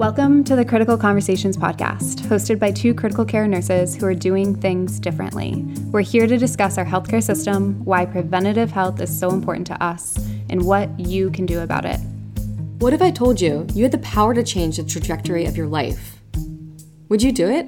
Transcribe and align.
Welcome 0.00 0.44
to 0.44 0.56
the 0.56 0.64
Critical 0.64 0.96
Conversations 0.96 1.58
podcast, 1.58 2.20
hosted 2.20 2.58
by 2.58 2.72
two 2.72 2.94
critical 2.94 3.26
care 3.26 3.46
nurses 3.46 3.94
who 3.94 4.06
are 4.06 4.14
doing 4.14 4.56
things 4.56 4.98
differently. 4.98 5.62
We're 5.90 6.00
here 6.00 6.26
to 6.26 6.38
discuss 6.38 6.78
our 6.78 6.86
healthcare 6.86 7.22
system, 7.22 7.84
why 7.84 8.06
preventative 8.06 8.70
health 8.70 8.98
is 9.02 9.14
so 9.14 9.28
important 9.28 9.66
to 9.66 9.82
us, 9.84 10.16
and 10.48 10.64
what 10.64 10.98
you 10.98 11.30
can 11.32 11.44
do 11.44 11.60
about 11.60 11.84
it. 11.84 12.00
What 12.78 12.94
if 12.94 13.02
I 13.02 13.10
told 13.10 13.42
you 13.42 13.66
you 13.74 13.82
had 13.82 13.92
the 13.92 13.98
power 13.98 14.32
to 14.32 14.42
change 14.42 14.78
the 14.78 14.84
trajectory 14.84 15.44
of 15.44 15.54
your 15.54 15.66
life? 15.66 16.18
Would 17.10 17.22
you 17.22 17.30
do 17.30 17.50
it? 17.50 17.66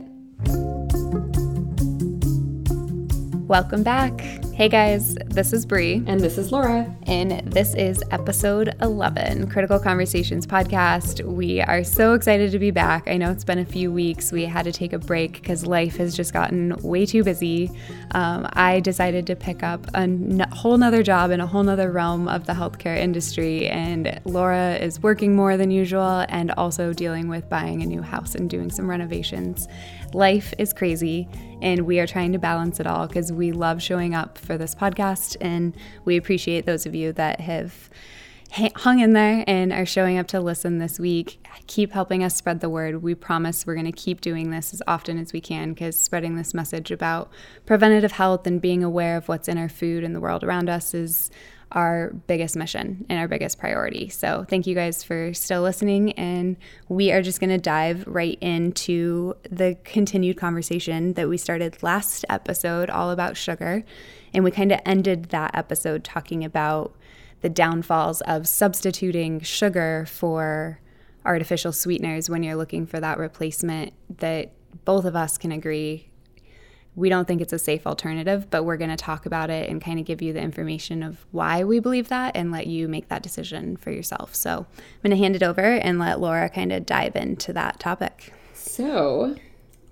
Welcome 3.46 3.82
back. 3.82 4.41
Hey 4.54 4.68
guys, 4.68 5.14
this 5.14 5.54
is 5.54 5.64
Brie. 5.64 6.04
And 6.06 6.20
this 6.20 6.36
is 6.36 6.52
Laura. 6.52 6.94
And 7.06 7.40
this 7.50 7.74
is 7.74 8.04
episode 8.10 8.74
11, 8.82 9.48
Critical 9.48 9.78
Conversations 9.80 10.46
podcast. 10.46 11.24
We 11.24 11.62
are 11.62 11.82
so 11.82 12.12
excited 12.12 12.52
to 12.52 12.58
be 12.58 12.70
back. 12.70 13.08
I 13.08 13.16
know 13.16 13.30
it's 13.30 13.44
been 13.44 13.58
a 13.58 13.64
few 13.64 13.90
weeks. 13.90 14.30
We 14.30 14.44
had 14.44 14.64
to 14.66 14.72
take 14.72 14.92
a 14.92 14.98
break 14.98 15.32
because 15.32 15.66
life 15.66 15.96
has 15.96 16.14
just 16.14 16.34
gotten 16.34 16.76
way 16.82 17.06
too 17.06 17.24
busy. 17.24 17.70
Um, 18.10 18.46
I 18.52 18.80
decided 18.80 19.26
to 19.28 19.36
pick 19.36 19.62
up 19.62 19.86
a 19.94 20.00
n- 20.00 20.46
whole 20.52 20.76
nother 20.76 21.02
job 21.02 21.30
in 21.30 21.40
a 21.40 21.46
whole 21.46 21.62
nother 21.62 21.90
realm 21.90 22.28
of 22.28 22.44
the 22.46 22.52
healthcare 22.52 22.96
industry. 22.98 23.68
And 23.68 24.20
Laura 24.26 24.74
is 24.74 25.02
working 25.02 25.34
more 25.34 25.56
than 25.56 25.70
usual 25.70 26.26
and 26.28 26.50
also 26.52 26.92
dealing 26.92 27.28
with 27.28 27.48
buying 27.48 27.82
a 27.82 27.86
new 27.86 28.02
house 28.02 28.34
and 28.34 28.50
doing 28.50 28.70
some 28.70 28.88
renovations. 28.88 29.66
Life 30.12 30.52
is 30.58 30.74
crazy, 30.74 31.26
and 31.62 31.82
we 31.82 32.00
are 32.00 32.06
trying 32.06 32.32
to 32.32 32.38
balance 32.38 32.80
it 32.80 32.86
all 32.86 33.06
because 33.06 33.32
we 33.32 33.52
love 33.52 33.80
showing 33.80 34.14
up 34.14 34.36
for 34.36 34.58
this 34.58 34.74
podcast, 34.74 35.36
and 35.40 35.74
we 36.04 36.16
appreciate 36.16 36.66
those 36.66 36.84
of 36.84 36.94
you 36.94 37.12
that 37.12 37.40
have 37.40 37.88
hung 38.76 38.98
in 38.98 39.14
there 39.14 39.44
and 39.46 39.72
are 39.72 39.86
showing 39.86 40.18
up 40.18 40.26
to 40.26 40.40
listen 40.40 40.78
this 40.78 40.98
week. 41.00 41.46
Keep 41.68 41.92
helping 41.92 42.22
us 42.22 42.36
spread 42.36 42.60
the 42.60 42.68
word. 42.68 43.02
We 43.02 43.14
promise 43.14 43.66
we're 43.66 43.74
going 43.74 43.86
to 43.86 43.92
keep 43.92 44.20
doing 44.20 44.50
this 44.50 44.74
as 44.74 44.82
often 44.86 45.16
as 45.18 45.32
we 45.32 45.40
can 45.40 45.72
because 45.72 45.98
spreading 45.98 46.36
this 46.36 46.52
message 46.52 46.90
about 46.90 47.30
preventative 47.64 48.12
health 48.12 48.46
and 48.46 48.60
being 48.60 48.84
aware 48.84 49.16
of 49.16 49.28
what's 49.28 49.48
in 49.48 49.56
our 49.56 49.70
food 49.70 50.04
and 50.04 50.14
the 50.14 50.20
world 50.20 50.44
around 50.44 50.68
us 50.68 50.92
is 50.92 51.30
our 51.72 52.10
biggest 52.26 52.56
mission 52.56 53.04
and 53.08 53.18
our 53.18 53.28
biggest 53.28 53.58
priority. 53.58 54.08
So, 54.08 54.46
thank 54.48 54.66
you 54.66 54.74
guys 54.74 55.02
for 55.02 55.34
still 55.34 55.62
listening. 55.62 56.12
And 56.12 56.56
we 56.88 57.12
are 57.12 57.22
just 57.22 57.40
going 57.40 57.50
to 57.50 57.58
dive 57.58 58.04
right 58.06 58.38
into 58.40 59.34
the 59.50 59.76
continued 59.84 60.36
conversation 60.36 61.14
that 61.14 61.28
we 61.28 61.36
started 61.36 61.82
last 61.82 62.24
episode, 62.28 62.90
all 62.90 63.10
about 63.10 63.36
sugar. 63.36 63.84
And 64.32 64.44
we 64.44 64.50
kind 64.50 64.72
of 64.72 64.80
ended 64.86 65.30
that 65.30 65.54
episode 65.54 66.04
talking 66.04 66.44
about 66.44 66.94
the 67.40 67.48
downfalls 67.48 68.20
of 68.22 68.46
substituting 68.46 69.40
sugar 69.40 70.06
for 70.08 70.80
artificial 71.24 71.72
sweeteners 71.72 72.30
when 72.30 72.42
you're 72.42 72.56
looking 72.56 72.86
for 72.86 73.00
that 73.00 73.18
replacement 73.18 73.92
that 74.18 74.52
both 74.84 75.04
of 75.04 75.14
us 75.14 75.38
can 75.38 75.52
agree 75.52 76.11
we 76.94 77.08
don't 77.08 77.26
think 77.26 77.40
it's 77.40 77.52
a 77.52 77.58
safe 77.58 77.86
alternative, 77.86 78.48
but 78.50 78.64
we're 78.64 78.76
going 78.76 78.90
to 78.90 78.96
talk 78.96 79.24
about 79.24 79.48
it 79.48 79.70
and 79.70 79.82
kind 79.82 79.98
of 79.98 80.04
give 80.04 80.20
you 80.20 80.32
the 80.32 80.40
information 80.40 81.02
of 81.02 81.24
why 81.30 81.64
we 81.64 81.80
believe 81.80 82.08
that 82.08 82.36
and 82.36 82.52
let 82.52 82.66
you 82.66 82.86
make 82.86 83.08
that 83.08 83.22
decision 83.22 83.76
for 83.76 83.90
yourself. 83.90 84.34
So 84.34 84.66
I'm 84.68 85.02
going 85.02 85.16
to 85.16 85.22
hand 85.22 85.34
it 85.34 85.42
over 85.42 85.62
and 85.62 85.98
let 85.98 86.20
Laura 86.20 86.50
kind 86.50 86.72
of 86.72 86.84
dive 86.84 87.16
into 87.16 87.52
that 87.54 87.80
topic. 87.80 88.32
So 88.52 89.36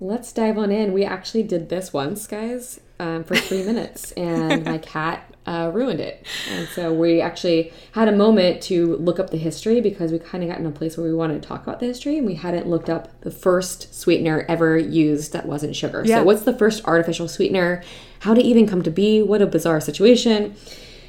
let's 0.00 0.32
dive 0.32 0.58
on 0.58 0.72
in. 0.72 0.92
We 0.92 1.04
actually 1.04 1.42
did 1.42 1.68
this 1.68 1.92
once, 1.92 2.26
guys, 2.26 2.80
um, 2.98 3.22
for 3.22 3.36
three 3.36 3.62
minutes, 3.62 4.12
and 4.16 4.64
my 4.64 4.78
cat 4.78 5.30
uh, 5.46 5.70
ruined 5.72 6.00
it. 6.00 6.26
And 6.50 6.68
so 6.68 6.92
we 6.92 7.20
actually 7.20 7.72
had 7.92 8.08
a 8.08 8.12
moment 8.12 8.62
to 8.64 8.96
look 8.96 9.18
up 9.18 9.30
the 9.30 9.36
history 9.36 9.80
because 9.80 10.12
we 10.12 10.18
kind 10.18 10.42
of 10.42 10.50
got 10.50 10.58
in 10.58 10.66
a 10.66 10.70
place 10.70 10.96
where 10.96 11.06
we 11.06 11.14
wanted 11.14 11.42
to 11.42 11.48
talk 11.48 11.62
about 11.62 11.80
the 11.80 11.86
history 11.86 12.18
and 12.18 12.26
we 12.26 12.34
hadn't 12.34 12.66
looked 12.66 12.88
up 12.88 13.20
the 13.20 13.30
first 13.30 13.94
sweetener 13.94 14.44
ever 14.48 14.78
used 14.78 15.32
that 15.32 15.46
wasn't 15.46 15.76
sugar. 15.76 16.02
Yeah. 16.04 16.18
So, 16.18 16.24
what's 16.24 16.42
the 16.42 16.56
first 16.56 16.84
artificial 16.86 17.28
sweetener? 17.28 17.82
How 18.20 18.34
did 18.34 18.44
it 18.44 18.48
even 18.48 18.66
come 18.66 18.82
to 18.82 18.90
be? 18.90 19.22
What 19.22 19.42
a 19.42 19.46
bizarre 19.46 19.80
situation. 19.80 20.54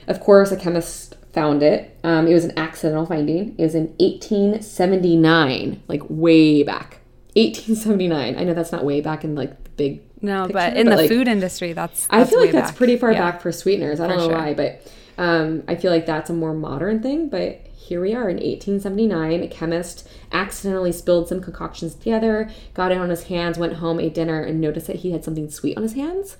Of 0.08 0.20
course, 0.20 0.52
a 0.52 0.58
chemist 0.58 1.16
found 1.34 1.64
it. 1.64 1.98
Um, 2.04 2.28
it 2.28 2.34
was 2.34 2.44
an 2.44 2.58
accidental 2.58 3.06
finding. 3.06 3.56
It 3.58 3.64
was 3.64 3.76
in 3.76 3.88
1879, 4.00 5.84
like 5.88 6.02
way 6.10 6.64
back. 6.64 7.01
1879. 7.36 8.38
I 8.38 8.44
know 8.44 8.54
that's 8.54 8.72
not 8.72 8.84
way 8.84 9.02
back 9.02 9.24
in 9.24 9.36
like 9.36 9.64
the 9.64 9.70
big 9.72 10.02
no, 10.22 10.44
picture, 10.44 10.54
but 10.54 10.78
in 10.78 10.86
but 10.86 10.96
the 10.96 11.02
like, 11.04 11.10
food 11.10 11.28
industry, 11.28 11.74
that's, 11.74 12.08
that's 12.08 12.28
I 12.28 12.30
feel 12.30 12.40
like 12.40 12.52
that's 12.52 12.72
back. 12.72 12.78
pretty 12.78 12.98
far 12.98 13.12
yeah. 13.12 13.32
back 13.32 13.42
for 13.42 13.52
sweeteners. 13.52 14.00
I 14.00 14.08
don't 14.08 14.18
for 14.18 14.22
know 14.22 14.30
sure. 14.30 14.38
why, 14.38 14.54
but 14.54 14.92
um, 15.18 15.64
I 15.68 15.76
feel 15.76 15.92
like 15.92 16.06
that's 16.06 16.30
a 16.30 16.34
more 16.34 16.54
modern 16.54 17.02
thing. 17.02 17.30
But 17.30 17.66
here 17.74 18.02
we 18.02 18.14
are 18.14 18.30
in 18.30 18.38
1879. 18.38 19.44
A 19.44 19.48
chemist 19.48 20.08
accidentally 20.32 20.92
spilled 20.92 21.28
some 21.28 21.42
concoctions 21.42 21.96
together, 21.96 22.50
got 22.74 22.92
it 22.92 22.98
on 22.98 23.10
his 23.10 23.24
hands, 23.24 23.58
went 23.58 23.74
home, 23.74 24.00
ate 24.00 24.14
dinner, 24.14 24.42
and 24.42 24.60
noticed 24.62 24.88
that 24.88 24.98
he 24.98 25.12
had 25.12 25.24
something 25.24 25.50
sweet 25.50 25.78
on 25.78 25.84
his 25.84 25.94
hands. 25.94 26.38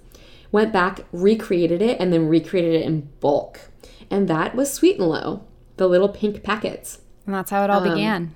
Went 0.52 0.74
back, 0.74 1.06
recreated 1.12 1.82
it, 1.82 2.00
and 2.00 2.12
then 2.12 2.28
recreated 2.28 2.76
it 2.76 2.86
in 2.86 3.10
bulk. 3.22 3.62
And 4.10 4.28
that 4.28 4.56
was 4.56 4.72
Sweet 4.74 5.00
and 5.00 5.08
Low, 5.08 5.46
the 5.78 5.88
little 5.88 6.10
pink 6.10 6.44
packets. 6.44 7.00
And 7.26 7.34
that's 7.34 7.50
how 7.50 7.64
it 7.64 7.70
all 7.70 7.82
um, 7.82 7.90
began. 7.90 8.36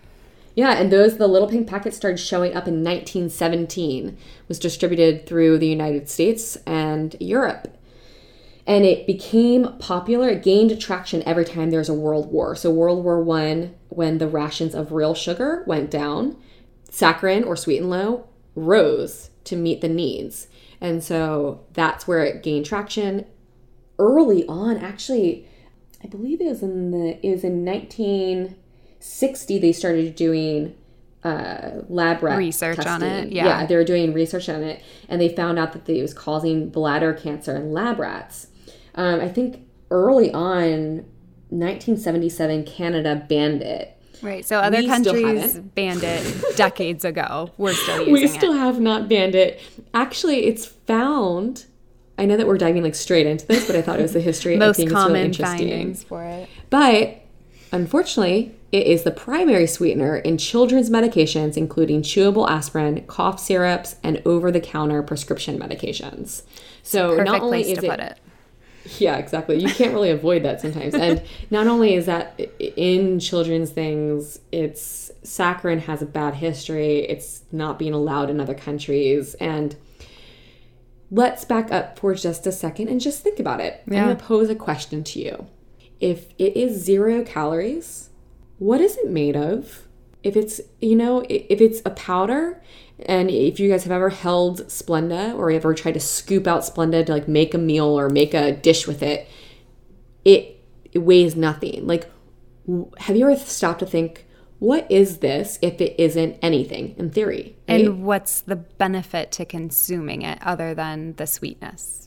Yeah, 0.55 0.71
and 0.71 0.91
those 0.91 1.17
the 1.17 1.27
little 1.27 1.49
pink 1.49 1.67
packets 1.67 1.97
started 1.97 2.17
showing 2.17 2.55
up 2.55 2.67
in 2.67 2.83
1917. 2.83 4.17
Was 4.47 4.57
distributed 4.57 5.27
through 5.27 5.57
the 5.57 5.67
United 5.67 6.09
States 6.09 6.55
and 6.65 7.15
Europe. 7.19 7.77
And 8.65 8.83
it 8.83 9.05
became 9.05 9.77
popular. 9.77 10.29
It 10.29 10.43
gained 10.43 10.79
traction 10.81 11.21
every 11.23 11.45
time 11.45 11.69
there 11.69 11.79
was 11.79 11.89
a 11.89 11.93
world 11.93 12.31
war. 12.31 12.55
So 12.55 12.71
World 12.71 13.03
War 13.03 13.21
1 13.21 13.75
when 13.89 14.17
the 14.17 14.27
rations 14.27 14.73
of 14.73 14.91
real 14.91 15.13
sugar 15.13 15.63
went 15.67 15.91
down, 15.91 16.35
saccharin 16.89 17.45
or 17.45 17.55
sweet 17.55 17.79
and 17.79 17.89
low 17.89 18.27
rose 18.55 19.29
to 19.43 19.55
meet 19.55 19.81
the 19.81 19.89
needs. 19.89 20.47
And 20.81 21.03
so 21.03 21.65
that's 21.73 22.07
where 22.07 22.23
it 22.23 22.43
gained 22.43 22.65
traction. 22.65 23.25
Early 23.99 24.45
on, 24.47 24.77
actually, 24.77 25.47
I 26.03 26.07
believe 26.07 26.41
it 26.41 26.47
was 26.47 26.63
in 26.63 26.91
the 26.91 27.25
it 27.25 27.31
was 27.31 27.43
in 27.43 27.63
19 27.63 28.55
60 29.05 29.59
they 29.59 29.71
started 29.71 30.15
doing 30.15 30.75
uh, 31.23 31.81
lab 31.89 32.21
rat 32.23 32.37
research 32.37 32.77
testing. 32.77 32.91
on 32.91 33.03
it. 33.03 33.31
Yeah. 33.31 33.45
yeah, 33.45 33.65
they 33.65 33.75
were 33.75 33.83
doing 33.83 34.13
research 34.13 34.49
on 34.49 34.61
it, 34.63 34.81
and 35.07 35.21
they 35.21 35.29
found 35.29 35.57
out 35.57 35.73
that 35.73 35.87
it 35.89 36.01
was 36.01 36.13
causing 36.13 36.69
bladder 36.69 37.13
cancer 37.13 37.55
in 37.55 37.71
lab 37.71 37.99
rats. 37.99 38.47
Um, 38.95 39.19
I 39.19 39.27
think 39.29 39.65
early 39.91 40.31
on, 40.31 41.05
1977, 41.49 42.63
Canada 42.65 43.25
banned 43.27 43.61
it. 43.61 43.91
Right. 44.21 44.45
So 44.45 44.59
other 44.59 44.77
we 44.77 44.87
countries 44.87 45.59
banned 45.59 46.03
it 46.03 46.43
decades 46.55 47.05
ago. 47.05 47.51
We're 47.57 47.73
still 47.73 47.99
using 47.99 48.13
We 48.13 48.27
still 48.27 48.53
it. 48.53 48.57
have 48.57 48.79
not 48.79 49.07
banned 49.07 49.35
it. 49.35 49.61
Actually, 49.93 50.45
it's 50.47 50.65
found. 50.65 51.65
I 52.17 52.25
know 52.25 52.37
that 52.37 52.47
we're 52.47 52.57
diving 52.57 52.81
like 52.83 52.95
straight 52.95 53.27
into 53.27 53.45
this, 53.45 53.67
but 53.67 53.75
I 53.75 53.81
thought 53.81 53.99
it 53.99 54.03
was 54.03 54.13
the 54.13 54.21
history. 54.21 54.57
Most 54.57 54.75
I 54.75 54.77
think 54.77 54.91
common 54.91 55.27
it's 55.27 55.39
really 55.39 55.57
findings 55.57 56.03
for 56.03 56.23
it. 56.23 56.49
But 56.69 57.21
unfortunately, 57.71 58.55
it 58.71 58.87
is 58.87 59.03
the 59.03 59.11
primary 59.11 59.67
sweetener 59.67 60.17
in 60.17 60.37
children's 60.37 60.89
medications, 60.89 61.55
including 61.55 62.01
chewable 62.01 62.49
aspirin, 62.49 63.05
cough 63.07 63.39
syrups, 63.39 63.95
and 64.03 64.21
over 64.25 64.51
the 64.51 64.59
counter 64.59 65.01
prescription 65.03 65.59
medications. 65.59 66.43
So, 66.83 67.15
not 67.23 67.41
only 67.41 67.71
is 67.71 67.83
it, 67.83 67.99
it. 67.99 68.17
Yeah, 68.99 69.17
exactly. 69.17 69.57
You 69.57 69.69
can't 69.69 69.93
really 69.93 70.11
avoid 70.11 70.43
that 70.43 70.61
sometimes. 70.61 70.93
And 70.93 71.21
not 71.49 71.67
only 71.67 71.95
is 71.95 72.05
that 72.05 72.39
in 72.59 73.19
children's 73.19 73.71
things, 73.71 74.39
it's 74.51 75.11
saccharin 75.23 75.79
has 75.81 76.01
a 76.01 76.05
bad 76.05 76.35
history. 76.35 76.99
It's 76.99 77.43
not 77.51 77.79
being 77.79 77.93
allowed 77.93 78.29
in 78.29 78.39
other 78.39 78.53
countries. 78.53 79.33
And 79.35 79.75
let's 81.11 81.45
back 81.45 81.71
up 81.71 81.97
for 81.99 82.13
just 82.13 82.45
a 82.45 82.51
second 82.51 82.89
and 82.89 83.01
just 83.01 83.23
think 83.23 83.39
about 83.39 83.59
it. 83.59 83.81
Yeah. 83.87 83.99
I'm 83.99 84.05
going 84.05 84.17
to 84.17 84.23
pose 84.23 84.49
a 84.49 84.55
question 84.55 85.03
to 85.05 85.19
you. 85.19 85.47
If 85.99 86.29
it 86.37 86.55
is 86.55 86.83
zero 86.83 87.23
calories, 87.23 88.09
what 88.57 88.81
is 88.81 88.97
it 88.97 89.09
made 89.09 89.35
of? 89.35 89.83
If 90.23 90.35
it's, 90.35 90.59
you 90.81 90.95
know, 90.95 91.23
if 91.29 91.61
it's 91.61 91.81
a 91.85 91.91
powder, 91.91 92.61
and 93.05 93.29
if 93.29 93.59
you 93.59 93.69
guys 93.69 93.83
have 93.83 93.91
ever 93.91 94.09
held 94.09 94.61
Splenda 94.67 95.35
or 95.35 95.51
ever 95.51 95.73
tried 95.73 95.93
to 95.93 95.99
scoop 95.99 96.47
out 96.47 96.61
Splenda 96.61 97.05
to 97.05 97.11
like 97.11 97.27
make 97.27 97.53
a 97.53 97.57
meal 97.57 97.85
or 97.85 98.09
make 98.09 98.33
a 98.33 98.51
dish 98.53 98.87
with 98.87 99.03
it, 99.03 99.27
it, 100.23 100.63
it 100.91 100.99
weighs 100.99 101.35
nothing. 101.35 101.85
Like, 101.85 102.09
have 102.97 103.15
you 103.15 103.29
ever 103.29 103.39
stopped 103.39 103.79
to 103.79 103.85
think, 103.85 104.25
what 104.59 104.89
is 104.89 105.17
this 105.17 105.59
if 105.61 105.81
it 105.81 105.99
isn't 106.01 106.37
anything 106.41 106.95
in 106.97 107.11
theory? 107.11 107.55
Right? 107.67 107.81
And 107.81 108.03
what's 108.03 108.41
the 108.41 108.55
benefit 108.55 109.31
to 109.33 109.45
consuming 109.45 110.21
it 110.21 110.39
other 110.41 110.73
than 110.73 111.13
the 111.17 111.27
sweetness? 111.27 112.04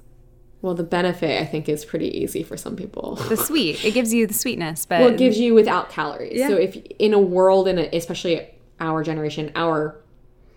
Well, 0.61 0.75
the 0.75 0.83
benefit 0.83 1.41
I 1.41 1.45
think 1.45 1.69
is 1.69 1.85
pretty 1.85 2.09
easy 2.19 2.43
for 2.43 2.57
some 2.57 2.75
people. 2.75 3.15
The 3.29 3.37
sweet, 3.37 3.85
it 3.85 3.93
gives 3.93 4.13
you 4.13 4.27
the 4.27 4.35
sweetness, 4.35 4.87
but 4.87 5.01
well, 5.01 5.11
it 5.11 5.19
gives 5.19 5.39
you 5.39 5.55
without 5.55 5.91
calories. 5.91 6.39
Yeah. 6.39 6.49
So 6.49 6.57
if 6.57 6.77
in 6.99 7.15
a 7.15 7.19
world, 7.19 7.69
in 7.69 7.79
a, 7.79 7.89
especially 7.93 8.49
our 8.81 9.05
generation, 9.05 9.53
our 9.55 10.01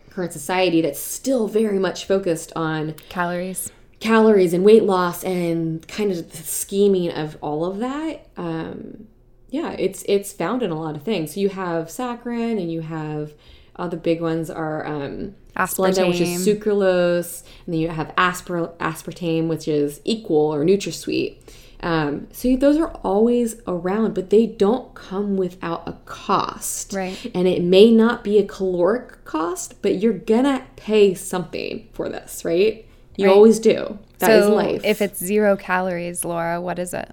current 0.09 0.33
society, 0.33 0.81
that's 0.81 0.99
still 0.99 1.47
very 1.47 1.77
much 1.77 2.05
focused 2.05 2.51
on 2.55 2.95
calories, 3.09 3.71
calories 3.99 4.53
and 4.53 4.63
weight 4.63 4.83
loss, 4.83 5.23
and 5.23 5.87
kind 5.87 6.11
of 6.11 6.31
the 6.31 6.37
scheming 6.37 7.11
of 7.11 7.37
all 7.41 7.63
of 7.63 7.77
that. 7.77 8.27
Um, 8.37 9.07
yeah, 9.49 9.73
it's 9.73 10.03
it's 10.07 10.33
found 10.33 10.63
in 10.63 10.71
a 10.71 10.79
lot 10.79 10.95
of 10.95 11.03
things. 11.03 11.35
So 11.35 11.39
you 11.41 11.49
have 11.49 11.87
saccharin, 11.87 12.59
and 12.59 12.71
you 12.71 12.81
have 12.81 13.33
all 13.75 13.89
the 13.89 13.97
big 13.97 14.21
ones 14.21 14.49
are 14.49 14.85
um, 14.85 15.35
Splenda, 15.55 16.07
which 16.07 16.21
is 16.21 16.45
sucralose, 16.47 17.43
and 17.65 17.73
then 17.73 17.79
you 17.81 17.89
have 17.89 18.13
aspar- 18.17 18.73
aspartame, 18.79 19.47
which 19.47 19.67
is 19.67 20.01
equal 20.05 20.53
or 20.53 20.63
NutraSweet. 20.63 21.37
Um, 21.83 22.27
so 22.31 22.55
those 22.55 22.77
are 22.77 22.91
always 23.03 23.55
around, 23.67 24.13
but 24.13 24.29
they 24.29 24.45
don't 24.45 24.93
come 24.93 25.35
without 25.35 25.87
a 25.87 25.93
cost. 26.05 26.93
Right. 26.93 27.17
And 27.33 27.47
it 27.47 27.63
may 27.63 27.89
not 27.89 28.23
be 28.23 28.37
a 28.37 28.45
caloric 28.45 29.25
cost, 29.25 29.81
but 29.81 29.95
you're 29.95 30.13
gonna 30.13 30.65
pay 30.75 31.15
something 31.15 31.87
for 31.93 32.07
this, 32.07 32.45
right? 32.45 32.85
You 33.17 33.27
Right. 33.27 33.33
always 33.35 33.59
do. 33.59 33.97
That 34.19 34.29
is 34.31 34.45
so 34.45 34.53
life. 34.55 34.81
if 34.85 35.01
it's 35.01 35.19
zero 35.19 35.55
calories, 35.57 36.23
Laura, 36.23 36.61
what 36.61 36.77
is 36.77 36.93
it? 36.93 37.09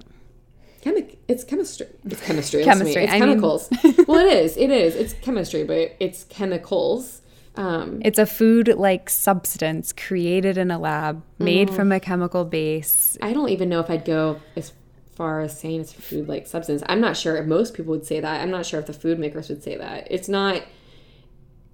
Chemi- 0.83 1.17
it's 1.27 1.45
chemistry. 1.45 1.87
It's 2.05 2.21
chemistry. 2.21 2.63
Chemistry, 2.65 3.05
It's 3.05 3.13
I 3.13 3.19
mean- 3.21 3.29
chemicals. 3.31 3.69
well, 4.07 4.19
it 4.25 4.33
is. 4.45 4.57
It 4.57 4.71
is. 4.71 4.95
It's 4.95 5.13
chemistry, 5.15 5.65
but 5.65 5.97
it's 6.01 6.25
chemicals. 6.25 7.21
Um, 7.57 8.01
It's 8.05 8.19
a 8.19 8.27
food 8.27 8.69
like 8.77 9.11
substance 9.11 9.93
created 9.93 10.57
in 10.57 10.71
a 10.71 10.79
lab, 10.79 11.23
made 11.41 11.71
from 11.71 11.91
a 11.91 11.99
chemical 11.99 12.45
base. 12.45 13.19
I 13.21 13.33
don't 13.33 13.49
even 13.49 13.69
know 13.69 13.81
if 13.81 13.91
I'd 13.91 14.05
go 14.05 14.39
as 14.55 14.73
far 15.17 15.41
as 15.41 15.59
saying 15.59 15.81
it's 15.81 15.93
a 15.99 16.01
food 16.01 16.29
like 16.29 16.47
substance. 16.47 16.85
I'm 16.87 17.01
not 17.01 17.17
sure 17.17 17.37
if 17.37 17.47
most 17.47 17.75
people 17.75 17.91
would 17.91 18.07
say 18.07 18.21
that. 18.21 18.41
I'm 18.41 18.51
not 18.53 18.65
sure 18.65 18.79
if 18.79 18.87
the 18.87 18.93
food 18.93 19.19
makers 19.19 19.49
would 19.49 19.65
say 19.65 19.77
that. 19.77 20.07
It's 20.09 20.29
not. 20.29 20.63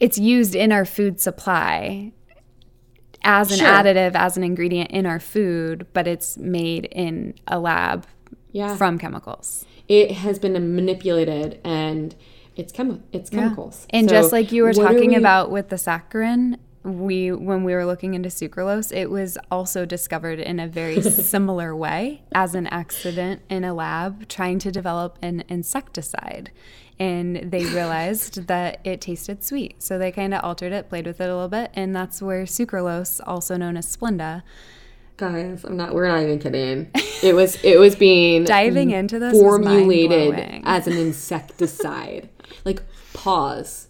It's 0.00 0.16
used 0.16 0.54
in 0.54 0.72
our 0.72 0.86
food 0.86 1.20
supply 1.20 2.12
as 3.22 3.50
an 3.52 3.58
Sure. 3.58 3.68
additive, 3.68 4.14
as 4.14 4.38
an 4.38 4.44
ingredient 4.44 4.90
in 4.90 5.04
our 5.04 5.20
food, 5.20 5.86
but 5.92 6.06
it's 6.06 6.38
made 6.38 6.86
in 6.86 7.34
a 7.46 7.58
lab 7.58 8.06
Yeah. 8.54 8.76
from 8.76 8.98
chemicals. 8.98 9.66
it 9.88 10.12
has 10.24 10.38
been 10.38 10.54
manipulated 10.74 11.60
and 11.64 12.14
it's 12.56 12.72
chemi- 12.72 13.02
It's 13.12 13.28
chemicals. 13.28 13.86
And 13.90 14.08
So 14.08 14.14
just 14.16 14.32
like 14.32 14.50
you 14.52 14.62
were 14.62 14.72
talking 14.72 15.10
we- 15.10 15.16
about 15.16 15.50
with 15.50 15.68
the 15.68 15.76
saccharin, 15.76 16.56
we 16.84 17.32
when 17.32 17.64
we 17.64 17.72
were 17.74 17.84
looking 17.84 18.12
into 18.14 18.28
sucralose, 18.28 18.94
it 19.02 19.10
was 19.10 19.36
also 19.50 19.84
discovered 19.84 20.38
in 20.38 20.60
a 20.60 20.68
very 20.68 21.00
similar 21.34 21.74
way 21.74 22.22
as 22.34 22.54
an 22.54 22.66
accident 22.68 23.40
in 23.50 23.64
a 23.64 23.74
lab 23.74 24.28
trying 24.28 24.58
to 24.60 24.70
develop 24.70 25.18
an 25.20 25.42
insecticide. 25.48 26.50
And 26.98 27.50
they 27.50 27.64
realized 27.78 28.46
that 28.46 28.80
it 28.84 29.00
tasted 29.00 29.42
sweet. 29.42 29.82
So 29.82 29.98
they 29.98 30.12
kind 30.12 30.32
of 30.32 30.44
altered 30.44 30.72
it, 30.72 30.88
played 30.88 31.06
with 31.06 31.20
it 31.20 31.28
a 31.28 31.34
little 31.34 31.48
bit, 31.48 31.70
and 31.74 31.94
that's 31.96 32.22
where 32.22 32.44
sucralose, 32.44 33.20
also 33.26 33.56
known 33.56 33.76
as 33.76 33.86
Splenda, 33.96 34.42
guys, 35.16 35.64
I'm 35.64 35.76
not. 35.76 35.94
We're 35.94 36.08
not 36.08 36.22
even 36.22 36.38
kidding. 36.38 36.90
It 37.22 37.34
was. 37.34 37.56
It 37.64 37.78
was 37.78 37.94
being 37.96 38.44
diving 38.44 38.90
into 38.90 39.18
this 39.18 39.32
formulated 39.32 40.62
as 40.64 40.86
an 40.86 40.96
insecticide. 40.96 42.28
like 42.64 42.82
pause. 43.12 43.88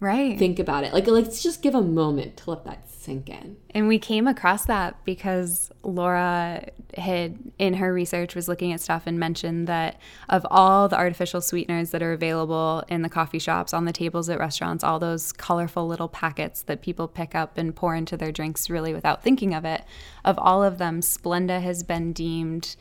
right. 0.00 0.38
Think 0.38 0.58
about 0.58 0.84
it. 0.84 0.92
Like 0.92 1.06
let's 1.06 1.42
just 1.42 1.62
give 1.62 1.74
a 1.74 1.82
moment 1.82 2.36
to 2.38 2.50
let 2.50 2.64
that 2.64 2.88
sink 3.02 3.28
in. 3.28 3.56
And 3.70 3.88
we 3.88 3.98
came 3.98 4.26
across 4.26 4.66
that 4.66 5.04
because 5.04 5.70
Laura 5.82 6.68
had, 6.96 7.38
in 7.58 7.74
her 7.74 7.92
research, 7.92 8.34
was 8.34 8.48
looking 8.48 8.72
at 8.72 8.80
stuff 8.80 9.02
and 9.06 9.18
mentioned 9.18 9.66
that 9.66 10.00
of 10.28 10.46
all 10.50 10.88
the 10.88 10.96
artificial 10.96 11.40
sweeteners 11.40 11.90
that 11.90 12.02
are 12.02 12.12
available 12.12 12.84
in 12.88 13.02
the 13.02 13.08
coffee 13.08 13.38
shops, 13.38 13.74
on 13.74 13.84
the 13.84 13.92
tables 13.92 14.28
at 14.28 14.38
restaurants, 14.38 14.84
all 14.84 14.98
those 14.98 15.32
colorful 15.32 15.86
little 15.86 16.08
packets 16.08 16.62
that 16.62 16.82
people 16.82 17.08
pick 17.08 17.34
up 17.34 17.58
and 17.58 17.74
pour 17.74 17.94
into 17.94 18.16
their 18.16 18.32
drinks 18.32 18.70
really 18.70 18.94
without 18.94 19.22
thinking 19.22 19.54
of 19.54 19.64
it, 19.64 19.84
of 20.24 20.38
all 20.38 20.62
of 20.62 20.78
them, 20.78 21.00
Splenda 21.00 21.60
has 21.60 21.82
been 21.82 22.12
deemed 22.12 22.76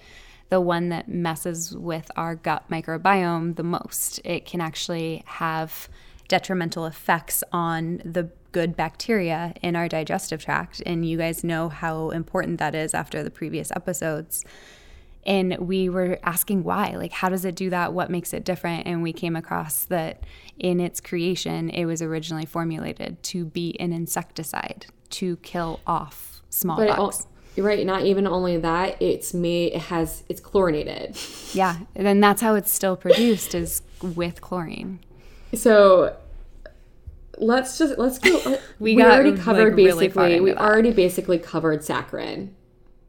the 0.49 0.59
one 0.59 0.89
that 0.89 1.07
messes 1.07 1.75
with 1.75 2.11
our 2.17 2.35
gut 2.35 2.69
microbiome 2.69 3.55
the 3.55 3.63
most. 3.63 4.19
It 4.25 4.45
can 4.45 4.59
actually 4.59 5.23
have 5.25 5.87
detrimental 6.27 6.85
effects 6.85 7.43
on 7.51 8.01
the 8.03 8.29
good 8.51 8.75
bacteria 8.75 9.53
in 9.61 9.75
our 9.75 9.87
digestive 9.87 10.43
tract. 10.43 10.81
And 10.85 11.05
you 11.05 11.17
guys 11.17 11.43
know 11.43 11.69
how 11.69 12.09
important 12.09 12.59
that 12.59 12.75
is 12.75 12.93
after 12.93 13.23
the 13.23 13.31
previous 13.31 13.71
episodes. 13.71 14.43
And 15.25 15.57
we 15.59 15.87
were 15.87 16.19
asking 16.23 16.63
why. 16.63 16.95
Like, 16.95 17.11
how 17.11 17.29
does 17.29 17.45
it 17.45 17.55
do 17.55 17.69
that? 17.69 17.93
What 17.93 18.09
makes 18.09 18.33
it 18.33 18.43
different? 18.43 18.87
And 18.87 19.03
we 19.03 19.13
came 19.13 19.35
across 19.35 19.85
that 19.85 20.23
in 20.57 20.79
its 20.79 20.99
creation, 20.99 21.69
it 21.69 21.85
was 21.85 22.01
originally 22.01 22.45
formulated 22.45 23.21
to 23.23 23.45
be 23.45 23.79
an 23.79 23.93
insecticide 23.93 24.87
to 25.11 25.37
kill 25.37 25.79
off 25.85 26.41
smallpox. 26.49 27.27
you're 27.55 27.65
right. 27.65 27.85
Not 27.85 28.03
even 28.05 28.25
only 28.25 28.57
that. 28.57 28.99
It's 29.01 29.33
made. 29.33 29.73
It 29.73 29.81
has. 29.83 30.23
It's 30.27 30.41
chlorinated. 30.41 31.17
yeah. 31.53 31.77
And 31.95 32.05
then 32.05 32.19
that's 32.19 32.41
how 32.41 32.55
it's 32.55 32.71
still 32.71 32.95
produced 32.95 33.53
is 33.53 33.81
with 34.01 34.41
chlorine. 34.41 34.99
So 35.53 36.15
let's 37.41 37.77
just 37.77 37.97
let's 37.97 38.19
go. 38.19 38.39
We 38.79 38.95
we, 38.95 39.01
got, 39.01 39.11
already 39.11 39.37
covered 39.37 39.75
really 39.75 40.09
far 40.09 40.23
basically. 40.25 40.33
into 40.33 40.43
We 40.43 40.51
that. 40.51 40.61
already 40.61 40.91
basically 40.91 41.39
covered 41.39 41.81
saccharin. 41.81 42.49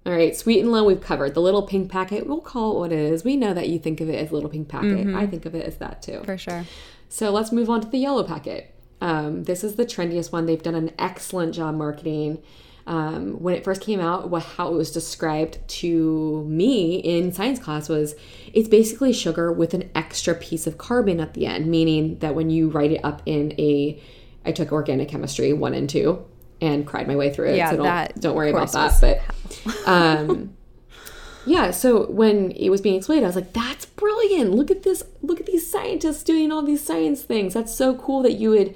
All 0.04 0.12
right, 0.12 0.34
sweet 0.34 0.60
and 0.60 0.72
low 0.72 0.84
we've 0.84 1.00
covered. 1.00 1.34
The 1.34 1.40
little 1.40 1.62
pink 1.62 1.90
packet, 1.90 2.26
we'll 2.26 2.40
call 2.40 2.72
it 2.72 2.78
what 2.80 2.92
it 2.92 2.98
is. 2.98 3.22
We 3.22 3.36
know 3.36 3.54
that 3.54 3.68
you 3.68 3.78
think 3.78 4.00
of 4.00 4.08
it 4.08 4.16
as 4.16 4.32
little 4.32 4.50
pink 4.50 4.68
packet. 4.68 5.06
Mm-hmm. 5.06 5.16
I 5.16 5.26
think 5.28 5.46
of 5.46 5.54
it 5.54 5.64
as 5.64 5.76
that 5.76 6.02
too. 6.02 6.22
For 6.24 6.36
sure. 6.36 6.64
So 7.08 7.30
let's 7.30 7.52
move 7.52 7.70
on 7.70 7.80
to 7.82 7.88
the 7.88 7.98
yellow 7.98 8.24
packet. 8.24 8.74
Um, 9.00 9.44
this 9.44 9.62
is 9.62 9.76
the 9.76 9.86
trendiest 9.86 10.32
one. 10.32 10.46
They've 10.46 10.62
done 10.62 10.74
an 10.74 10.92
excellent 10.98 11.54
job 11.54 11.76
marketing. 11.76 12.42
Um, 12.86 13.34
when 13.40 13.54
it 13.54 13.62
first 13.64 13.80
came 13.80 14.00
out, 14.00 14.28
what, 14.28 14.42
how 14.42 14.68
it 14.68 14.74
was 14.74 14.90
described 14.90 15.58
to 15.68 16.44
me 16.48 16.96
in 16.96 17.32
science 17.32 17.60
class 17.60 17.88
was 17.88 18.14
it's 18.52 18.68
basically 18.68 19.12
sugar 19.12 19.52
with 19.52 19.72
an 19.72 19.90
extra 19.94 20.34
piece 20.34 20.66
of 20.66 20.78
carbon 20.78 21.20
at 21.20 21.34
the 21.34 21.46
end, 21.46 21.66
meaning 21.66 22.18
that 22.18 22.34
when 22.34 22.50
you 22.50 22.68
write 22.68 22.90
it 22.92 23.00
up 23.04 23.22
in 23.24 23.52
a, 23.58 24.00
I 24.44 24.52
took 24.52 24.72
organic 24.72 25.08
chemistry 25.08 25.52
one 25.52 25.74
and 25.74 25.88
two 25.88 26.24
and 26.60 26.86
cried 26.86 27.08
my 27.08 27.16
way 27.16 27.32
through 27.32 27.50
it. 27.50 27.56
Yeah, 27.56 27.70
so 27.70 27.76
don't, 27.76 27.84
that 27.86 28.20
don't 28.20 28.36
worry 28.36 28.50
about 28.50 28.72
that. 28.72 29.00
But 29.00 29.88
um, 29.88 30.56
yeah, 31.46 31.70
so 31.70 32.06
when 32.10 32.52
it 32.52 32.70
was 32.70 32.80
being 32.80 32.96
explained, 32.96 33.24
I 33.24 33.28
was 33.28 33.36
like, 33.36 33.52
that's 33.52 33.86
brilliant. 33.86 34.52
Look 34.52 34.70
at 34.70 34.82
this. 34.82 35.02
Look 35.22 35.40
at 35.40 35.46
these 35.46 35.68
scientists 35.68 36.22
doing 36.22 36.52
all 36.52 36.62
these 36.62 36.82
science 36.82 37.22
things. 37.22 37.54
That's 37.54 37.74
so 37.74 37.94
cool 37.96 38.22
that 38.22 38.32
you 38.32 38.50
would 38.50 38.74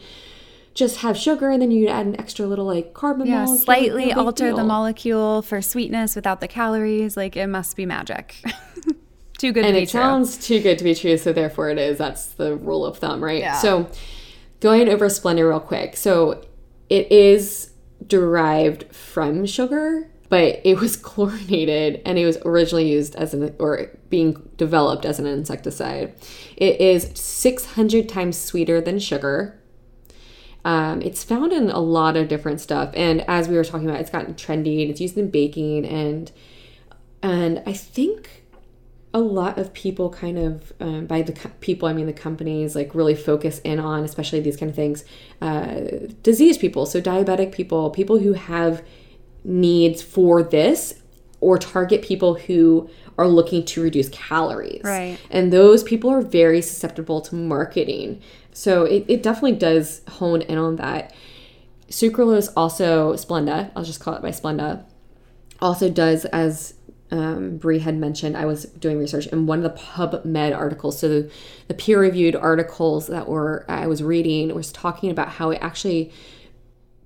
just 0.75 0.99
have 0.99 1.17
sugar 1.17 1.49
and 1.49 1.63
then 1.63 1.71
you'd 1.71 1.89
add 1.89 2.05
an 2.05 2.21
extra 2.21 2.45
little 2.47 2.67
like 2.67 2.93
carbon 2.93 3.27
Yeah, 3.27 3.45
molecule. 3.45 3.65
slightly 3.65 4.07
No 4.13 4.27
alter 4.27 4.53
the 4.55 4.63
molecule 4.63 5.41
for 5.41 5.63
sweetness 5.63 6.15
without 6.15 6.41
the 6.43 6.49
calories. 6.49 7.17
Like 7.17 7.35
it 7.35 7.47
must 7.47 7.77
be 7.77 7.87
magic. 7.87 8.43
Too 9.39 9.53
good 9.53 9.65
And 9.65 9.75
to 9.75 9.81
be 9.81 9.87
true. 9.87 10.01
And 10.01 10.25
it 10.25 10.29
sounds 10.29 10.47
too 10.47 10.61
good 10.63 10.79
to 10.79 10.85
be 10.85 10.95
true, 10.95 11.19
so 11.19 11.31
therefore 11.33 11.69
it 11.69 11.79
is. 11.79 11.99
That's 11.99 12.27
the 12.27 12.57
rule 12.57 12.87
of 12.87 12.99
thumb, 12.99 13.23
right? 13.23 13.41
Yeah. 13.41 13.55
So 13.59 13.91
going 14.61 14.89
over 14.89 15.07
Splenda 15.07 15.49
real 15.49 15.61
quick. 15.61 15.97
So 15.97 16.45
it 16.89 17.11
is 17.11 17.73
derived 18.07 18.95
from 18.95 19.47
sugar, 19.47 20.11
but 20.29 20.61
it 20.65 20.81
was 20.81 20.97
chlorinated 20.97 22.03
and 22.05 22.19
it 22.19 22.27
was 22.27 22.39
originally 22.45 22.89
used 22.89 23.17
as 23.17 23.35
an 23.35 23.55
or 23.59 23.91
being 24.11 24.49
developed 24.57 25.05
as 25.05 25.19
an 25.19 25.27
insecticide. 25.27 26.15
It 26.57 26.81
is 26.81 27.11
600 27.15 28.09
times 28.09 28.37
sweeter 28.39 28.81
than 28.81 28.99
sugar. 28.99 29.61
Um, 30.65 31.01
it's 31.01 31.23
found 31.23 31.53
in 31.53 31.71
a 31.71 31.79
lot 31.79 32.17
of 32.17 32.27
different 32.27 32.61
stuff, 32.61 32.91
and 32.95 33.21
as 33.29 33.47
we 33.47 33.55
were 33.55 33.63
talking 33.63 33.89
about, 33.89 34.01
it's 34.01 34.11
gotten 34.11 34.35
trendy 34.35 34.83
and 34.83 34.91
it's 34.91 35.01
used 35.01 35.17
in 35.17 35.31
baking 35.31 35.87
and 35.87 36.33
and 37.23 37.63
I 37.67 37.73
think 37.73 38.46
a 39.17 39.21
lot 39.21 39.57
of 39.57 39.73
people 39.73 40.11
kind 40.11 40.39
of 40.39 40.75
um, 40.79 41.07
by 41.07 41.23
the 41.23 41.33
co- 41.33 41.51
people 41.61 41.89
i 41.89 41.93
mean 41.93 42.05
the 42.05 42.13
companies 42.13 42.77
like 42.77 42.95
really 42.95 43.15
focus 43.15 43.61
in 43.61 43.81
on 43.81 44.05
especially 44.05 44.41
these 44.41 44.59
kind 44.59 44.69
of 44.69 44.77
things 44.77 45.07
uh, 45.41 45.81
disease 46.23 46.59
people 46.59 46.85
so 46.85 47.01
diabetic 47.01 47.51
people 47.51 47.89
people 47.89 48.19
who 48.19 48.35
have 48.35 48.85
needs 49.43 50.03
for 50.03 50.43
this 50.43 51.01
or 51.41 51.57
target 51.59 52.03
people 52.03 52.35
who 52.35 52.91
are 53.19 53.29
looking 53.29 53.65
to 53.65 53.83
reduce 53.83 54.09
calories. 54.11 54.83
Right. 54.85 55.19
and 55.31 55.53
those 55.53 55.83
people 55.83 56.11
are 56.11 56.21
very 56.21 56.61
susceptible 56.61 57.21
to 57.23 57.35
marketing. 57.35 58.21
So 58.53 58.85
it, 58.85 59.05
it 59.07 59.23
definitely 59.23 59.53
does 59.53 60.03
hone 60.09 60.43
in 60.43 60.59
on 60.59 60.77
that. 60.77 61.15
Sucralose 61.89 62.53
also 62.57 63.13
splenda 63.15 63.71
i'll 63.77 63.85
just 63.85 64.01
call 64.01 64.15
it 64.15 64.23
by 64.23 64.31
splenda 64.31 64.85
also 65.61 65.89
does 65.89 66.25
as 66.27 66.75
um, 67.11 67.57
Brie 67.59 67.79
had 67.79 67.97
mentioned, 67.97 68.37
I 68.37 68.47
was 68.47 68.65
doing 68.65 68.99
research 68.99 69.27
in 69.29 69.47
one 69.47 69.65
of 69.65 69.65
the 69.65 69.81
PubMed 69.81 70.57
articles. 70.57 70.99
So 70.99 71.09
the, 71.09 71.31
the 71.69 71.75
peer-reviewed 71.75 72.35
articles 72.35 73.07
that 73.07 73.29
were 73.29 73.65
I 73.69 73.87
was 73.87 74.03
reading 74.03 74.55
was 74.55 74.73
talking 74.73 75.11
about 75.11 75.29
how 75.29 75.51
it 75.51 75.59
actually 75.61 76.13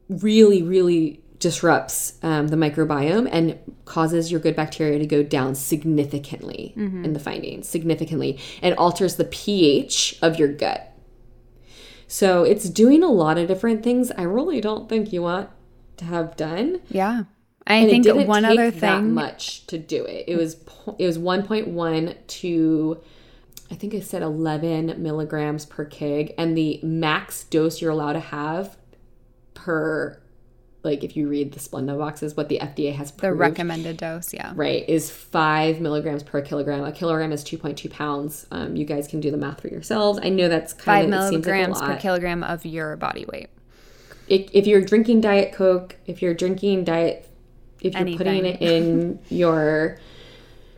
really, 0.08 0.62
really 0.62 1.22
disrupts 1.38 2.18
um, 2.22 2.48
the 2.48 2.56
microbiome 2.56 3.28
and 3.32 3.58
causes 3.86 4.30
your 4.30 4.40
good 4.40 4.54
bacteria 4.54 4.98
to 4.98 5.06
go 5.06 5.22
down 5.22 5.54
significantly 5.54 6.74
in 7.04 7.12
the 7.12 7.20
findings, 7.20 7.68
significantly, 7.68 8.38
and 8.62 8.74
alters 8.76 9.16
the 9.16 9.24
pH 9.24 10.18
of 10.20 10.38
your 10.38 10.48
gut. 10.48 10.92
So 12.06 12.42
it's 12.42 12.68
doing 12.68 13.02
a 13.02 13.08
lot 13.08 13.38
of 13.38 13.48
different 13.48 13.82
things. 13.82 14.10
I 14.10 14.22
really 14.22 14.60
don't 14.60 14.88
think 14.88 15.12
you 15.12 15.22
want 15.22 15.48
to 15.98 16.04
have 16.06 16.36
done. 16.36 16.80
yeah. 16.90 17.22
I 17.70 17.76
And 17.76 17.90
think 17.90 18.06
it 18.06 18.12
didn't 18.14 18.26
one 18.26 18.42
take 18.42 18.58
other 18.58 18.70
that 18.70 18.80
thing 18.80 19.14
much 19.14 19.66
to 19.68 19.78
do 19.78 20.04
it. 20.04 20.24
It 20.28 20.36
was 20.36 20.56
it 20.98 21.06
was 21.06 21.18
1.1 21.18 22.16
to 22.26 23.00
I 23.70 23.76
think 23.76 23.94
it 23.94 24.04
said 24.04 24.22
11 24.22 25.00
milligrams 25.00 25.64
per 25.64 25.86
kg, 25.86 26.34
and 26.36 26.56
the 26.56 26.80
max 26.82 27.44
dose 27.44 27.80
you're 27.80 27.92
allowed 27.92 28.14
to 28.14 28.20
have 28.20 28.76
per, 29.54 30.20
like 30.82 31.04
if 31.04 31.16
you 31.16 31.28
read 31.28 31.52
the 31.52 31.60
Splenda 31.60 31.96
boxes, 31.96 32.36
what 32.36 32.48
the 32.48 32.58
FDA 32.60 32.92
has 32.94 33.12
The 33.12 33.32
recommended 33.32 33.98
dose, 33.98 34.34
yeah. 34.34 34.52
right, 34.56 34.88
is 34.88 35.10
five 35.10 35.80
milligrams 35.80 36.24
per 36.24 36.40
kilogram. 36.42 36.82
A 36.84 36.90
kilogram 36.92 37.30
is 37.30 37.44
2.2 37.44 37.90
pounds. 37.90 38.46
Um, 38.50 38.74
you 38.74 38.84
guys 38.84 39.06
can 39.06 39.20
do 39.20 39.30
the 39.30 39.36
math 39.36 39.60
for 39.60 39.68
yourselves. 39.68 40.18
I 40.20 40.30
know 40.30 40.48
that's 40.48 40.72
Five 40.72 41.08
kind 41.08 41.14
of 41.14 41.20
it 41.20 41.28
seems 41.28 41.46
like 41.46 41.54
a 41.54 41.58
milligrams 41.58 41.80
per 41.80 41.96
kilogram 41.96 42.42
of 42.42 42.66
your 42.66 42.96
body 42.96 43.24
weight. 43.32 43.50
if, 44.26 44.50
if 44.52 44.66
you're 44.66 44.80
drinking 44.82 45.20
diet 45.20 45.52
coke 45.52 45.96
if 46.06 46.22
you're 46.22 46.34
drinking 46.34 46.84
diet 46.84 47.29
if 47.82 47.94
you're 47.94 48.16
putting 48.18 48.44
it 48.46 48.60
in 48.60 49.18
your 49.28 49.98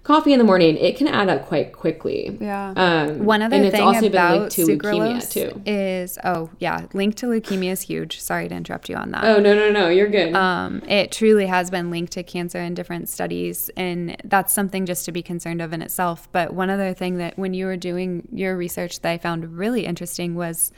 coffee 0.04 0.32
in 0.32 0.38
the 0.40 0.44
morning 0.44 0.76
it 0.78 0.96
can 0.96 1.06
add 1.06 1.28
up 1.28 1.46
quite 1.46 1.72
quickly 1.72 2.36
Yeah. 2.40 2.72
um, 2.74 3.24
One 3.24 3.40
other 3.40 3.54
and 3.54 3.66
it's 3.66 3.76
thing 3.76 3.84
also 3.84 4.00
been 4.00 4.08
about 4.10 4.38
linked 4.40 4.56
to 4.56 4.66
leukemia 4.66 5.30
too 5.30 5.62
is 5.64 6.18
oh 6.24 6.50
yeah, 6.58 6.86
link 6.92 7.14
to 7.16 7.26
leukemia 7.26 7.70
is 7.70 7.82
huge. 7.82 8.18
Sorry 8.20 8.48
to 8.48 8.54
interrupt 8.54 8.88
you 8.88 8.96
on 8.96 9.12
that. 9.12 9.22
oh 9.24 9.38
no 9.38 9.54
no 9.54 9.70
no 9.70 9.88
you're 9.90 10.08
good 10.08 10.34
Um, 10.34 10.82
it 10.88 11.12
truly 11.12 11.46
has 11.46 11.70
been 11.70 11.92
linked 11.92 12.12
to 12.14 12.24
cancer 12.24 12.58
in 12.60 12.74
different 12.74 13.08
studies, 13.10 13.70
and 13.76 14.16
that's 14.24 14.52
something 14.52 14.86
just 14.86 15.04
to 15.04 15.12
be 15.12 15.22
concerned 15.22 15.62
of 15.62 15.72
in 15.72 15.80
itself. 15.82 16.28
But 16.32 16.52
one 16.52 16.68
other 16.68 16.92
thing 16.94 17.18
that 17.18 17.38
when 17.38 17.54
you 17.54 17.66
were 17.66 17.76
doing 17.76 18.26
your 18.32 18.56
research 18.56 19.00
that 19.02 19.08
I 19.12 19.18
found 19.18 19.56
really 19.56 19.86
interesting 19.86 20.34
was 20.34 20.72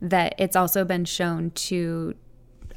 that 0.00 0.36
it's 0.38 0.54
also 0.54 0.84
been 0.84 1.04
shown 1.04 1.50
to 1.50 2.14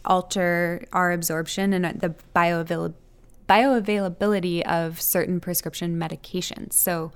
alter 0.05 0.86
our 0.91 1.12
absorption 1.12 1.74
and 1.74 1.86
uh, 1.86 1.93
the 1.96 2.15
bioavailability 2.36 2.96
bioavailability 3.50 4.62
of 4.62 5.01
certain 5.01 5.41
prescription 5.41 6.00
medications. 6.00 6.72
So 6.72 7.12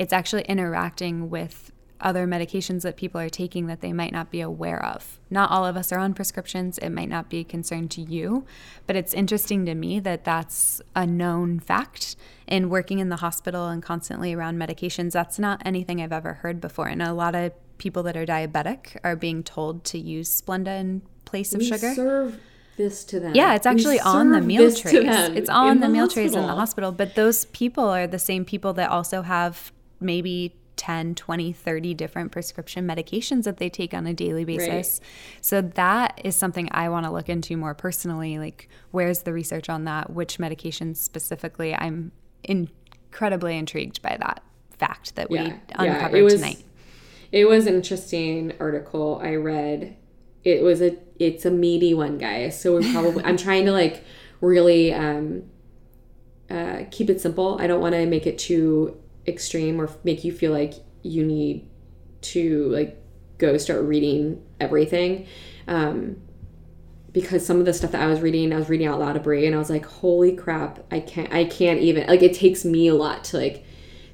it's 0.00 0.12
actually 0.12 0.42
interacting 0.42 1.30
with 1.30 1.70
other 2.00 2.26
medications 2.26 2.82
that 2.82 2.96
people 2.96 3.20
are 3.20 3.28
taking 3.28 3.66
that 3.66 3.80
they 3.80 3.92
might 3.92 4.12
not 4.12 4.30
be 4.30 4.40
aware 4.40 4.84
of. 4.84 5.18
Not 5.30 5.50
all 5.50 5.64
of 5.64 5.76
us 5.76 5.92
are 5.92 5.98
on 5.98 6.12
prescriptions. 6.12 6.78
It 6.78 6.90
might 6.90 7.08
not 7.08 7.30
be 7.30 7.38
a 7.38 7.44
concern 7.44 7.88
to 7.90 8.02
you, 8.02 8.44
but 8.86 8.96
it's 8.96 9.14
interesting 9.14 9.64
to 9.66 9.74
me 9.74 10.00
that 10.00 10.24
that's 10.24 10.82
a 10.94 11.06
known 11.06 11.60
fact. 11.60 12.16
In 12.46 12.68
working 12.68 12.98
in 12.98 13.08
the 13.08 13.16
hospital 13.16 13.68
and 13.68 13.82
constantly 13.82 14.34
around 14.34 14.58
medications, 14.58 15.12
that's 15.12 15.38
not 15.38 15.62
anything 15.64 16.02
I've 16.02 16.12
ever 16.12 16.34
heard 16.34 16.60
before. 16.60 16.88
And 16.88 17.02
a 17.02 17.12
lot 17.12 17.34
of 17.34 17.52
people 17.78 18.02
that 18.04 18.16
are 18.16 18.26
diabetic 18.26 18.96
are 19.02 19.16
being 19.16 19.42
told 19.42 19.84
to 19.84 19.98
use 19.98 20.40
Splenda 20.40 20.78
in 20.80 21.02
place 21.26 21.52
of 21.52 21.60
we 21.60 21.66
sugar. 21.68 21.92
serve 21.94 22.40
this 22.78 23.04
to 23.04 23.20
them 23.20 23.34
Yeah, 23.34 23.54
it's 23.54 23.66
actually 23.66 24.00
on 24.00 24.32
the 24.32 24.40
meal 24.40 24.72
trays. 24.72 24.94
It's 24.94 25.48
on 25.50 25.72
in 25.72 25.80
the, 25.80 25.88
meal 25.88 26.08
trays 26.08 26.34
in 26.34 26.42
the 26.42 26.54
hospital. 26.54 26.92
But 26.92 27.14
those 27.14 27.44
people 27.46 27.84
are 27.84 28.06
the 28.06 28.18
same 28.18 28.44
people 28.44 28.72
that 28.74 28.90
also 28.90 29.22
have 29.22 29.72
maybe 30.00 30.54
10, 30.76 31.14
20, 31.14 31.52
30 31.54 31.94
different 31.94 32.32
prescription 32.32 32.86
medications 32.86 33.44
that 33.44 33.56
they 33.56 33.70
take 33.70 33.94
on 33.94 34.06
a 34.06 34.12
daily 34.12 34.44
basis. 34.44 35.00
So 35.40 35.62
that 35.62 36.20
is 36.22 36.36
something 36.36 36.68
I 36.70 36.90
want 36.90 37.06
to 37.06 37.12
look 37.12 37.30
into 37.30 37.56
more 37.56 37.72
personally. 37.74 38.38
Like, 38.38 38.68
where's 38.90 39.20
the 39.22 39.32
research 39.32 39.70
on 39.70 39.84
that? 39.84 40.10
Which 40.10 40.36
medications 40.38 40.96
specifically? 40.98 41.74
I'm 41.74 42.12
incredibly 42.44 43.56
intrigued 43.56 44.02
by 44.02 44.18
that 44.20 44.42
fact 44.78 45.14
that 45.16 45.30
we 45.30 45.38
Yeah, 45.38 45.44
yeah, 45.80 45.94
uncovered 45.94 46.18
it 46.18 46.22
was- 46.22 46.34
tonight. 46.34 46.62
It 47.32 47.48
was 47.48 47.66
an 47.66 47.74
interesting 47.74 48.52
article 48.60 49.18
I 49.22 49.34
read. 49.34 49.96
It 50.46 50.62
was 50.62 50.80
a 50.80 50.96
it's 51.18 51.44
a 51.44 51.50
meaty 51.50 51.92
one, 51.92 52.18
guys. 52.18 52.60
So 52.60 52.74
we're 52.74 52.92
probably 52.92 53.24
I'm 53.24 53.36
trying 53.36 53.66
to 53.66 53.72
like 53.72 54.04
really 54.40 54.94
um 54.94 55.42
uh 56.48 56.84
keep 56.90 57.10
it 57.10 57.20
simple. 57.20 57.58
I 57.60 57.66
don't 57.66 57.80
want 57.80 57.94
to 57.94 58.06
make 58.06 58.26
it 58.26 58.38
too 58.38 58.96
extreme 59.26 59.80
or 59.80 59.90
make 60.04 60.22
you 60.22 60.32
feel 60.32 60.52
like 60.52 60.74
you 61.02 61.24
need 61.24 61.68
to 62.20 62.68
like 62.68 62.96
go 63.38 63.56
start 63.56 63.82
reading 63.82 64.40
everything. 64.60 65.26
Um 65.66 66.22
because 67.12 67.44
some 67.46 67.58
of 67.58 67.64
the 67.64 67.72
stuff 67.72 67.92
that 67.92 68.02
I 68.02 68.06
was 68.06 68.20
reading, 68.20 68.52
I 68.52 68.56
was 68.58 68.68
reading 68.68 68.86
out 68.86 69.00
loud 69.00 69.14
to 69.14 69.20
Brie 69.20 69.46
and 69.46 69.54
I 69.54 69.58
was 69.58 69.70
like, 69.70 69.86
holy 69.86 70.36
crap, 70.36 70.84
I 70.92 71.00
can't 71.00 71.32
I 71.32 71.44
can't 71.44 71.80
even 71.80 72.06
like 72.06 72.22
it 72.22 72.34
takes 72.34 72.64
me 72.64 72.88
a 72.88 72.94
lot 72.94 73.24
to 73.24 73.38
like 73.38 73.64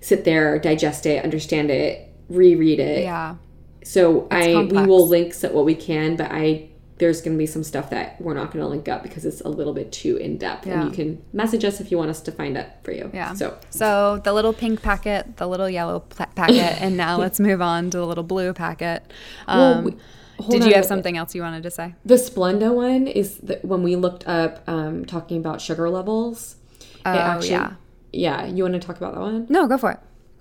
sit 0.00 0.24
there, 0.24 0.58
digest 0.58 1.04
it, 1.04 1.22
understand 1.22 1.70
it, 1.70 2.08
reread 2.28 2.80
it. 2.80 3.02
Yeah. 3.02 3.36
So 3.84 4.28
I 4.30 4.54
we 4.70 4.86
will 4.86 5.06
link 5.08 5.34
so 5.34 5.50
what 5.52 5.64
we 5.64 5.74
can, 5.74 6.16
but 6.16 6.30
I 6.30 6.68
there's 6.98 7.20
going 7.20 7.36
to 7.36 7.38
be 7.38 7.46
some 7.46 7.64
stuff 7.64 7.90
that 7.90 8.20
we're 8.20 8.34
not 8.34 8.52
going 8.52 8.62
to 8.64 8.68
link 8.68 8.86
up 8.88 9.02
because 9.02 9.24
it's 9.24 9.40
a 9.40 9.48
little 9.48 9.72
bit 9.72 9.90
too 9.90 10.16
in 10.18 10.38
depth. 10.38 10.66
Yeah. 10.66 10.74
And 10.82 10.84
you 10.84 10.90
can 10.94 11.24
message 11.32 11.64
us 11.64 11.80
if 11.80 11.90
you 11.90 11.98
want 11.98 12.10
us 12.10 12.20
to 12.20 12.30
find 12.32 12.56
it 12.56 12.68
for 12.84 12.92
you. 12.92 13.10
Yeah. 13.12 13.34
So 13.34 13.58
So 13.70 14.20
the 14.22 14.32
little 14.32 14.52
pink 14.52 14.82
packet, 14.82 15.36
the 15.36 15.48
little 15.48 15.68
yellow 15.68 16.00
pla- 16.00 16.26
packet, 16.26 16.80
and 16.80 16.96
now 16.96 17.18
let's 17.18 17.40
move 17.40 17.60
on 17.60 17.90
to 17.90 17.96
the 17.98 18.06
little 18.06 18.22
blue 18.22 18.52
packet. 18.52 19.02
Well, 19.48 19.78
Um, 19.78 19.84
we- 19.84 19.96
hold 20.38 20.50
did 20.60 20.64
you 20.64 20.74
have 20.74 20.84
something 20.84 21.16
else 21.16 21.34
you 21.34 21.42
wanted 21.42 21.64
to 21.64 21.70
say? 21.72 21.94
the 22.04 22.14
Splenda 22.14 22.72
one 22.72 23.06
is 23.08 23.38
the, 23.38 23.58
when 23.62 23.82
we 23.82 23.96
looked 23.96 24.26
up 24.28 24.62
um, 24.68 25.04
talking 25.04 25.38
about 25.38 25.60
sugar 25.60 25.90
levels. 25.90 26.56
Oh, 27.04 27.40
yeah. 27.42 27.72
Yeah. 28.12 28.46
You 28.46 28.62
want 28.62 28.74
to 28.74 28.80
talk 28.80 28.96
about 28.98 29.14
that 29.14 29.20
one? 29.20 29.46
No, 29.48 29.66
go 29.66 29.76
for 29.76 29.90
it. 29.92 29.98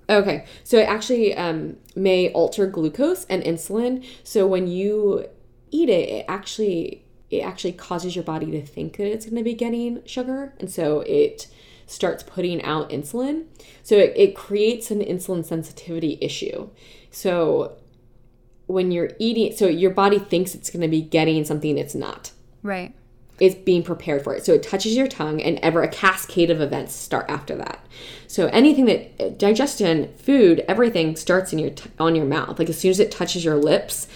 Okay, 0.08 0.44
so 0.64 0.78
it 0.78 0.88
actually 0.88 1.34
um, 1.34 1.76
may 1.94 2.30
alter 2.32 2.66
glucose 2.66 3.24
and 3.26 3.42
insulin. 3.42 4.04
So 4.24 4.46
when 4.46 4.66
you 4.66 5.26
eat 5.70 5.88
it, 5.88 6.08
it 6.08 6.24
actually 6.28 7.04
it 7.30 7.40
actually 7.40 7.72
causes 7.72 8.14
your 8.14 8.24
body 8.24 8.50
to 8.50 8.60
think 8.60 8.98
that 8.98 9.06
it's 9.06 9.24
going 9.24 9.38
to 9.38 9.42
be 9.42 9.54
getting 9.54 10.04
sugar, 10.04 10.54
and 10.60 10.70
so 10.70 11.00
it 11.00 11.48
starts 11.86 12.22
putting 12.22 12.62
out 12.62 12.90
insulin. 12.90 13.46
So 13.82 13.96
it, 13.96 14.12
it 14.16 14.36
creates 14.36 14.90
an 14.90 15.00
insulin 15.00 15.44
sensitivity 15.44 16.18
issue. 16.20 16.68
So 17.10 17.78
when 18.66 18.90
you're 18.90 19.10
eating, 19.18 19.54
so 19.56 19.66
your 19.66 19.90
body 19.90 20.18
thinks 20.18 20.54
it's 20.54 20.70
going 20.70 20.82
to 20.82 20.88
be 20.88 21.02
getting 21.02 21.44
something 21.44 21.76
it's 21.78 21.94
not 21.94 22.32
Right. 22.62 22.94
Is 23.42 23.54
being 23.56 23.82
prepared 23.82 24.22
for 24.22 24.34
it. 24.36 24.44
So 24.46 24.52
it 24.54 24.62
touches 24.62 24.94
your 24.94 25.08
tongue, 25.08 25.42
and 25.42 25.58
ever 25.58 25.82
a 25.82 25.88
cascade 25.88 26.48
of 26.50 26.60
events 26.60 26.94
start 26.94 27.26
after 27.28 27.56
that. 27.56 27.84
So 28.28 28.46
anything 28.46 28.84
that 28.86 29.36
digestion, 29.38 30.12
food, 30.16 30.64
everything 30.68 31.16
starts 31.16 31.52
in 31.52 31.58
your 31.58 31.70
t- 31.70 31.90
on 31.98 32.14
your 32.14 32.24
mouth. 32.24 32.58
Like 32.58 32.68
as 32.70 32.78
soon 32.78 32.90
as 32.92 33.00
it 33.00 33.10
touches 33.10 33.44
your 33.44 33.56
lips, 33.56 34.06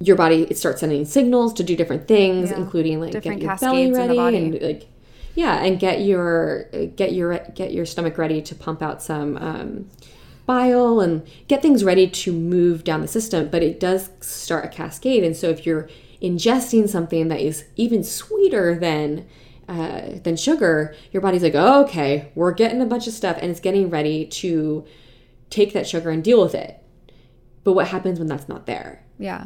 your 0.00 0.16
body 0.16 0.42
it 0.50 0.56
starts 0.58 0.80
sending 0.80 1.04
signals 1.04 1.52
to 1.54 1.62
do 1.62 1.76
different 1.76 2.08
things, 2.08 2.50
Yeah. 2.50 2.56
including 2.56 3.00
like 3.00 3.12
Different 3.12 3.40
get 3.40 3.46
your 3.46 3.56
belly 3.56 3.84
cascades 3.84 3.98
in 3.98 4.02
the 4.08 4.08
ready 4.08 4.16
body. 4.16 4.36
and 4.38 4.62
like 4.62 4.86
yeah, 5.34 5.62
and 5.64 5.78
get 5.78 6.00
your 6.00 6.64
get 6.96 7.12
your 7.12 7.38
get 7.54 7.72
your 7.72 7.84
stomach 7.84 8.16
ready 8.18 8.40
to 8.42 8.54
pump 8.54 8.82
out 8.82 9.02
some. 9.02 9.36
Um, 9.36 9.90
bile 10.46 11.00
and 11.00 11.26
get 11.48 11.62
things 11.62 11.82
ready 11.84 12.06
to 12.06 12.30
move 12.30 12.84
down 12.84 13.00
the 13.00 13.08
system 13.08 13.48
but 13.50 13.62
it 13.62 13.80
does 13.80 14.10
start 14.20 14.62
a 14.62 14.68
cascade 14.68 15.24
and 15.24 15.34
so 15.34 15.48
if 15.48 15.64
you're 15.64 15.88
ingesting 16.28 16.88
something 16.88 17.28
that 17.28 17.40
is 17.40 17.64
even 17.76 18.02
sweeter 18.02 18.78
than 18.78 19.26
uh, 19.68 20.18
than 20.24 20.36
sugar 20.36 20.94
your 21.12 21.20
body's 21.20 21.42
like 21.42 21.54
oh, 21.54 21.84
okay 21.84 22.30
we're 22.34 22.52
getting 22.52 22.80
a 22.82 22.86
bunch 22.86 23.06
of 23.06 23.12
stuff 23.12 23.36
and 23.40 23.50
it's 23.50 23.60
getting 23.60 23.88
ready 23.90 24.26
to 24.26 24.84
take 25.50 25.72
that 25.72 25.86
sugar 25.86 26.10
and 26.10 26.22
deal 26.24 26.42
with 26.42 26.54
it 26.54 26.72
but 27.64 27.72
what 27.72 27.88
happens 27.88 28.18
when 28.18 28.28
that's 28.28 28.48
not 28.48 28.66
there 28.66 29.02
Yeah. 29.18 29.44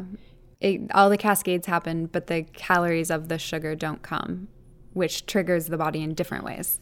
It, 0.61 0.81
all 0.93 1.09
the 1.09 1.17
cascades 1.17 1.67
happen, 1.67 2.07
but 2.07 2.27
the 2.27 2.43
calories 2.43 3.09
of 3.09 3.29
the 3.29 3.39
sugar 3.39 3.75
don't 3.75 4.01
come, 4.01 4.49
which 4.91 5.25
triggers 5.25 5.67
the 5.67 5.77
body 5.77 6.01
in 6.03 6.13
different 6.13 6.43
ways. 6.43 6.81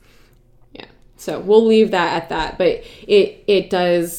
yeah 0.73 0.85
so 1.15 1.39
we'll 1.39 1.65
leave 1.65 1.91
that 1.91 2.23
at 2.23 2.29
that 2.29 2.57
but 2.57 2.83
it 3.07 3.43
it 3.47 3.69
does 3.69 4.09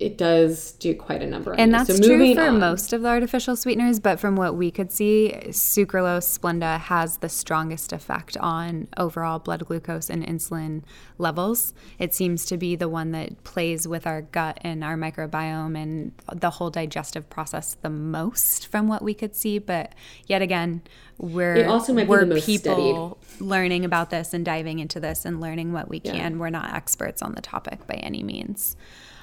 it 0.00 0.16
does 0.16 0.72
do 0.72 0.94
quite 0.94 1.22
a 1.22 1.26
number 1.26 1.52
And 1.58 1.74
that's 1.74 1.96
so 1.96 2.00
true 2.00 2.34
for 2.34 2.42
on. 2.42 2.60
most 2.60 2.92
of 2.92 3.02
the 3.02 3.08
artificial 3.08 3.56
sweeteners, 3.56 3.98
but 3.98 4.20
from 4.20 4.36
what 4.36 4.54
we 4.54 4.70
could 4.70 4.92
see, 4.92 5.34
sucralose 5.48 6.38
Splenda 6.38 6.78
has 6.78 7.16
the 7.16 7.28
strongest 7.28 7.92
effect 7.92 8.36
on 8.36 8.86
overall 8.96 9.40
blood 9.40 9.66
glucose 9.66 10.08
and 10.08 10.24
insulin 10.24 10.82
levels. 11.18 11.74
It 11.98 12.14
seems 12.14 12.46
to 12.46 12.56
be 12.56 12.76
the 12.76 12.88
one 12.88 13.10
that 13.12 13.42
plays 13.42 13.88
with 13.88 14.06
our 14.06 14.22
gut 14.22 14.58
and 14.60 14.84
our 14.84 14.96
microbiome 14.96 15.76
and 15.76 16.12
the 16.32 16.50
whole 16.50 16.70
digestive 16.70 17.28
process 17.28 17.76
the 17.82 17.90
most 17.90 18.68
from 18.68 18.86
what 18.86 19.02
we 19.02 19.14
could 19.14 19.34
see. 19.34 19.58
But 19.58 19.94
yet 20.26 20.42
again, 20.42 20.82
we're 21.18 21.56
It 21.56 21.66
also 21.66 21.92
might 21.92 22.06
we're 22.06 22.24
people 22.40 23.18
learning 23.40 23.84
about 23.84 24.10
this 24.10 24.32
and 24.32 24.44
diving 24.44 24.78
into 24.78 25.00
this 25.00 25.24
and 25.24 25.40
learning 25.40 25.72
what 25.72 25.88
we 25.88 25.98
can. 25.98 26.38
We're 26.38 26.50
not 26.50 26.72
experts 26.72 27.20
on 27.20 27.34
the 27.34 27.42
topic 27.42 27.84
by 27.88 27.94
any 27.94 28.22
means. 28.22 28.76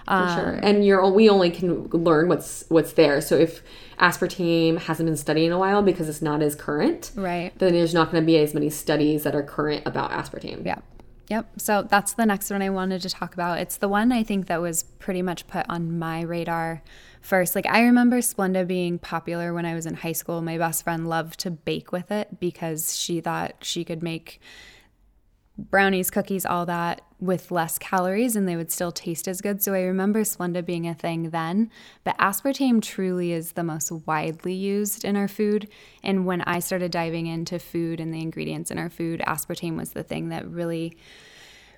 For 0.05 0.13
um, 0.13 0.37
sure. 0.37 0.59
And 0.61 0.85
you're 0.85 1.09
we 1.09 1.29
only 1.29 1.49
can 1.49 1.87
learn 1.89 2.27
what's 2.27 2.63
what's 2.69 2.93
there. 2.93 3.21
So 3.21 3.35
if 3.35 3.61
aspartame 3.99 4.77
hasn't 4.77 5.07
been 5.07 5.17
studied 5.17 5.45
in 5.45 5.51
a 5.51 5.57
while 5.57 5.81
because 5.81 6.09
it's 6.09 6.21
not 6.21 6.41
as 6.41 6.55
current, 6.55 7.11
Right. 7.15 7.57
then 7.57 7.73
there's 7.73 7.93
not 7.93 8.11
going 8.11 8.21
to 8.21 8.25
be 8.25 8.37
as 8.37 8.53
many 8.53 8.69
studies 8.69 9.23
that 9.23 9.35
are 9.35 9.43
current 9.43 9.83
about 9.85 10.11
aspartame. 10.11 10.65
Yeah. 10.65 10.79
Yep. 11.29 11.59
So 11.59 11.81
that's 11.81 12.13
the 12.13 12.25
next 12.25 12.51
one 12.51 12.61
I 12.61 12.69
wanted 12.69 13.01
to 13.01 13.09
talk 13.09 13.33
about. 13.33 13.59
It's 13.59 13.77
the 13.77 13.87
one 13.87 14.11
I 14.11 14.21
think 14.21 14.45
that 14.45 14.61
was 14.61 14.83
pretty 14.99 15.23
much 15.23 15.47
put 15.47 15.65
on 15.67 15.97
my 15.97 16.21
radar 16.21 16.83
first. 17.21 17.55
Like 17.55 17.65
I 17.65 17.81
remember 17.81 18.17
Splenda 18.17 18.67
being 18.67 18.99
popular 18.99 19.53
when 19.53 19.65
I 19.65 19.73
was 19.73 19.87
in 19.87 19.95
high 19.95 20.11
school. 20.11 20.41
My 20.43 20.59
best 20.59 20.83
friend 20.83 21.07
loved 21.09 21.39
to 21.39 21.49
bake 21.49 21.91
with 21.91 22.11
it 22.11 22.39
because 22.39 22.95
she 22.95 23.21
thought 23.21 23.55
she 23.61 23.83
could 23.83 24.03
make 24.03 24.39
brownies, 25.57 26.11
cookies, 26.11 26.45
all 26.45 26.65
that 26.65 27.01
with 27.19 27.49
less 27.49 27.77
calories 27.77 28.35
and 28.35 28.47
they 28.47 28.57
would 28.57 28.71
still 28.71 28.91
taste 28.91 29.27
as 29.27 29.41
good. 29.41 29.61
So 29.61 29.73
I 29.73 29.81
remember 29.81 30.21
Splenda 30.21 30.65
being 30.65 30.87
a 30.87 30.93
thing 30.93 31.29
then, 31.29 31.71
but 32.03 32.17
aspartame 32.17 32.81
truly 32.81 33.31
is 33.31 33.53
the 33.53 33.63
most 33.63 33.91
widely 33.91 34.53
used 34.53 35.05
in 35.05 35.15
our 35.15 35.29
food. 35.29 35.69
And 36.03 36.25
when 36.25 36.41
I 36.41 36.59
started 36.59 36.91
diving 36.91 37.27
into 37.27 37.57
food 37.57 37.99
and 37.99 38.13
the 38.13 38.21
ingredients 38.21 38.69
in 38.69 38.77
our 38.77 38.89
food, 38.89 39.21
aspartame 39.25 39.77
was 39.77 39.91
the 39.91 40.03
thing 40.03 40.29
that 40.29 40.47
really, 40.47 40.97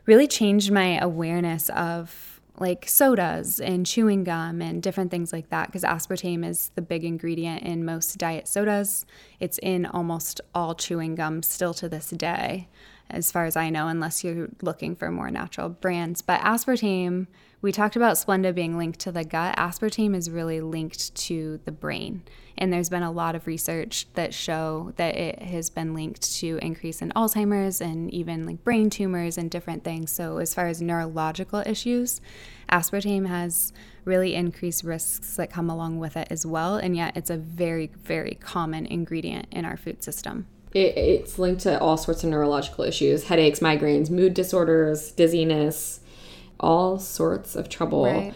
really 0.06 0.28
changed 0.28 0.72
my 0.72 1.00
awareness 1.00 1.70
of 1.70 2.42
like 2.60 2.90
sodas 2.90 3.60
and 3.60 3.86
chewing 3.86 4.24
gum 4.24 4.64
and 4.64 4.82
different 4.82 5.12
things 5.12 5.32
like 5.32 5.50
that 5.50 5.68
because 5.68 5.84
aspartame 5.84 6.44
is 6.44 6.72
the 6.74 6.82
big 6.82 7.04
ingredient 7.04 7.62
in 7.62 7.86
most 7.86 8.18
diet 8.18 8.48
sodas. 8.48 9.06
It's 9.40 9.60
in 9.60 9.86
almost 9.86 10.42
all 10.56 10.74
chewing 10.74 11.14
gum 11.14 11.44
still 11.44 11.76
to 11.76 11.88
this 11.88 12.10
day 12.10 12.68
as 13.10 13.32
far 13.32 13.46
as 13.46 13.56
I 13.56 13.70
know, 13.70 13.88
unless 13.88 14.24
you're 14.24 14.50
looking 14.62 14.96
for 14.96 15.12
more 15.12 15.32
natural 15.32 15.70
brands. 15.70 16.22
But 16.22 16.42
aspartame, 16.42 17.28
we 17.62 17.72
talked 17.72 17.96
about 17.96 18.18
Splenda 18.18 18.54
being 18.54 18.78
linked 18.78 19.00
to 19.00 19.12
the 19.12 19.24
gut. 19.24 19.56
Aspartame 19.56 20.16
is 20.16 20.30
really 20.30 20.62
linked 20.62 21.16
to 21.16 21.60
the 21.66 21.72
brain. 21.72 22.24
And 22.58 22.72
there's 22.74 22.90
been 22.90 23.04
a 23.04 23.12
lot 23.12 23.36
of 23.36 23.48
research 23.48 24.08
that 24.14 24.34
show 24.34 24.94
that 24.98 25.16
it 25.16 25.42
has 25.42 25.70
been 25.70 25.94
linked 25.94 26.36
to 26.38 26.60
increase 26.62 27.02
in 27.02 27.12
Alzheimer's 27.12 27.82
and 27.82 28.12
even 28.14 28.46
like 28.46 28.64
brain 28.64 28.90
tumors 28.90 29.38
and 29.38 29.50
different 29.50 29.84
things. 29.84 30.12
So 30.12 30.38
as 30.38 30.54
far 30.54 30.68
as 30.68 30.82
neurological 30.82 31.64
issues, 31.66 32.20
aspartame 32.72 33.28
has 33.28 33.74
really 34.06 34.36
increased 34.36 34.84
risks 34.84 35.36
that 35.36 35.52
come 35.52 35.70
along 35.70 36.00
with 36.00 36.18
it 36.18 36.28
as 36.30 36.46
well. 36.46 36.78
And 36.78 36.96
yet 36.96 37.16
it's 37.16 37.30
a 37.30 37.38
very, 37.38 37.92
very 38.04 38.38
common 38.40 38.86
ingredient 38.86 39.48
in 39.52 39.66
our 39.66 39.78
food 39.78 40.04
system 40.04 40.48
it, 40.78 40.98
it's 40.98 41.40
linked 41.40 41.62
to 41.62 41.80
all 41.80 41.98
sorts 41.98 42.24
of 42.24 42.30
neurological 42.30 42.84
issues 42.84 43.26
headaches, 43.26 43.60
migraines, 43.60 44.10
mood 44.10 44.34
disorders, 44.34 45.12
dizziness, 45.12 46.00
all 46.60 47.00
sorts 47.00 47.56
of 47.56 47.70
trouble. 47.70 48.06
Right. 48.06 48.34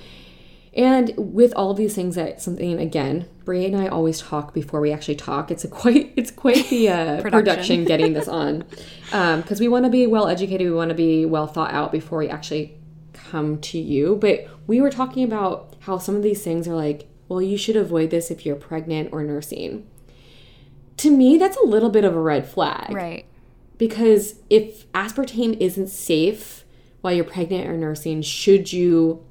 And 0.73 1.13
with 1.17 1.53
all 1.53 1.71
of 1.71 1.77
these 1.77 1.95
things, 1.95 2.15
that 2.15 2.41
something 2.41 2.79
again, 2.79 3.27
Brie 3.43 3.65
and 3.65 3.75
I 3.75 3.87
always 3.87 4.21
talk 4.21 4.53
before 4.53 4.79
we 4.79 4.91
actually 4.91 5.15
talk. 5.15 5.51
It's 5.51 5.65
a 5.65 5.67
quite 5.67 6.13
it's 6.17 6.31
quite 6.31 6.69
the 6.69 6.89
uh, 6.89 6.95
production. 7.21 7.31
production. 7.31 7.85
getting 7.85 8.13
this 8.13 8.27
on 8.27 8.59
because 9.05 9.51
um, 9.59 9.59
we 9.59 9.67
want 9.67 9.85
to 9.85 9.91
be 9.91 10.07
well 10.07 10.27
educated. 10.27 10.67
We 10.67 10.73
want 10.73 10.89
to 10.89 10.95
be 10.95 11.25
well 11.25 11.47
thought 11.47 11.73
out 11.73 11.91
before 11.91 12.19
we 12.19 12.29
actually 12.29 12.77
come 13.13 13.59
to 13.59 13.77
you. 13.77 14.15
But 14.15 14.47
we 14.65 14.79
were 14.81 14.89
talking 14.89 15.23
about 15.23 15.75
how 15.81 15.97
some 15.97 16.15
of 16.15 16.23
these 16.23 16.43
things 16.43 16.67
are 16.67 16.75
like, 16.75 17.07
well, 17.27 17.41
you 17.41 17.57
should 17.57 17.75
avoid 17.75 18.09
this 18.09 18.31
if 18.31 18.45
you're 18.45 18.55
pregnant 18.55 19.09
or 19.11 19.23
nursing 19.23 19.87
to 21.01 21.09
me, 21.09 21.37
that's 21.39 21.57
a 21.57 21.65
little 21.65 21.89
bit 21.89 22.03
of 22.03 22.15
a 22.15 22.19
red 22.19 22.47
flag. 22.47 22.93
Right. 22.93 23.25
Because 23.79 24.35
if 24.51 24.91
aspartame 24.91 25.59
isn't 25.59 25.87
safe 25.87 26.63
while 27.01 27.11
you're 27.11 27.25
pregnant 27.25 27.67
or 27.67 27.75
nursing, 27.75 28.21
should 28.21 28.71
you 28.71 29.25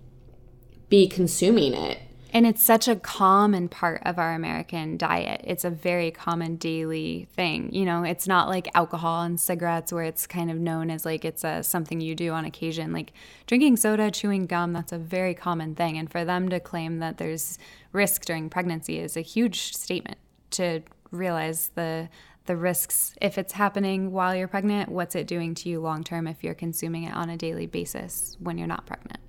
be 0.89 1.07
consuming 1.07 1.73
it? 1.73 1.99
And 2.33 2.45
it's 2.45 2.63
such 2.63 2.89
a 2.89 2.97
common 2.97 3.69
part 3.69 4.03
of 4.05 4.19
our 4.19 4.35
American 4.35 4.97
diet. 4.97 5.43
It's 5.45 5.65
a 5.65 5.71
very 5.71 6.11
common 6.11 6.57
daily 6.57 7.29
thing. 7.35 7.73
You 7.73 7.85
know, 7.85 8.03
it's 8.03 8.27
not 8.27 8.49
like 8.49 8.69
alcohol 8.75 9.23
and 9.23 9.39
cigarettes 9.41 9.93
where 9.93 10.05
it's 10.05 10.27
kind 10.27 10.51
of 10.51 10.57
known 10.57 10.91
as 10.91 11.05
like 11.05 11.25
it's 11.25 11.45
a 11.45 11.63
something 11.63 12.01
you 12.01 12.17
do 12.17 12.33
on 12.33 12.45
occasion. 12.45 12.93
Like 12.93 13.13
drinking 13.47 13.77
soda, 13.77 14.11
chewing 14.11 14.47
gum, 14.47 14.73
that's 14.73 14.93
a 14.93 14.99
very 14.99 15.35
common 15.35 15.77
thing. 15.77 15.97
And 15.97 16.11
for 16.11 16.25
them 16.25 16.49
to 16.49 16.59
claim 16.59 16.99
that 16.99 17.19
there's 17.19 17.59
risk 17.93 18.25
during 18.25 18.51
pregnancy 18.51 18.99
is 18.99 19.17
a 19.17 19.23
huge 19.23 19.77
statement 19.77 20.19
to 20.51 20.83
realize 21.11 21.71
the 21.75 22.09
the 22.47 22.57
risks. 22.57 23.15
If 23.21 23.39
it's 23.39 23.53
happening 23.53 24.13
while 24.13 24.35
you're 24.35 24.49
pregnant 24.49 24.89
what's 24.89 25.15
it 25.15 25.27
doing 25.27 25.55
to 25.57 25.69
you 25.69 25.81
long 25.81 26.03
term 26.03 26.27
if 26.27 26.43
you're 26.43 26.55
consuming 26.55 27.05
it 27.05 27.15
on 27.15 27.31
a 27.31 27.37
daily 27.37 27.67
basis 27.67 28.37
when 28.41 28.59
you're 28.59 28.67
not 28.67 28.87
pregnant? 28.87 29.21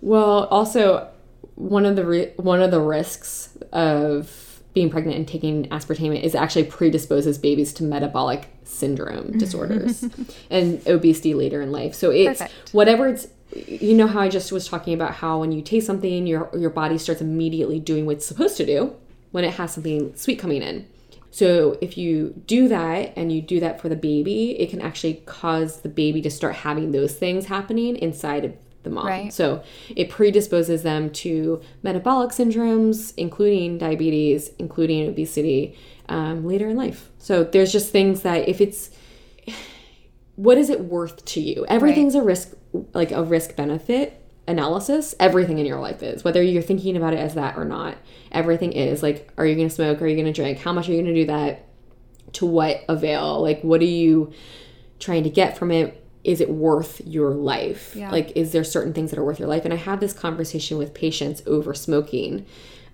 Well 0.00 0.44
also 0.44 1.08
one 1.54 1.86
of 1.86 1.96
the 1.96 2.04
re- 2.04 2.32
one 2.36 2.62
of 2.62 2.70
the 2.70 2.80
risks 2.80 3.56
of 3.72 4.62
being 4.74 4.90
pregnant 4.90 5.16
and 5.16 5.26
taking 5.26 5.64
aspartame 5.70 6.22
is 6.22 6.34
actually 6.34 6.64
predisposes 6.64 7.38
babies 7.38 7.72
to 7.72 7.82
metabolic 7.82 8.48
syndrome 8.64 9.30
disorders 9.38 10.04
and 10.50 10.86
obesity 10.86 11.32
later 11.32 11.62
in 11.62 11.72
life. 11.72 11.94
So 11.94 12.10
it's 12.10 12.40
Perfect. 12.40 12.74
whatever 12.74 13.08
it's 13.08 13.28
you 13.54 13.94
know 13.94 14.06
how 14.06 14.20
I 14.20 14.28
just 14.28 14.52
was 14.52 14.68
talking 14.68 14.92
about 14.92 15.14
how 15.14 15.40
when 15.40 15.52
you 15.52 15.62
taste 15.62 15.86
something 15.86 16.26
your 16.26 16.50
your 16.56 16.70
body 16.70 16.98
starts 16.98 17.20
immediately 17.20 17.80
doing 17.80 18.04
what 18.04 18.16
it's 18.16 18.26
supposed 18.26 18.56
to 18.58 18.66
do 18.66 18.94
when 19.30 19.44
it 19.44 19.54
has 19.54 19.72
something 19.72 20.14
sweet 20.14 20.38
coming 20.38 20.62
in 20.62 20.86
so 21.30 21.78
if 21.80 21.98
you 21.98 22.42
do 22.46 22.68
that 22.68 23.12
and 23.16 23.32
you 23.32 23.42
do 23.42 23.60
that 23.60 23.80
for 23.80 23.88
the 23.88 23.96
baby, 23.96 24.58
it 24.58 24.70
can 24.70 24.80
actually 24.80 25.22
cause 25.26 25.80
the 25.80 25.88
baby 25.88 26.22
to 26.22 26.30
start 26.30 26.54
having 26.56 26.92
those 26.92 27.14
things 27.14 27.46
happening 27.46 27.96
inside 27.96 28.44
of 28.44 28.54
the 28.82 28.90
mom. 28.90 29.06
Right. 29.06 29.32
So 29.32 29.62
it 29.94 30.08
predisposes 30.08 30.82
them 30.82 31.10
to 31.10 31.60
metabolic 31.82 32.30
syndromes, 32.30 33.12
including 33.16 33.78
diabetes, 33.78 34.50
including 34.58 35.08
obesity 35.08 35.76
um, 36.08 36.46
later 36.46 36.68
in 36.68 36.76
life. 36.76 37.10
So 37.18 37.44
there's 37.44 37.72
just 37.72 37.92
things 37.92 38.22
that 38.22 38.48
if 38.48 38.60
it's 38.60 38.90
what 40.36 40.56
is 40.56 40.70
it 40.70 40.80
worth 40.80 41.24
to 41.26 41.40
you? 41.40 41.66
Everything's 41.68 42.14
right. 42.14 42.22
a 42.22 42.24
risk, 42.24 42.54
like 42.94 43.10
a 43.10 43.22
risk 43.22 43.56
benefit 43.56 44.22
analysis, 44.48 45.14
everything 45.18 45.58
in 45.58 45.66
your 45.66 45.80
life 45.80 46.02
is, 46.02 46.24
whether 46.24 46.42
you're 46.42 46.62
thinking 46.62 46.96
about 46.96 47.12
it 47.12 47.18
as 47.18 47.34
that 47.34 47.56
or 47.56 47.64
not. 47.64 47.96
Everything 48.32 48.72
is 48.72 49.02
like, 49.02 49.32
are 49.36 49.46
you 49.46 49.54
going 49.54 49.68
to 49.68 49.74
smoke? 49.74 50.00
Are 50.00 50.06
you 50.06 50.14
going 50.14 50.26
to 50.26 50.32
drink? 50.32 50.58
How 50.58 50.72
much 50.72 50.88
are 50.88 50.92
you 50.92 51.02
going 51.02 51.14
to 51.14 51.20
do 51.20 51.26
that? 51.26 51.66
To 52.34 52.46
what 52.46 52.84
avail? 52.88 53.40
Like, 53.40 53.62
what 53.62 53.80
are 53.80 53.84
you 53.84 54.32
trying 54.98 55.24
to 55.24 55.30
get 55.30 55.56
from 55.56 55.70
it? 55.70 56.02
Is 56.24 56.40
it 56.40 56.50
worth 56.50 57.00
your 57.06 57.30
life? 57.30 57.94
Yeah. 57.94 58.10
Like, 58.10 58.36
is 58.36 58.52
there 58.52 58.64
certain 58.64 58.92
things 58.92 59.10
that 59.10 59.18
are 59.18 59.24
worth 59.24 59.38
your 59.38 59.48
life? 59.48 59.64
And 59.64 59.72
I 59.72 59.76
have 59.76 60.00
this 60.00 60.12
conversation 60.12 60.76
with 60.76 60.92
patients 60.92 61.42
over 61.46 61.72
smoking 61.72 62.44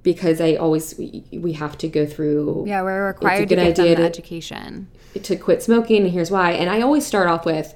because 0.02 0.40
I 0.40 0.54
always 0.56 0.96
we, 0.98 1.24
we 1.32 1.54
have 1.54 1.78
to 1.78 1.88
go 1.88 2.04
through. 2.04 2.64
Yeah, 2.66 2.82
we're 2.82 3.06
required 3.06 3.48
to 3.48 3.56
get 3.56 3.74
them 3.74 3.86
the 3.86 3.94
to, 3.96 4.02
education 4.02 4.88
to 5.20 5.36
quit 5.36 5.62
smoking. 5.62 6.02
And 6.02 6.12
here's 6.12 6.30
why. 6.30 6.52
And 6.52 6.68
I 6.68 6.80
always 6.82 7.06
start 7.06 7.28
off 7.28 7.44
with 7.44 7.74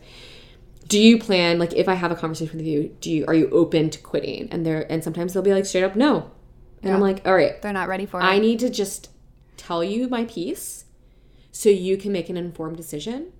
do 0.87 0.99
you 0.99 1.19
plan 1.19 1.59
like 1.59 1.73
if 1.75 1.89
I 1.89 1.95
have 1.95 2.13
a 2.13 2.17
conversation 2.17 2.59
with 2.59 2.67
you, 2.67 2.97
do 3.01 3.11
you 3.11 3.25
are 3.27 3.35
you 3.35 3.49
open 3.51 3.91
to 3.91 3.99
quitting? 3.99 4.49
And 4.51 4.65
they're 4.65 4.91
and 4.91 5.03
sometimes 5.03 5.33
they'll 5.33 5.43
be 5.43 5.53
like 5.53 5.67
straight 5.67 5.85
up 5.85 5.97
no. 5.97 6.31
And 6.83 6.91
yeah. 6.91 6.95
I'm 6.95 7.01
like, 7.01 7.27
all 7.27 7.35
right. 7.35 7.61
They're 7.61 7.73
not 7.73 7.89
ready 7.89 8.07
for 8.07 8.21
it. 8.21 8.25
I 8.25 8.39
need 8.39 8.61
to 8.61 8.71
just 8.71 9.11
tell 9.57 9.83
you 9.83 10.09
my 10.09 10.25
piece 10.27 10.85
so 11.51 11.71
you 11.71 11.97
can 11.97 12.13
make 12.13 12.29
an 12.29 12.37
informed 12.37 12.77
decision. 12.77 13.33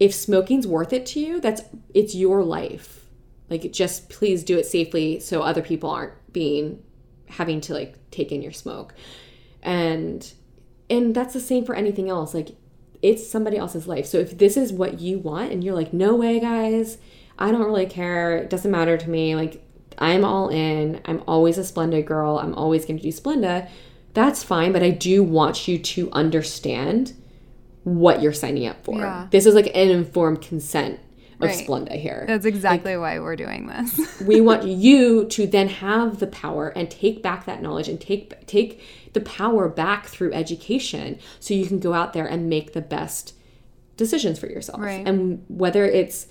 If 0.00 0.14
smoking's 0.14 0.66
worth 0.66 0.92
it 0.92 1.06
to 1.06 1.20
you, 1.20 1.40
that's 1.40 1.62
it's 1.92 2.14
your 2.14 2.42
life. 2.42 3.06
Like 3.50 3.70
just 3.72 4.08
please 4.08 4.42
do 4.42 4.58
it 4.58 4.66
safely 4.66 5.20
so 5.20 5.42
other 5.42 5.62
people 5.62 5.90
aren't 5.90 6.32
being 6.32 6.82
having 7.28 7.60
to 7.62 7.74
like 7.74 7.96
take 8.10 8.32
in 8.32 8.42
your 8.42 8.52
smoke. 8.52 8.94
And 9.62 10.32
and 10.88 11.14
that's 11.14 11.34
the 11.34 11.40
same 11.40 11.64
for 11.64 11.74
anything 11.74 12.08
else. 12.08 12.34
Like 12.34 12.56
it's 13.04 13.28
somebody 13.28 13.58
else's 13.58 13.86
life. 13.86 14.06
So 14.06 14.16
if 14.16 14.38
this 14.38 14.56
is 14.56 14.72
what 14.72 14.98
you 14.98 15.18
want 15.18 15.52
and 15.52 15.62
you're 15.62 15.74
like, 15.74 15.92
no 15.92 16.14
way, 16.14 16.40
guys, 16.40 16.96
I 17.38 17.50
don't 17.50 17.62
really 17.62 17.84
care. 17.84 18.38
It 18.38 18.48
doesn't 18.48 18.70
matter 18.70 18.96
to 18.96 19.10
me. 19.10 19.36
Like, 19.36 19.62
I'm 19.98 20.24
all 20.24 20.48
in. 20.48 21.02
I'm 21.04 21.22
always 21.28 21.58
a 21.58 21.60
Splenda 21.60 22.02
girl. 22.02 22.38
I'm 22.38 22.54
always 22.54 22.86
going 22.86 22.96
to 22.96 23.02
do 23.02 23.10
Splenda. 23.10 23.68
That's 24.14 24.42
fine. 24.42 24.72
But 24.72 24.82
I 24.82 24.88
do 24.88 25.22
want 25.22 25.68
you 25.68 25.78
to 25.78 26.10
understand 26.12 27.12
what 27.82 28.22
you're 28.22 28.32
signing 28.32 28.66
up 28.66 28.82
for. 28.82 28.96
Yeah. 28.96 29.28
This 29.30 29.44
is 29.44 29.54
like 29.54 29.66
an 29.66 29.90
informed 29.90 30.40
consent 30.40 30.98
of 31.40 31.50
right. 31.50 31.68
Splenda 31.68 31.92
here. 31.92 32.24
That's 32.26 32.46
exactly 32.46 32.96
like, 32.96 33.02
why 33.02 33.18
we're 33.18 33.36
doing 33.36 33.66
this. 33.66 34.20
we 34.26 34.40
want 34.40 34.64
you 34.64 35.26
to 35.26 35.46
then 35.46 35.68
have 35.68 36.20
the 36.20 36.26
power 36.26 36.68
and 36.68 36.90
take 36.90 37.22
back 37.22 37.44
that 37.44 37.60
knowledge 37.60 37.88
and 37.90 38.00
take 38.00 38.46
take 38.46 38.80
the 39.14 39.20
power 39.20 39.68
back 39.68 40.06
through 40.06 40.32
education 40.32 41.18
so 41.40 41.54
you 41.54 41.66
can 41.66 41.78
go 41.78 41.94
out 41.94 42.12
there 42.12 42.26
and 42.26 42.48
make 42.48 42.72
the 42.72 42.80
best 42.82 43.34
decisions 43.96 44.38
for 44.38 44.46
yourself. 44.46 44.80
Right. 44.80 45.06
And 45.06 45.44
whether 45.48 45.84
it's 45.84 46.26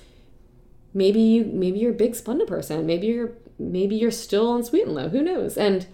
maybe 0.93 1.19
you 1.19 1.45
maybe 1.45 1.79
you're 1.79 1.91
a 1.91 1.95
big 1.95 2.13
Splenda 2.13 2.45
person, 2.45 2.85
maybe 2.85 3.07
you're 3.07 3.31
maybe 3.57 3.95
you're 3.95 4.11
still 4.11 4.49
on 4.49 4.63
sweet 4.63 4.85
and 4.85 4.95
low, 4.95 5.09
who 5.09 5.21
knows? 5.21 5.57
And 5.57 5.87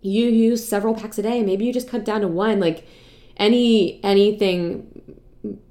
you 0.00 0.28
use 0.28 0.66
several 0.66 0.94
packs 0.94 1.18
a 1.18 1.22
day, 1.22 1.42
maybe 1.42 1.64
you 1.64 1.72
just 1.72 1.88
cut 1.88 2.04
down 2.04 2.20
to 2.20 2.28
one. 2.28 2.60
Like 2.60 2.86
any 3.36 4.02
anything 4.04 5.18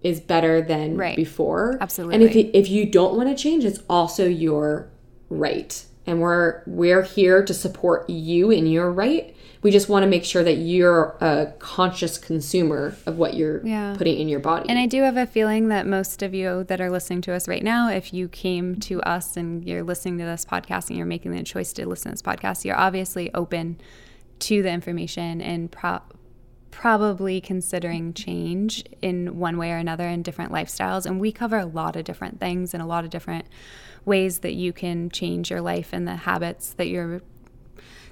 is 0.01 0.19
better 0.19 0.61
than 0.61 0.97
right. 0.97 1.15
before. 1.15 1.77
Absolutely. 1.81 2.15
And 2.15 2.23
if 2.23 2.35
you, 2.35 2.51
if 2.53 2.69
you 2.69 2.85
don't 2.85 3.15
want 3.15 3.29
to 3.29 3.41
change, 3.41 3.65
it's 3.65 3.79
also 3.89 4.27
your 4.27 4.89
right. 5.29 5.85
And 6.05 6.19
we're 6.19 6.63
we're 6.65 7.03
here 7.03 7.43
to 7.43 7.53
support 7.53 8.09
you 8.09 8.51
in 8.51 8.67
your 8.67 8.91
right. 8.91 9.35
We 9.63 9.71
just 9.71 9.89
want 9.89 10.03
to 10.03 10.09
make 10.09 10.25
sure 10.25 10.43
that 10.43 10.55
you're 10.55 11.17
a 11.21 11.53
conscious 11.59 12.17
consumer 12.17 12.95
of 13.05 13.17
what 13.17 13.33
you're 13.33 13.65
yeah. 13.65 13.95
putting 13.97 14.19
in 14.19 14.27
your 14.27 14.41
body. 14.41 14.69
And 14.69 14.77
I 14.77 14.85
do 14.85 15.01
have 15.01 15.17
a 15.17 15.25
feeling 15.25 15.69
that 15.69 15.87
most 15.87 16.21
of 16.21 16.33
you 16.33 16.65
that 16.65 16.81
are 16.81 16.91
listening 16.91 17.21
to 17.21 17.33
us 17.33 17.47
right 17.47 17.63
now, 17.63 17.89
if 17.89 18.13
you 18.13 18.27
came 18.27 18.75
to 18.81 19.01
us 19.03 19.37
and 19.37 19.65
you're 19.65 19.83
listening 19.83 20.17
to 20.19 20.25
this 20.25 20.45
podcast 20.45 20.89
and 20.89 20.97
you're 20.97 21.07
making 21.07 21.31
the 21.31 21.43
choice 21.43 21.73
to 21.73 21.87
listen 21.87 22.11
to 22.11 22.13
this 22.13 22.21
podcast, 22.21 22.65
you're 22.65 22.77
obviously 22.77 23.33
open 23.33 23.79
to 24.39 24.61
the 24.61 24.69
information 24.69 25.41
and 25.41 25.71
pro- 25.71 26.01
probably 26.69 27.39
considering 27.39 28.13
change 28.13 28.83
in 29.01 29.37
one 29.37 29.57
way 29.57 29.71
or 29.71 29.77
another 29.77 30.07
in 30.07 30.23
different 30.23 30.51
lifestyles. 30.51 31.05
And 31.05 31.21
we 31.21 31.31
cover 31.31 31.57
a 31.57 31.65
lot 31.65 31.95
of 31.95 32.03
different 32.03 32.39
things 32.39 32.73
and 32.73 32.83
a 32.83 32.85
lot 32.85 33.05
of 33.05 33.09
different 33.09 33.45
ways 34.05 34.39
that 34.39 34.53
you 34.53 34.73
can 34.73 35.09
change 35.09 35.49
your 35.49 35.61
life 35.61 35.89
and 35.93 36.07
the 36.07 36.15
habits 36.15 36.73
that 36.73 36.87
you're 36.87 37.21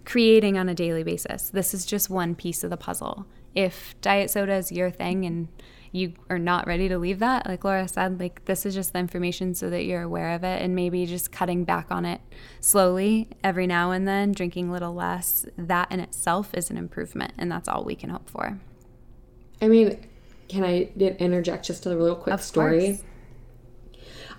creating 0.06 0.58
on 0.58 0.70
a 0.70 0.76
daily 0.76 1.04
basis. 1.04 1.50
This 1.50 1.74
is 1.74 1.86
just 1.86 2.10
one 2.10 2.36
piece 2.36 2.64
of 2.64 2.70
the 2.70 2.78
puzzle. 2.78 3.26
If 3.54 4.00
diet 4.02 4.30
soda 4.30 4.54
is 4.56 4.72
your 4.72 4.90
thing 4.90 5.26
and 5.26 5.48
you 5.92 6.14
are 6.30 6.40
not 6.40 6.66
ready 6.68 6.88
to 6.88 6.98
leave 6.98 7.20
that, 7.20 7.46
like 7.46 7.66
Laura 7.66 7.88
said, 7.88 8.20
like 8.20 8.46
this 8.46 8.66
is 8.66 8.74
just 8.74 8.94
the 8.94 9.00
information 9.00 9.54
so 9.54 9.70
that 9.70 9.84
you're 9.84 10.04
aware 10.04 10.32
of 10.32 10.44
it 10.44 10.62
and 10.62 10.74
maybe 10.74 11.06
just 11.06 11.32
cutting 11.32 11.66
back 11.66 11.88
on 11.92 12.06
it 12.06 12.22
slowly 12.62 13.28
every 13.44 13.68
now 13.68 13.92
and 13.92 14.08
then, 14.08 14.32
drinking 14.32 14.70
a 14.70 14.72
little 14.72 14.94
less, 14.94 15.46
that 15.58 15.92
in 15.92 16.00
itself 16.00 16.54
is 16.54 16.70
an 16.70 16.78
improvement. 16.78 17.34
And 17.38 17.52
that's 17.52 17.68
all 17.68 17.84
we 17.84 17.96
can 17.96 18.10
hope 18.10 18.30
for. 18.30 18.60
I 19.62 19.68
mean, 19.68 20.08
can 20.48 20.64
I 20.64 20.90
interject 20.98 21.66
just 21.66 21.86
a 21.86 21.96
real 21.96 22.16
quick 22.16 22.34
of 22.34 22.42
story? 22.42 22.88
Course. 22.88 23.04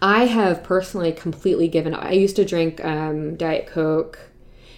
I 0.01 0.25
have 0.25 0.65
personally 0.65 1.13
completely 1.13 1.69
given 1.69 1.95
up. 1.95 2.03
I 2.03 2.13
used 2.13 2.35
to 2.37 2.45
drink 2.45 2.85
um, 2.85 3.37
Diet 3.37 3.67
Coke, 3.69 4.19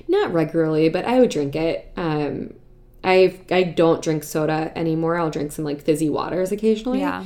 not 0.08 0.32
regularly, 0.32 0.88
but 0.88 1.04
I 1.04 1.20
would 1.20 1.30
drink 1.30 1.56
it. 1.56 1.92
Um, 1.96 2.54
I 3.04 3.38
I 3.50 3.62
don't 3.62 4.02
drink 4.02 4.24
soda 4.24 4.72
anymore. 4.76 5.16
I'll 5.16 5.30
drink 5.30 5.52
some 5.52 5.64
like 5.64 5.82
fizzy 5.82 6.08
waters 6.08 6.50
occasionally. 6.52 7.00
Yeah. 7.00 7.24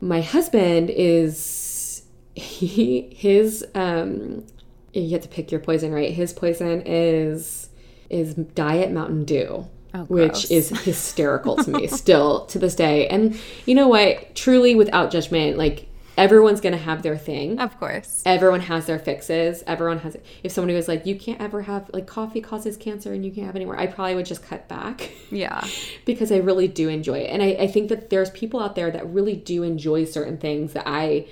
My 0.00 0.20
husband 0.20 0.90
is 0.90 2.02
he 2.34 3.12
his 3.14 3.64
um 3.74 4.44
you 4.92 5.10
have 5.10 5.22
to 5.22 5.28
pick 5.28 5.50
your 5.52 5.60
poison 5.60 5.92
right. 5.92 6.12
His 6.12 6.32
poison 6.32 6.82
is 6.84 7.70
is 8.08 8.34
diet 8.34 8.90
Mountain 8.90 9.24
Dew. 9.24 9.66
Oh, 9.92 10.04
which 10.04 10.48
is 10.52 10.68
hysterical 10.68 11.56
to 11.56 11.70
me 11.70 11.86
still 11.88 12.46
to 12.46 12.60
this 12.60 12.76
day. 12.76 13.08
And 13.08 13.36
you 13.66 13.74
know 13.74 13.88
what? 13.88 14.36
Truly, 14.36 14.76
without 14.76 15.10
judgment, 15.10 15.58
like 15.58 15.88
everyone's 16.20 16.60
going 16.60 16.72
to 16.74 16.78
have 16.78 17.02
their 17.02 17.16
thing. 17.16 17.58
Of 17.58 17.78
course. 17.80 18.22
Everyone 18.26 18.60
has 18.60 18.86
their 18.86 18.98
fixes. 18.98 19.64
Everyone 19.66 19.98
has, 20.00 20.16
if 20.44 20.52
somebody 20.52 20.74
was 20.74 20.86
like, 20.86 21.06
you 21.06 21.18
can't 21.18 21.40
ever 21.40 21.62
have, 21.62 21.90
like, 21.92 22.06
coffee 22.06 22.42
causes 22.42 22.76
cancer 22.76 23.12
and 23.12 23.24
you 23.24 23.30
can't 23.30 23.46
have 23.46 23.56
anywhere, 23.56 23.78
I 23.78 23.86
probably 23.86 24.14
would 24.14 24.26
just 24.26 24.42
cut 24.42 24.68
back. 24.68 25.10
Yeah. 25.30 25.66
because 26.04 26.30
I 26.30 26.36
really 26.36 26.68
do 26.68 26.88
enjoy 26.88 27.20
it. 27.20 27.30
And 27.30 27.42
I, 27.42 27.46
I 27.60 27.66
think 27.66 27.88
that 27.88 28.10
there's 28.10 28.30
people 28.30 28.60
out 28.60 28.74
there 28.74 28.90
that 28.90 29.08
really 29.08 29.34
do 29.34 29.62
enjoy 29.62 30.04
certain 30.04 30.36
things 30.36 30.74
that 30.74 30.84
I 30.86 31.26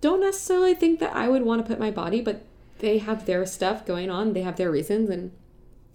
don't 0.00 0.20
necessarily 0.20 0.74
think 0.74 1.00
that 1.00 1.14
I 1.14 1.28
would 1.28 1.42
want 1.42 1.64
to 1.64 1.68
put 1.68 1.80
my 1.80 1.90
body, 1.90 2.20
but 2.20 2.44
they 2.78 2.98
have 2.98 3.26
their 3.26 3.44
stuff 3.44 3.84
going 3.84 4.08
on. 4.08 4.32
They 4.32 4.42
have 4.42 4.56
their 4.56 4.70
reasons. 4.70 5.10
And 5.10 5.32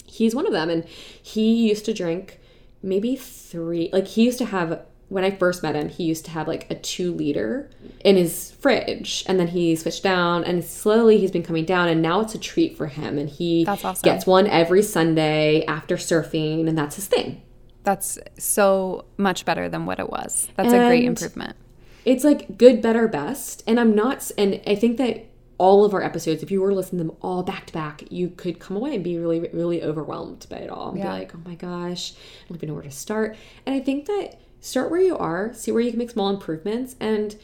he's 0.05 0.35
one 0.35 0.45
of 0.45 0.53
them. 0.53 0.69
And 0.69 0.83
he 0.85 1.67
used 1.69 1.85
to 1.85 1.93
drink 1.93 2.39
maybe 2.83 3.15
three, 3.15 3.89
like, 3.93 4.07
he 4.07 4.25
used 4.25 4.37
to 4.39 4.45
have 4.45 4.85
when 5.09 5.23
I 5.23 5.31
first 5.31 5.63
met 5.63 5.75
him, 5.75 5.87
he 5.87 6.03
used 6.03 6.25
to 6.25 6.31
have 6.31 6.47
like 6.47 6.69
a 6.69 6.75
two 6.75 7.13
liter 7.13 7.69
in 8.03 8.17
his 8.17 8.51
fridge, 8.51 9.23
and 9.27 9.39
then 9.39 9.47
he 9.47 9.75
switched 9.75 10.03
down, 10.03 10.43
and 10.43 10.63
slowly 10.63 11.17
he's 11.17 11.31
been 11.31 11.43
coming 11.43 11.65
down, 11.65 11.87
and 11.87 12.01
now 12.01 12.19
it's 12.19 12.35
a 12.35 12.39
treat 12.39 12.77
for 12.77 12.87
him, 12.87 13.17
and 13.17 13.29
he 13.29 13.65
awesome. 13.65 13.95
gets 14.03 14.25
one 14.25 14.47
every 14.47 14.83
Sunday 14.83 15.63
after 15.65 15.95
surfing, 15.95 16.67
and 16.67 16.77
that's 16.77 16.97
his 16.97 17.07
thing. 17.07 17.41
That's 17.83 18.19
so 18.37 19.05
much 19.15 19.45
better 19.45 19.69
than 19.69 19.85
what 19.85 19.99
it 19.99 20.09
was. 20.09 20.49
That's 20.55 20.73
and 20.73 20.83
a 20.83 20.87
great 20.87 21.05
improvement. 21.05 21.55
It's 22.03 22.25
like 22.25 22.57
good, 22.57 22.81
better, 22.81 23.07
best, 23.07 23.63
and 23.65 23.79
I'm 23.79 23.95
not, 23.95 24.29
and 24.37 24.59
I 24.67 24.75
think 24.75 24.97
that 24.97 25.25
all 25.57 25.85
of 25.85 25.93
our 25.93 26.03
episodes, 26.03 26.43
if 26.43 26.51
you 26.51 26.61
were 26.61 26.69
to 26.69 26.75
listen 26.75 26.97
to 26.97 27.05
them 27.05 27.15
all 27.21 27.43
back 27.43 27.65
to 27.67 27.73
back, 27.73 28.03
you 28.11 28.29
could 28.29 28.59
come 28.59 28.77
away 28.77 28.93
and 28.93 29.03
be 29.03 29.17
really, 29.17 29.39
really 29.53 29.81
overwhelmed 29.81 30.45
by 30.49 30.57
it 30.57 30.69
all, 30.69 30.89
and 30.89 30.99
yeah. 30.99 31.05
be 31.05 31.19
like, 31.19 31.33
oh 31.33 31.39
my 31.45 31.55
gosh, 31.55 32.11
I 32.11 32.49
don't 32.49 32.57
even 32.57 32.67
know 32.67 32.75
where 32.75 32.83
to 32.83 32.91
start, 32.91 33.37
and 33.65 33.73
I 33.73 33.79
think 33.79 34.05
that 34.07 34.37
start 34.59 34.91
where 34.91 35.01
you 35.01 35.17
are, 35.17 35.53
see 35.53 35.71
where 35.71 35.81
you 35.81 35.91
can 35.91 35.99
make 35.99 36.11
small 36.11 36.29
improvements. 36.29 36.95
And 36.99 37.35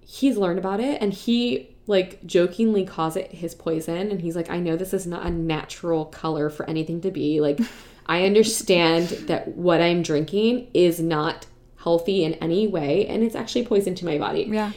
he's 0.00 0.36
learned 0.36 0.58
about 0.58 0.80
it 0.80 1.00
and 1.00 1.12
he 1.12 1.76
like 1.86 2.24
jokingly 2.24 2.84
calls 2.84 3.16
it 3.16 3.32
his 3.32 3.54
poison. 3.54 4.10
And 4.10 4.20
he's 4.20 4.36
like, 4.36 4.50
I 4.50 4.58
know 4.58 4.76
this 4.76 4.94
is 4.94 5.06
not 5.06 5.26
a 5.26 5.30
natural 5.30 6.06
color 6.06 6.48
for 6.50 6.68
anything 6.68 7.00
to 7.02 7.10
be. 7.10 7.40
Like, 7.40 7.60
I 8.06 8.24
understand 8.24 9.08
that 9.28 9.48
what 9.48 9.80
I'm 9.80 10.02
drinking 10.02 10.68
is 10.74 11.00
not 11.00 11.46
healthy 11.76 12.24
in 12.24 12.34
any 12.34 12.66
way 12.68 13.06
and 13.06 13.22
it's 13.22 13.34
actually 13.34 13.66
poison 13.66 13.94
to 13.96 14.04
my 14.04 14.18
body. 14.18 14.44
Yeah. 14.50 14.72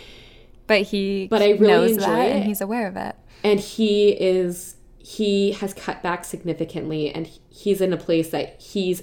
But 0.67 0.81
he 0.83 1.27
but 1.27 1.41
I 1.41 1.51
really 1.51 1.67
knows 1.67 1.91
enjoy 1.91 2.05
that 2.05 2.27
it. 2.27 2.35
and 2.37 2.43
he's 2.45 2.61
aware 2.61 2.87
of 2.87 2.95
it. 2.97 3.15
And 3.43 3.59
he 3.59 4.09
is 4.09 4.75
he 4.97 5.51
has 5.51 5.73
cut 5.73 6.01
back 6.01 6.25
significantly 6.25 7.11
and 7.11 7.29
he's 7.49 7.79
in 7.79 7.93
a 7.93 7.97
place 7.97 8.31
that 8.31 8.59
he's 8.59 9.01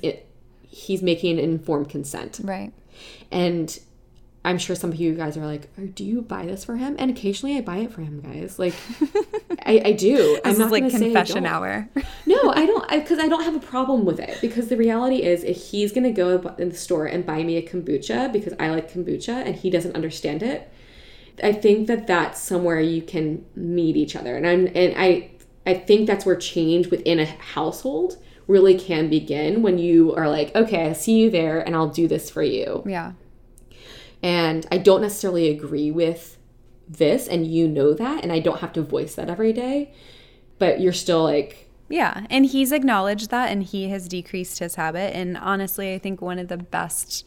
he's 0.73 1.03
making 1.03 1.39
an 1.39 1.45
informed 1.45 1.89
consent. 1.89 2.41
Right. 2.43 2.73
And 3.31 3.79
I'm 4.45 4.59
sure 4.59 4.75
some 4.75 4.91
of 4.91 4.97
you 4.97 5.15
guys 5.15 5.37
are 5.37 5.47
like, 5.47 5.69
oh, 5.79 5.87
"Do 5.87 6.05
you 6.05 6.23
buy 6.23 6.47
this 6.47 6.65
for 6.65 6.77
him?" 6.77 6.97
And 6.99 7.11
occasionally, 7.11 7.57
I 7.57 7.61
buy 7.61 7.79
it 7.79 7.93
for 7.93 8.01
him, 8.01 8.21
guys. 8.21 8.59
Like, 8.59 8.75
I, 9.65 9.83
I, 9.85 9.93
do. 9.93 10.41
I'm 10.45 10.59
not 10.59 10.73
like 10.73 10.91
confession 10.91 11.47
hour. 11.47 11.89
no, 12.27 12.51
I 12.51 12.67
don't, 12.67 12.89
because 12.91 13.21
I, 13.21 13.25
I, 13.25 13.29
don't 13.29 13.45
have 13.45 13.55
a 13.55 13.65
problem 13.65 14.05
with 14.05 14.19
it. 14.19 14.39
Because 14.41 14.69
the 14.69 14.77
reality 14.77 15.23
is, 15.23 15.45
if 15.45 15.57
he's 15.71 15.93
gonna 15.93 16.11
go 16.11 16.39
in 16.59 16.71
the 16.71 16.75
store 16.75 17.07
and 17.07 17.25
buy 17.25 17.45
me 17.45 17.57
a 17.57 17.63
kombucha 17.63 18.33
because 18.33 18.55
I 18.59 18.71
like 18.71 18.91
kombucha 18.91 19.47
and 19.47 19.55
he 19.55 19.71
doesn't 19.71 19.95
understand 19.95 20.43
it, 20.43 20.73
I 21.43 21.53
think 21.53 21.87
that 21.87 22.09
that's 22.09 22.41
somewhere 22.41 22.81
you 22.81 23.03
can 23.03 23.45
meet 23.55 23.97
each 23.97 24.17
other. 24.17 24.37
And 24.37 24.47
I'm, 24.47 24.67
and 24.75 24.95
I, 24.97 25.31
I 25.65 25.75
think 25.75 26.09
that's 26.09 26.27
where 26.27 26.35
change 26.35 26.89
within 26.89 27.21
a 27.21 27.27
household 27.27 28.17
really 28.47 28.79
can 28.79 29.09
begin 29.09 29.63
when 29.63 29.79
you 29.79 30.15
are 30.15 30.29
like, 30.29 30.55
okay, 30.55 30.89
I 30.89 30.93
see 30.93 31.19
you 31.19 31.31
there 31.31 31.61
and 31.61 31.75
I'll 31.75 31.89
do 31.89 32.09
this 32.09 32.31
for 32.31 32.43
you. 32.43 32.83
Yeah. 32.87 33.13
And 34.23 34.67
I 34.71 34.79
don't 34.79 35.01
necessarily 35.01 35.49
agree 35.49 35.91
with 35.91 36.39
this, 36.89 37.27
and 37.27 37.47
you 37.47 37.67
know 37.67 37.95
that, 37.95 38.23
and 38.23 38.33
I 38.33 38.39
don't 38.39 38.61
have 38.61 38.73
to 38.75 38.83
voice 38.83 39.15
that 39.15 39.31
every 39.31 39.53
day, 39.53 39.93
but 40.59 40.81
you're 40.81 40.93
still 40.93 41.23
like, 41.25 41.71
yeah, 41.89 42.27
and 42.31 42.47
he's 42.47 42.73
acknowledged 42.73 43.31
that 43.31 43.51
and 43.51 43.63
he 43.63 43.89
has 43.89 44.09
decreased 44.09 44.61
his 44.61 44.77
habit. 44.77 45.15
And 45.15 45.37
honestly, 45.37 45.93
I 45.93 45.99
think 45.99 46.23
one 46.23 46.39
of 46.39 46.49
the 46.49 46.57
best 46.57 47.27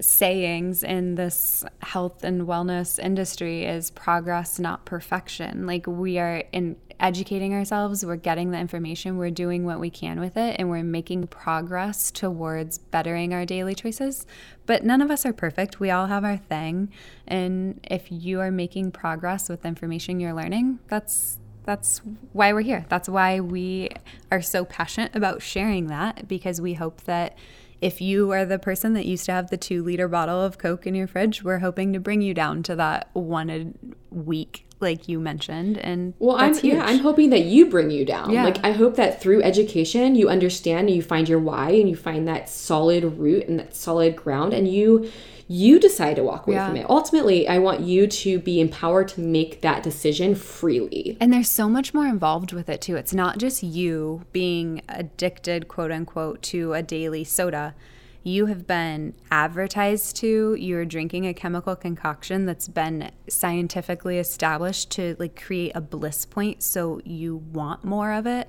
sayings 0.00 0.82
in 0.82 1.16
this 1.16 1.64
health 1.82 2.24
and 2.24 2.42
wellness 2.42 2.98
industry 2.98 3.64
is 3.64 3.90
progress, 3.90 4.58
not 4.58 4.84
perfection. 4.84 5.66
Like 5.66 5.86
we 5.86 6.18
are 6.18 6.44
in 6.52 6.76
educating 7.00 7.54
ourselves, 7.54 8.04
we're 8.04 8.16
getting 8.16 8.50
the 8.50 8.58
information, 8.58 9.16
we're 9.16 9.30
doing 9.30 9.64
what 9.64 9.80
we 9.80 9.90
can 9.90 10.20
with 10.20 10.36
it, 10.36 10.56
and 10.58 10.68
we're 10.68 10.82
making 10.82 11.26
progress 11.26 12.10
towards 12.10 12.78
bettering 12.78 13.32
our 13.32 13.46
daily 13.46 13.74
choices. 13.74 14.26
But 14.66 14.84
none 14.84 15.00
of 15.00 15.10
us 15.10 15.24
are 15.24 15.32
perfect. 15.32 15.80
We 15.80 15.90
all 15.90 16.06
have 16.06 16.24
our 16.24 16.36
thing. 16.36 16.92
And 17.26 17.80
if 17.90 18.12
you 18.12 18.40
are 18.40 18.50
making 18.50 18.92
progress 18.92 19.48
with 19.48 19.62
the 19.62 19.68
information 19.68 20.20
you're 20.20 20.34
learning, 20.34 20.78
that's 20.88 21.38
that's 21.64 22.00
why 22.32 22.52
we're 22.52 22.62
here. 22.62 22.86
That's 22.88 23.08
why 23.08 23.38
we 23.40 23.90
are 24.32 24.40
so 24.40 24.64
passionate 24.64 25.14
about 25.14 25.42
sharing 25.42 25.88
that 25.88 26.26
because 26.26 26.60
we 26.60 26.74
hope 26.74 27.02
that 27.02 27.36
if 27.80 28.00
you 28.00 28.30
are 28.30 28.44
the 28.44 28.58
person 28.58 28.92
that 28.94 29.06
used 29.06 29.26
to 29.26 29.32
have 29.32 29.50
the 29.50 29.56
two 29.56 29.82
liter 29.82 30.08
bottle 30.08 30.40
of 30.40 30.58
Coke 30.58 30.86
in 30.86 30.94
your 30.94 31.06
fridge, 31.06 31.42
we're 31.42 31.58
hoping 31.58 31.92
to 31.92 32.00
bring 32.00 32.22
you 32.22 32.34
down 32.34 32.62
to 32.64 32.76
that 32.76 33.10
one 33.12 33.50
a 33.50 33.66
week 34.10 34.66
like 34.80 35.08
you 35.08 35.20
mentioned 35.20 35.76
and 35.78 36.14
well 36.18 36.36
i'm 36.36 36.54
huge. 36.54 36.74
yeah 36.74 36.84
i'm 36.86 37.00
hoping 37.00 37.30
that 37.30 37.44
you 37.44 37.66
bring 37.66 37.90
you 37.90 38.04
down 38.04 38.30
yeah. 38.30 38.44
like 38.44 38.64
i 38.64 38.72
hope 38.72 38.96
that 38.96 39.20
through 39.20 39.42
education 39.42 40.14
you 40.14 40.28
understand 40.28 40.88
and 40.88 40.96
you 40.96 41.02
find 41.02 41.28
your 41.28 41.38
why 41.38 41.70
and 41.70 41.88
you 41.88 41.94
find 41.94 42.26
that 42.26 42.48
solid 42.48 43.04
root 43.18 43.46
and 43.46 43.58
that 43.58 43.74
solid 43.74 44.16
ground 44.16 44.54
and 44.54 44.66
you 44.68 45.10
you 45.52 45.80
decide 45.80 46.14
to 46.14 46.22
walk 46.22 46.46
away 46.46 46.54
yeah. 46.54 46.68
from 46.68 46.76
it. 46.76 46.86
Ultimately 46.88 47.48
i 47.48 47.58
want 47.58 47.80
you 47.80 48.06
to 48.06 48.38
be 48.38 48.60
empowered 48.60 49.08
to 49.08 49.20
make 49.20 49.62
that 49.62 49.82
decision 49.82 50.36
freely. 50.36 51.16
And 51.20 51.32
there's 51.32 51.50
so 51.50 51.68
much 51.68 51.92
more 51.92 52.06
involved 52.06 52.52
with 52.52 52.68
it 52.68 52.80
too. 52.80 52.94
It's 52.94 53.12
not 53.12 53.38
just 53.38 53.60
you 53.60 54.24
being 54.30 54.82
addicted 54.88 55.66
quote 55.66 55.90
unquote 55.90 56.40
to 56.42 56.72
a 56.74 56.84
daily 56.84 57.24
soda. 57.24 57.74
You 58.22 58.46
have 58.46 58.66
been 58.66 59.14
advertised 59.32 60.14
to. 60.16 60.54
You're 60.54 60.84
drinking 60.84 61.26
a 61.26 61.34
chemical 61.34 61.74
concoction 61.74 62.46
that's 62.46 62.68
been 62.68 63.10
scientifically 63.28 64.18
established 64.18 64.90
to 64.92 65.16
like 65.18 65.42
create 65.42 65.72
a 65.74 65.80
bliss 65.80 66.26
point 66.26 66.62
so 66.62 67.00
you 67.04 67.36
want 67.36 67.82
more 67.82 68.12
of 68.12 68.24
it 68.24 68.48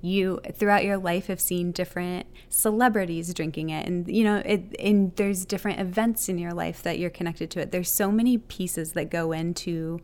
you 0.00 0.40
throughout 0.54 0.84
your 0.84 0.98
life 0.98 1.26
have 1.26 1.40
seen 1.40 1.72
different 1.72 2.26
celebrities 2.48 3.32
drinking 3.34 3.70
it. 3.70 3.86
And 3.86 4.06
you 4.08 4.24
know 4.24 4.36
it 4.44 4.74
and 4.78 5.14
there's 5.16 5.44
different 5.44 5.80
events 5.80 6.28
in 6.28 6.38
your 6.38 6.52
life 6.52 6.82
that 6.82 6.98
you're 6.98 7.10
connected 7.10 7.50
to 7.52 7.60
it. 7.60 7.72
There's 7.72 7.90
so 7.90 8.10
many 8.10 8.38
pieces 8.38 8.92
that 8.92 9.10
go 9.10 9.32
into 9.32 10.00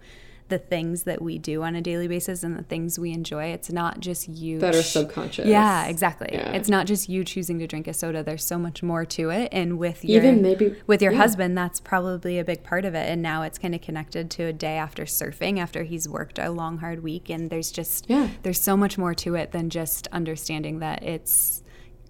the 0.53 0.59
things 0.59 1.05
that 1.05 1.23
we 1.23 1.38
do 1.38 1.62
on 1.62 1.75
a 1.75 1.81
daily 1.81 2.07
basis 2.07 2.43
and 2.43 2.59
the 2.59 2.62
things 2.62 2.99
we 2.99 3.11
enjoy. 3.11 3.47
It's 3.47 3.73
not 3.73 4.01
just 4.01 4.29
you 4.29 4.59
that 4.59 4.75
are 4.75 4.83
subconscious. 4.83 5.47
Yeah, 5.47 5.87
exactly. 5.87 6.29
Yeah. 6.31 6.53
It's 6.53 6.69
not 6.69 6.87
just 6.87 7.09
you 7.09 7.25
choosing 7.25 7.59
to 7.61 7.67
drink 7.67 7.88
a 7.88 7.95
soda. 7.95 8.23
There's 8.23 8.45
so 8.45 8.59
much 8.59 8.83
more 8.83 9.07
to 9.07 9.31
it. 9.31 9.49
And 9.51 9.79
with 9.79 10.05
your 10.05 10.23
even 10.23 10.43
maybe 10.43 10.77
with 10.87 11.01
your 11.01 11.12
yeah. 11.12 11.19
husband, 11.19 11.57
that's 11.57 11.81
probably 11.81 12.38
a 12.38 12.45
big 12.45 12.62
part 12.65 12.85
of 12.85 12.95
it. 12.95 13.09
And 13.09 13.23
now 13.23 13.41
it's 13.45 13.57
kind 13.57 13.75
of 13.75 13.81
connected 13.81 14.31
to 14.33 14.45
a 14.45 14.53
day 14.53 14.77
after 14.77 15.05
surfing 15.05 15.59
after 15.59 15.85
he's 15.85 16.07
worked 16.07 16.38
a 16.38 16.51
long 16.51 16.77
hard 16.77 17.03
week. 17.03 17.31
And 17.31 17.49
there's 17.49 17.73
just 17.73 18.11
yeah. 18.11 18.29
there's 18.43 18.61
so 18.61 18.77
much 18.77 18.99
more 18.99 19.15
to 19.15 19.35
it 19.35 19.53
than 19.53 19.71
just 19.71 20.07
understanding 20.09 20.81
that 20.81 21.03
it's 21.03 21.62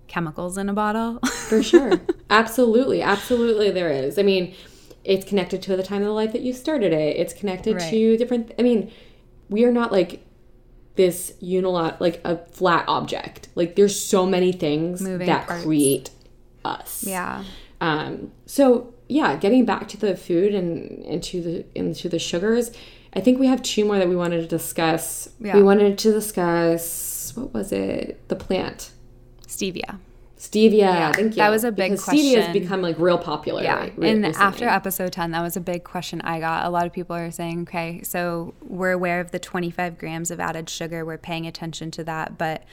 chemicals 0.09 0.59
in 0.59 0.68
a 0.68 0.72
bottle. 0.72 1.20
For 1.48 1.62
sure. 1.62 2.00
Absolutely, 2.31 3.02
absolutely, 3.02 3.70
there 3.70 3.90
is. 3.90 4.18
I 4.18 4.22
mean, 4.22 4.55
it's 5.04 5.24
connected 5.26 5.62
to 5.62 5.76
the 5.76 5.82
time 5.82 6.02
of 6.02 6.06
the 6.08 6.12
life 6.14 6.32
that 6.32 6.42
you 6.42 6.52
started 6.52 6.92
it. 6.92 7.16
It's 7.16 7.32
connected 7.34 7.76
Right. 7.76 7.90
to 7.90 8.16
different. 8.16 8.52
I 8.58 8.62
mean, 8.62 8.90
we 9.48 9.64
are 9.64 9.72
not 9.72 9.90
like 9.92 10.24
this 10.94 11.32
unilat 11.42 11.98
like 12.00 12.20
a 12.24 12.36
flat 12.52 12.84
object. 12.86 13.48
Like 13.54 13.76
there's 13.76 13.98
so 13.98 14.26
many 14.26 14.52
things 14.52 15.00
Moving 15.00 15.26
that 15.26 15.46
parts. 15.46 15.64
create 15.64 16.10
us. 16.64 17.04
Yeah. 17.06 17.44
Um, 17.80 18.32
so 18.46 18.94
yeah, 19.08 19.36
getting 19.36 19.64
back 19.64 19.88
to 19.88 19.96
the 19.96 20.16
food 20.16 20.54
and 20.54 21.04
into 21.04 21.42
the 21.42 21.64
into 21.74 22.08
the 22.08 22.18
sugars, 22.18 22.70
I 23.14 23.20
think 23.20 23.38
we 23.40 23.46
have 23.46 23.62
two 23.62 23.84
more 23.84 23.98
that 23.98 24.08
we 24.08 24.16
wanted 24.16 24.40
to 24.42 24.46
discuss. 24.46 25.28
Yeah. 25.40 25.56
We 25.56 25.62
wanted 25.62 25.98
to 25.98 26.12
discuss 26.12 27.32
what 27.34 27.52
was 27.52 27.72
it? 27.72 28.28
The 28.28 28.36
plant. 28.36 28.90
Stevia. 29.46 29.98
Stevia. 30.42 31.14
thank 31.14 31.18
you. 31.18 31.37
that 31.37 31.50
was 31.50 31.62
a 31.62 31.70
big 31.70 31.92
because 31.92 32.05
Stevia 32.05 32.42
has 32.42 32.52
become 32.52 32.83
like 32.83 32.98
real 32.98 33.16
popular. 33.16 33.62
Yeah. 33.62 33.76
right, 33.76 33.92
and 33.92 34.24
recently. 34.24 34.35
after 34.35 34.68
episode 34.68 35.12
10, 35.12 35.31
that 35.31 35.40
was 35.40 35.57
a 35.57 35.61
big 35.61 35.85
question 35.85 36.20
I 36.22 36.40
got. 36.40 36.66
A 36.66 36.68
lot 36.68 36.85
of 36.85 36.92
people 36.92 37.14
are 37.14 37.31
saying, 37.31 37.62
okay, 37.62 38.02
so 38.02 38.52
we're 38.61 38.90
aware 38.90 39.20
of 39.20 39.31
the 39.31 39.38
25 39.38 39.98
grams 39.98 40.33
of 40.33 40.40
added 40.40 40.68
sugar. 40.68 41.05
We're 41.05 41.16
paying 41.16 41.46
attention 41.46 41.92
to 41.92 42.05
that. 42.05 42.38
But 42.38 42.64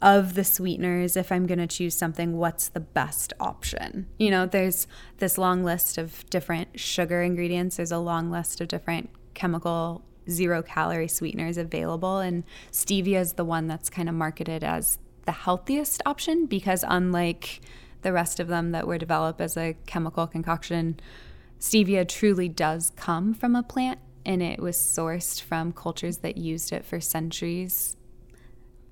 of 0.00 0.32
the 0.32 0.44
sweeteners, 0.44 1.14
if 1.14 1.30
I'm 1.30 1.46
going 1.46 1.58
to 1.58 1.66
choose 1.66 1.94
something, 1.94 2.38
what's 2.38 2.68
the 2.68 2.80
best 2.80 3.34
option? 3.38 4.06
You 4.18 4.30
know, 4.30 4.46
there's 4.46 4.86
this 5.18 5.36
long 5.36 5.64
list 5.64 5.98
of 5.98 6.28
different 6.30 6.80
sugar 6.80 7.20
ingredients, 7.20 7.76
there's 7.76 7.92
a 7.92 7.98
long 7.98 8.30
list 8.30 8.62
of 8.62 8.68
different 8.68 9.10
chemical 9.34 10.02
zero 10.30 10.62
calorie 10.62 11.08
sweeteners 11.08 11.58
available. 11.58 12.18
And 12.18 12.44
stevia 12.70 13.20
is 13.20 13.34
the 13.34 13.44
one 13.44 13.66
that's 13.66 13.90
kind 13.90 14.08
of 14.08 14.14
marketed 14.14 14.64
as 14.64 14.98
the 15.24 15.32
healthiest 15.32 16.02
option 16.06 16.46
because, 16.46 16.84
unlike 16.86 17.60
the 18.02 18.12
rest 18.12 18.40
of 18.40 18.48
them 18.48 18.72
that 18.72 18.86
were 18.86 18.98
developed 18.98 19.40
as 19.40 19.56
a 19.56 19.76
chemical 19.86 20.26
concoction, 20.26 20.98
stevia 21.60 22.06
truly 22.06 22.48
does 22.48 22.90
come 22.96 23.32
from 23.32 23.54
a 23.54 23.62
plant 23.62 23.98
and 24.24 24.42
it 24.42 24.60
was 24.60 24.76
sourced 24.76 25.40
from 25.40 25.72
cultures 25.72 26.18
that 26.18 26.36
used 26.36 26.72
it 26.72 26.84
for 26.84 27.00
centuries 27.00 27.96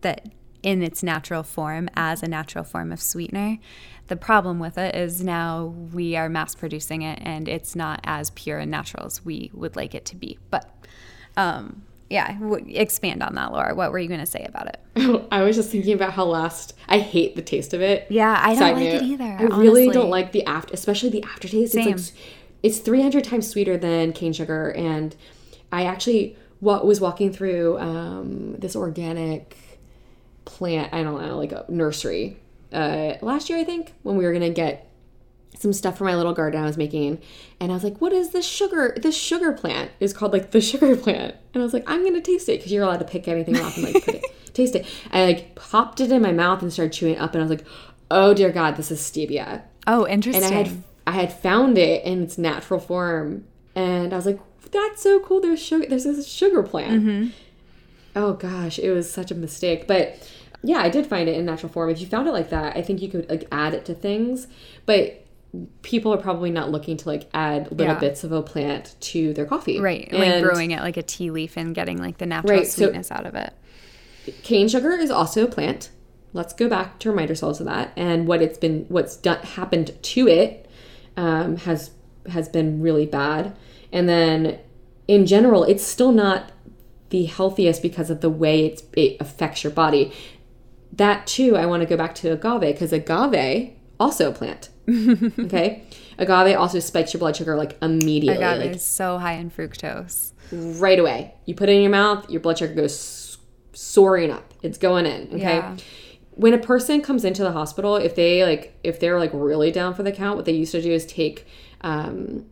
that 0.01 0.29
in 0.63 0.83
its 0.83 1.03
natural 1.03 1.43
form 1.43 1.89
as 1.95 2.23
a 2.23 2.29
natural 2.29 2.65
form 2.65 2.93
of 2.93 3.01
sweetener. 3.01 3.59
The 4.09 4.17
problem 4.17 4.59
with 4.59 4.77
it 4.77 4.95
is 4.95 5.23
now 5.23 5.67
we 5.93 6.17
are 6.17 6.29
mass 6.29 6.55
producing 6.55 7.03
it 7.03 7.19
and 7.23 7.49
it's 7.49 7.75
not 7.75 8.01
as 8.05 8.31
pure 8.31 8.59
and 8.59 8.71
natural 8.71 9.07
as 9.07 9.25
we 9.25 9.51
would 9.55 9.77
like 9.77 9.95
it 9.95 10.05
to 10.07 10.17
be. 10.17 10.39
But 10.51 10.71
um, 11.37 11.83
yeah, 12.11 12.39
w- 12.39 12.65
expand 12.69 13.23
on 13.23 13.37
that, 13.37 13.53
Laura. 13.53 13.75
What 13.75 13.93
were 13.93 13.99
you 13.99 14.09
going 14.09 14.21
to 14.21 14.27
say 14.27 14.45
about 14.45 14.67
it? 14.67 15.29
I 15.31 15.43
was 15.43 15.55
just 15.57 15.71
thinking 15.71 15.95
about 15.95 16.13
how 16.13 16.25
last 16.25 16.75
I 16.89 16.99
hate 16.99 17.37
the 17.37 17.43
taste 17.43 17.73
of 17.73 17.81
it. 17.81 18.07
Yeah, 18.11 18.37
I 18.39 18.49
don't 18.49 18.59
Side 18.59 18.75
like 18.75 18.85
it 18.85 19.03
either, 19.03 19.25
I 19.25 19.43
really 19.45 19.89
don't 19.89 20.11
like 20.11 20.33
the 20.33 20.45
after, 20.45 20.75
especially 20.75 21.11
the 21.11 21.23
aftertaste. 21.23 21.73
Same. 21.73 21.89
It's 21.89 22.13
like 22.13 22.21
it's 22.63 22.79
300 22.81 23.25
times 23.25 23.49
sweeter 23.49 23.79
than 23.79 24.13
cane 24.13 24.33
sugar, 24.33 24.71
and 24.71 25.15
I 25.71 25.85
actually 25.85 26.37
what 26.59 26.85
was 26.85 27.01
walking 27.01 27.33
through 27.33 27.79
um, 27.79 28.57
this 28.59 28.75
organic 28.75 29.57
plant. 30.45 30.93
I 30.93 31.05
don't 31.05 31.23
know, 31.25 31.39
like 31.39 31.53
a 31.53 31.65
nursery 31.69 32.37
uh, 32.73 33.15
last 33.23 33.49
year, 33.49 33.59
I 33.59 33.65
think, 33.65 33.95
when 34.03 34.17
we 34.17 34.25
were 34.25 34.33
gonna 34.33 34.51
get 34.51 34.90
some 35.61 35.75
stuff 35.75 35.99
for 35.99 36.05
my 36.05 36.17
little 36.17 36.33
garden 36.33 36.63
I 36.63 36.65
was 36.65 36.79
making, 36.79 37.21
and 37.61 37.71
I 37.71 37.75
was 37.75 37.85
like, 37.85 37.99
"What 38.01 38.13
is 38.13 38.31
this 38.31 38.47
sugar? 38.47 38.97
This 39.01 39.17
sugar 39.17 39.53
plant 39.53 39.91
is 40.01 40.15
called 40.15 40.33
like 40.33 40.53
the 40.53 40.61
sugar 40.61 40.97
plant." 40.97 41.35
And 41.53 41.63
I 41.63 41.65
was 41.65 41.75
like, 41.75 41.85
"I'm 41.87 42.03
gonna 42.03 42.23
taste 42.23 42.49
it 42.49 42.59
because 42.59 42.73
you're 42.73 42.83
allowed 42.83 43.01
to 43.01 43.05
pick 43.05 43.29
anything 43.29 43.59
off 43.61 43.77
and 43.77 43.93
like 43.93 44.05
put 44.05 44.15
it, 44.15 44.25
taste 44.55 44.75
it." 44.75 44.87
I 45.13 45.25
like 45.25 45.55
popped 45.55 46.01
it 46.01 46.11
in 46.11 46.23
my 46.23 46.33
mouth 46.33 46.63
and 46.63 46.73
started 46.73 46.95
chewing 46.95 47.15
it 47.15 47.21
up, 47.21 47.35
and 47.35 47.43
I 47.43 47.45
was 47.45 47.51
like, 47.51 47.67
"Oh 48.11 48.33
dear 48.33 48.51
God, 48.51 48.77
this 48.77 48.91
is 48.91 49.01
stevia." 49.01 49.63
Oh, 49.87 50.07
interesting. 50.07 50.45
And. 50.45 50.55
I 50.55 50.57
had 50.57 50.83
I 51.07 51.13
had 51.13 51.33
found 51.33 51.77
it 51.77 52.05
in 52.05 52.23
its 52.23 52.39
natural 52.39 52.81
form, 52.81 53.45
and 53.75 54.15
I 54.15 54.17
was 54.17 54.25
like, 54.27 54.41
"That's 54.71 55.03
so 55.03 55.21
cool! 55.21 55.41
There's 55.41 55.63
sugar. 55.63 55.87
There's 55.87 56.05
this 56.05 56.27
sugar 56.27 56.63
plant." 56.63 57.03
Mm-hmm. 57.03 57.29
Oh 58.17 58.33
gosh, 58.33 58.79
it 58.79 58.93
was 58.93 59.13
such 59.13 59.31
a 59.31 59.35
mistake, 59.35 59.87
but. 59.87 60.17
Yeah, 60.63 60.81
I 60.81 60.91
did 60.91 61.07
find 61.07 61.27
it 61.27 61.39
in 61.39 61.47
natural 61.47 61.73
form. 61.73 61.89
If 61.89 62.03
you 62.03 62.07
found 62.07 62.29
it 62.29 62.33
like 62.33 62.51
that, 62.51 62.77
I 62.77 62.83
think 62.83 63.01
you 63.01 63.09
could 63.09 63.31
like 63.31 63.49
add 63.51 63.73
it 63.73 63.87
to 63.87 63.95
things. 63.95 64.47
But 64.85 65.25
people 65.83 66.13
are 66.15 66.19
probably 66.19 66.51
not 66.51 66.71
looking 66.71 66.97
to 66.97 67.09
like 67.09 67.29
add 67.35 67.71
little 67.73 67.95
Yeah. 67.95 67.99
bits 67.99 68.23
of 68.23 68.31
a 68.33 68.41
plant 68.43 68.95
to 69.01 69.33
their 69.35 69.45
coffee. 69.47 69.81
right, 69.81 70.11
like 70.13 70.43
brewing 70.43 70.71
it 70.71 70.81
like 70.81 70.97
a 70.97 71.03
tea 71.03 71.31
leaf 71.31 71.57
and 71.57 71.75
getting 71.75 71.99
like 71.99 72.19
the 72.19 72.27
natural 72.27 72.59
Right, 72.59 72.67
so- 72.67 72.85
sweetness 72.85 73.11
out 73.11 73.27
of 73.27 73.35
it. 73.35 73.53
cane 74.43 74.69
sugar 74.69 74.93
is 74.93 75.11
also 75.11 75.45
a 75.45 75.49
plant. 75.49 75.91
Let's 76.33 76.53
go 76.53 76.69
back 76.69 77.01
to 77.01 77.11
remind 77.11 77.31
ourselves 77.31 77.59
of 77.59 77.67
that 77.67 77.91
and 77.97 78.29
what 78.29 78.41
it's 78.41 78.59
been, 78.59 78.85
what's 78.89 79.17
done 79.17 79.39
happened 79.39 79.93
to 80.01 80.29
it 80.29 80.67
um, 81.17 81.57
has 81.59 81.91
has 82.29 82.49
been 82.49 82.81
really 82.81 83.07
bad. 83.07 83.57
And 83.93 84.09
then 84.09 84.59
in 85.09 85.27
general, 85.27 85.65
it's 85.65 85.83
still 85.83 86.13
not 86.13 86.53
the 87.09 87.25
healthiest 87.25 87.83
because 87.83 88.11
of 88.11 88.21
the 88.21 88.31
way 88.31 88.67
it's, 88.67 88.85
it 88.93 89.17
affects 89.19 89.65
your 89.65 89.73
body. 89.73 90.13
That 90.93 91.27
too, 91.27 91.57
I 91.57 91.67
want 91.67 91.81
to 91.83 91.87
go 91.87 91.97
back 91.97 92.15
to 92.17 92.31
agave 92.31 92.61
because 92.75 92.93
agave 92.93 93.73
also 93.99 94.31
a 94.31 94.33
plant. 94.33 94.69
okay, 95.39 95.85
agave 96.19 96.57
also 96.57 96.81
spikes 96.81 97.13
your 97.13 97.19
blood 97.19 97.37
sugar 97.37 97.57
like 97.57 97.77
immediately, 97.83 98.43
Agave 98.43 98.67
like 98.67 98.77
is 98.77 98.85
so 98.85 99.19
high 99.19 99.35
in 99.35 99.51
fructose. 99.51 100.33
right 100.53 100.99
away. 100.99 101.35
You 101.47 101.55
put 101.55 101.69
it 101.69 101.73
in 101.73 101.83
your 101.83 101.91
mouth, 101.91 102.29
your 102.31 102.41
blood 102.41 102.59
sugar 102.59 102.75
goes 102.75 103.39
soaring 103.73 104.31
up. 104.31 104.53
It's 104.63 104.79
going 104.79 105.07
in. 105.07 105.29
Okay. 105.29 105.41
Yeah. 105.41 105.77
When 106.33 106.55
a 106.55 106.59
person 106.59 107.03
comes 107.03 107.25
into 107.25 107.43
the 107.43 107.53
hospital, 107.53 107.97
if 107.97 108.15
they 108.15 108.45
like, 108.45 108.79
if 108.83 109.01
they're 109.01 109.19
like 109.19 109.31
really 109.35 109.71
down 109.71 109.95
for 109.95 110.03
the 110.03 110.13
count, 110.13 110.37
what 110.37 110.45
they 110.45 110.53
used 110.53 110.73
to 110.73 110.81
do 110.83 110.91
is 110.91 111.05
take, 111.05 111.47
um, 111.83 112.47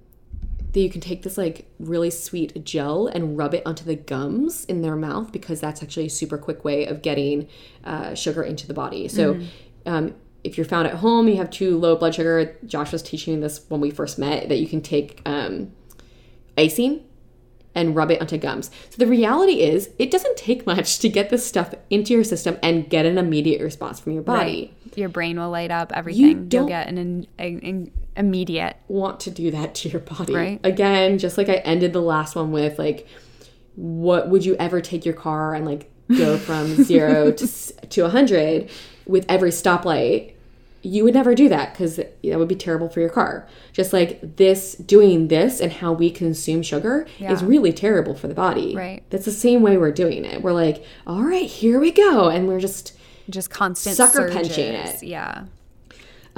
that 0.72 0.80
you 0.80 0.90
can 0.90 1.00
take 1.00 1.22
this 1.22 1.38
like 1.38 1.66
really 1.78 2.10
sweet 2.10 2.64
gel 2.64 3.06
and 3.06 3.38
rub 3.38 3.54
it 3.54 3.62
onto 3.64 3.84
the 3.84 3.96
gums 3.96 4.64
in 4.66 4.82
their 4.82 4.96
mouth 4.96 5.32
because 5.32 5.60
that's 5.60 5.82
actually 5.82 6.06
a 6.06 6.10
super 6.10 6.36
quick 6.36 6.64
way 6.64 6.84
of 6.86 7.00
getting 7.00 7.48
uh, 7.84 8.14
sugar 8.14 8.42
into 8.42 8.66
the 8.66 8.74
body. 8.74 9.08
So, 9.08 9.40
um, 9.86 10.14
if 10.48 10.56
you're 10.58 10.64
found 10.66 10.88
at 10.88 10.94
home, 10.94 11.28
you 11.28 11.36
have 11.36 11.50
too 11.50 11.78
low 11.78 11.94
blood 11.94 12.14
sugar. 12.14 12.56
Josh 12.66 12.90
was 12.90 13.02
teaching 13.02 13.40
this 13.40 13.64
when 13.68 13.80
we 13.80 13.90
first 13.90 14.18
met 14.18 14.48
that 14.48 14.56
you 14.58 14.66
can 14.66 14.80
take 14.80 15.20
um, 15.26 15.70
icing 16.56 17.04
and 17.74 17.94
rub 17.94 18.10
it 18.10 18.20
onto 18.20 18.38
gums. 18.38 18.70
So 18.90 18.96
the 18.96 19.06
reality 19.06 19.60
is, 19.60 19.90
it 19.98 20.10
doesn't 20.10 20.36
take 20.36 20.66
much 20.66 20.98
to 21.00 21.08
get 21.08 21.30
this 21.30 21.46
stuff 21.46 21.74
into 21.90 22.14
your 22.14 22.24
system 22.24 22.58
and 22.62 22.88
get 22.88 23.06
an 23.06 23.18
immediate 23.18 23.62
response 23.62 24.00
from 24.00 24.14
your 24.14 24.22
body. 24.22 24.74
Your 24.96 25.08
brain 25.08 25.38
will 25.38 25.50
light 25.50 25.70
up, 25.70 25.92
everything. 25.94 26.22
You 26.24 26.34
don't- 26.34 26.62
will 26.62 26.68
get 26.68 26.88
an, 26.88 26.98
an, 26.98 27.26
an 27.38 27.90
immediate. 28.16 28.76
Want 28.88 29.20
to 29.20 29.30
do 29.30 29.50
that 29.52 29.74
to 29.76 29.88
your 29.90 30.00
body. 30.00 30.34
Right. 30.34 30.60
Again, 30.64 31.18
just 31.18 31.38
like 31.38 31.48
I 31.48 31.56
ended 31.56 31.92
the 31.92 32.00
last 32.02 32.34
one 32.34 32.50
with, 32.50 32.78
like, 32.78 33.06
what 33.76 34.28
would 34.28 34.44
you 34.44 34.56
ever 34.56 34.80
take 34.80 35.04
your 35.04 35.14
car 35.14 35.54
and 35.54 35.64
like 35.64 35.88
go 36.08 36.36
from 36.36 36.74
zero 36.82 37.30
to 37.30 37.46
to 37.46 38.04
a 38.04 38.08
hundred 38.08 38.70
with 39.06 39.24
every 39.28 39.50
stoplight? 39.50 40.32
You 40.82 41.02
would 41.04 41.14
never 41.14 41.34
do 41.34 41.48
that 41.48 41.72
because 41.72 41.96
that 41.96 42.14
would 42.22 42.48
be 42.48 42.54
terrible 42.54 42.88
for 42.88 43.00
your 43.00 43.08
car. 43.10 43.48
Just 43.72 43.92
like 43.92 44.36
this, 44.36 44.74
doing 44.76 45.28
this 45.28 45.60
and 45.60 45.72
how 45.72 45.92
we 45.92 46.10
consume 46.10 46.62
sugar 46.62 47.06
is 47.18 47.42
really 47.42 47.72
terrible 47.72 48.14
for 48.14 48.28
the 48.28 48.34
body. 48.34 48.76
Right. 48.76 49.02
That's 49.10 49.24
the 49.24 49.32
same 49.32 49.62
way 49.62 49.76
we're 49.76 49.90
doing 49.92 50.24
it. 50.24 50.42
We're 50.42 50.52
like, 50.52 50.84
all 51.06 51.22
right, 51.22 51.46
here 51.46 51.80
we 51.80 51.90
go, 51.90 52.28
and 52.28 52.46
we're 52.46 52.60
just 52.60 52.96
Just 53.28 53.50
constant 53.50 53.96
Sucker 53.96 54.30
surges. 54.30 54.34
punching 54.34 54.74
it. 54.74 55.02
Yeah. 55.02 55.44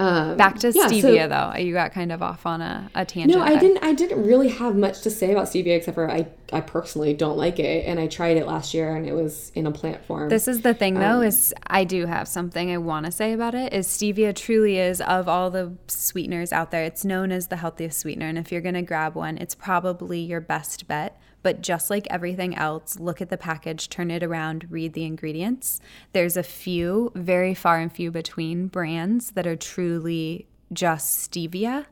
Um, 0.01 0.37
Back 0.39 0.59
to 0.61 0.69
yeah, 0.73 0.87
so- 0.87 0.95
stevia 0.95 1.29
though. 1.29 1.59
You 1.61 1.75
got 1.75 1.93
kind 1.93 2.11
of 2.11 2.23
off 2.23 2.47
on 2.47 2.61
a, 2.63 2.91
a 2.95 3.05
tangent. 3.05 3.39
No, 3.39 3.45
I 3.45 3.51
there. 3.51 3.61
didn't. 3.61 3.85
I 3.85 3.93
didn't 3.93 4.25
really 4.25 4.49
have 4.49 4.75
much 4.75 5.03
to 5.03 5.11
say 5.11 5.33
about 5.33 5.47
stevia 5.47 5.77
except 5.77 5.95
for 5.95 6.11
I, 6.11 6.27
I 6.53 6.61
personally 6.63 7.13
don't 7.13 7.37
like 7.37 7.59
it, 7.59 7.85
and 7.87 8.01
I 8.01 8.07
tried 8.07 8.37
it 8.39 8.47
last 8.47 8.73
year, 8.73 8.97
and 8.97 9.07
it 9.07 9.13
was 9.13 9.53
in 9.55 9.67
a 9.67 9.71
plant 9.73 10.03
form. 10.07 10.29
This 10.31 10.49
is 10.49 10.63
the 10.63 10.73
thing 10.75 10.97
Um, 10.97 11.03
though, 11.03 11.21
is 11.21 11.53
I 11.67 11.85
do 11.85 12.07
have 12.07 12.27
something 12.29 12.71
I 12.71 12.79
want 12.79 13.07
to 13.07 13.13
say 13.13 13.33
about 13.35 13.55
it. 13.55 13.73
Is 13.75 13.87
stevia 13.89 14.35
truly 14.35 14.79
is 14.79 15.01
of 15.03 15.29
all 15.29 15.51
the 15.51 15.75
sweeteners 15.87 16.53
out 16.53 16.71
there, 16.71 16.85
it's 16.85 17.05
known 17.05 17.31
as 17.31 17.49
the 17.49 17.57
healthiest 17.57 17.99
sweetener. 17.99 18.27
And 18.27 18.39
if 18.39 18.51
you're 18.51 18.61
gonna 18.63 18.83
grab 18.83 19.15
one, 19.15 19.37
it's 19.39 19.55
probably 19.55 20.21
your 20.21 20.41
best 20.41 20.89
bet. 20.89 21.21
But 21.43 21.63
just 21.63 21.91
like 21.91 22.07
everything 22.11 22.55
else, 22.55 22.99
look 22.99 23.21
at 23.21 23.31
the 23.31 23.37
package, 23.37 23.89
turn 23.89 24.11
it 24.11 24.23
around, 24.23 24.67
read 24.71 24.93
the 24.93 25.05
ingredients. 25.05 25.81
There's 26.13 26.37
a 26.37 26.43
few, 26.43 27.13
very 27.15 27.55
far 27.55 27.79
and 27.79 27.93
few 27.93 28.11
between 28.11 28.67
brands 28.67 29.33
that 29.33 29.47
are 29.47 29.57
truly 29.57 30.47
just 30.73 31.31
stevia. 31.31 31.87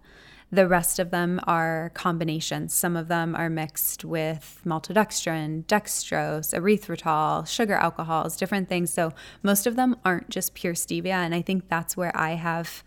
The 0.50 0.66
rest 0.66 0.98
of 0.98 1.10
them 1.10 1.40
are 1.46 1.90
combinations. 1.94 2.72
Some 2.72 2.96
of 2.96 3.08
them 3.08 3.34
are 3.34 3.50
mixed 3.50 4.04
with 4.04 4.60
maltodextrin, 4.64 5.64
dextrose, 5.66 6.54
erythritol, 6.54 7.46
sugar 7.46 7.74
alcohols, 7.74 8.36
different 8.36 8.68
things. 8.68 8.90
So 8.92 9.12
most 9.42 9.66
of 9.66 9.76
them 9.76 9.96
aren't 10.06 10.30
just 10.30 10.54
pure 10.54 10.72
stevia. 10.72 11.16
And 11.24 11.34
I 11.34 11.42
think 11.42 11.68
that's 11.68 11.98
where 11.98 12.16
I 12.18 12.30
have 12.30 12.82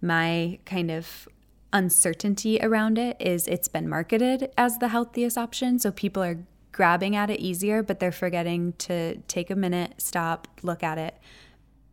my 0.00 0.58
kind 0.64 0.90
of 0.90 1.28
uncertainty 1.74 2.58
around 2.62 2.96
it 2.96 3.16
is 3.20 3.46
it's 3.48 3.68
been 3.68 3.88
marketed 3.88 4.50
as 4.56 4.78
the 4.78 4.88
healthiest 4.88 5.36
option. 5.36 5.78
So 5.78 5.90
people 5.90 6.22
are 6.22 6.38
grabbing 6.72 7.14
at 7.14 7.28
it 7.28 7.40
easier, 7.40 7.82
but 7.82 8.00
they're 8.00 8.12
forgetting 8.12 8.72
to 8.74 9.16
take 9.28 9.50
a 9.50 9.56
minute, 9.56 9.94
stop, 9.98 10.48
look 10.62 10.82
at 10.82 10.96
it, 10.96 11.18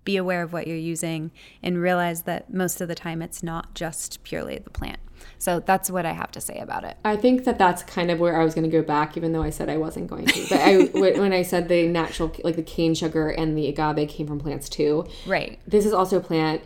be 0.05 0.17
aware 0.17 0.43
of 0.43 0.53
what 0.53 0.67
you're 0.67 0.77
using 0.77 1.31
and 1.61 1.81
realize 1.81 2.23
that 2.23 2.53
most 2.53 2.79
of 2.79 2.87
the 2.87 2.95
time 2.95 3.21
it's 3.21 3.43
not 3.43 3.73
just 3.75 4.23
purely 4.23 4.57
the 4.59 4.69
plant. 4.69 4.99
So 5.37 5.59
that's 5.59 5.89
what 5.89 6.05
I 6.05 6.13
have 6.13 6.31
to 6.31 6.41
say 6.41 6.57
about 6.59 6.83
it. 6.83 6.97
I 7.03 7.15
think 7.15 7.43
that 7.45 7.57
that's 7.57 7.83
kind 7.83 8.09
of 8.09 8.19
where 8.19 8.39
I 8.39 8.43
was 8.43 8.55
going 8.55 8.69
to 8.69 8.71
go 8.71 8.81
back, 8.83 9.17
even 9.17 9.33
though 9.33 9.43
I 9.43 9.49
said 9.49 9.69
I 9.69 9.77
wasn't 9.77 10.07
going 10.07 10.25
to. 10.25 10.45
But 10.49 10.59
I, 10.59 10.77
when 10.93 11.33
I 11.33 11.41
said 11.41 11.67
the 11.67 11.87
natural, 11.87 12.31
like 12.43 12.55
the 12.55 12.63
cane 12.63 12.93
sugar 12.93 13.29
and 13.29 13.57
the 13.57 13.67
agave 13.67 14.09
came 14.09 14.27
from 14.27 14.39
plants 14.39 14.69
too. 14.69 15.07
Right. 15.25 15.59
This 15.67 15.85
is 15.85 15.93
also 15.93 16.17
a 16.17 16.21
plant, 16.21 16.61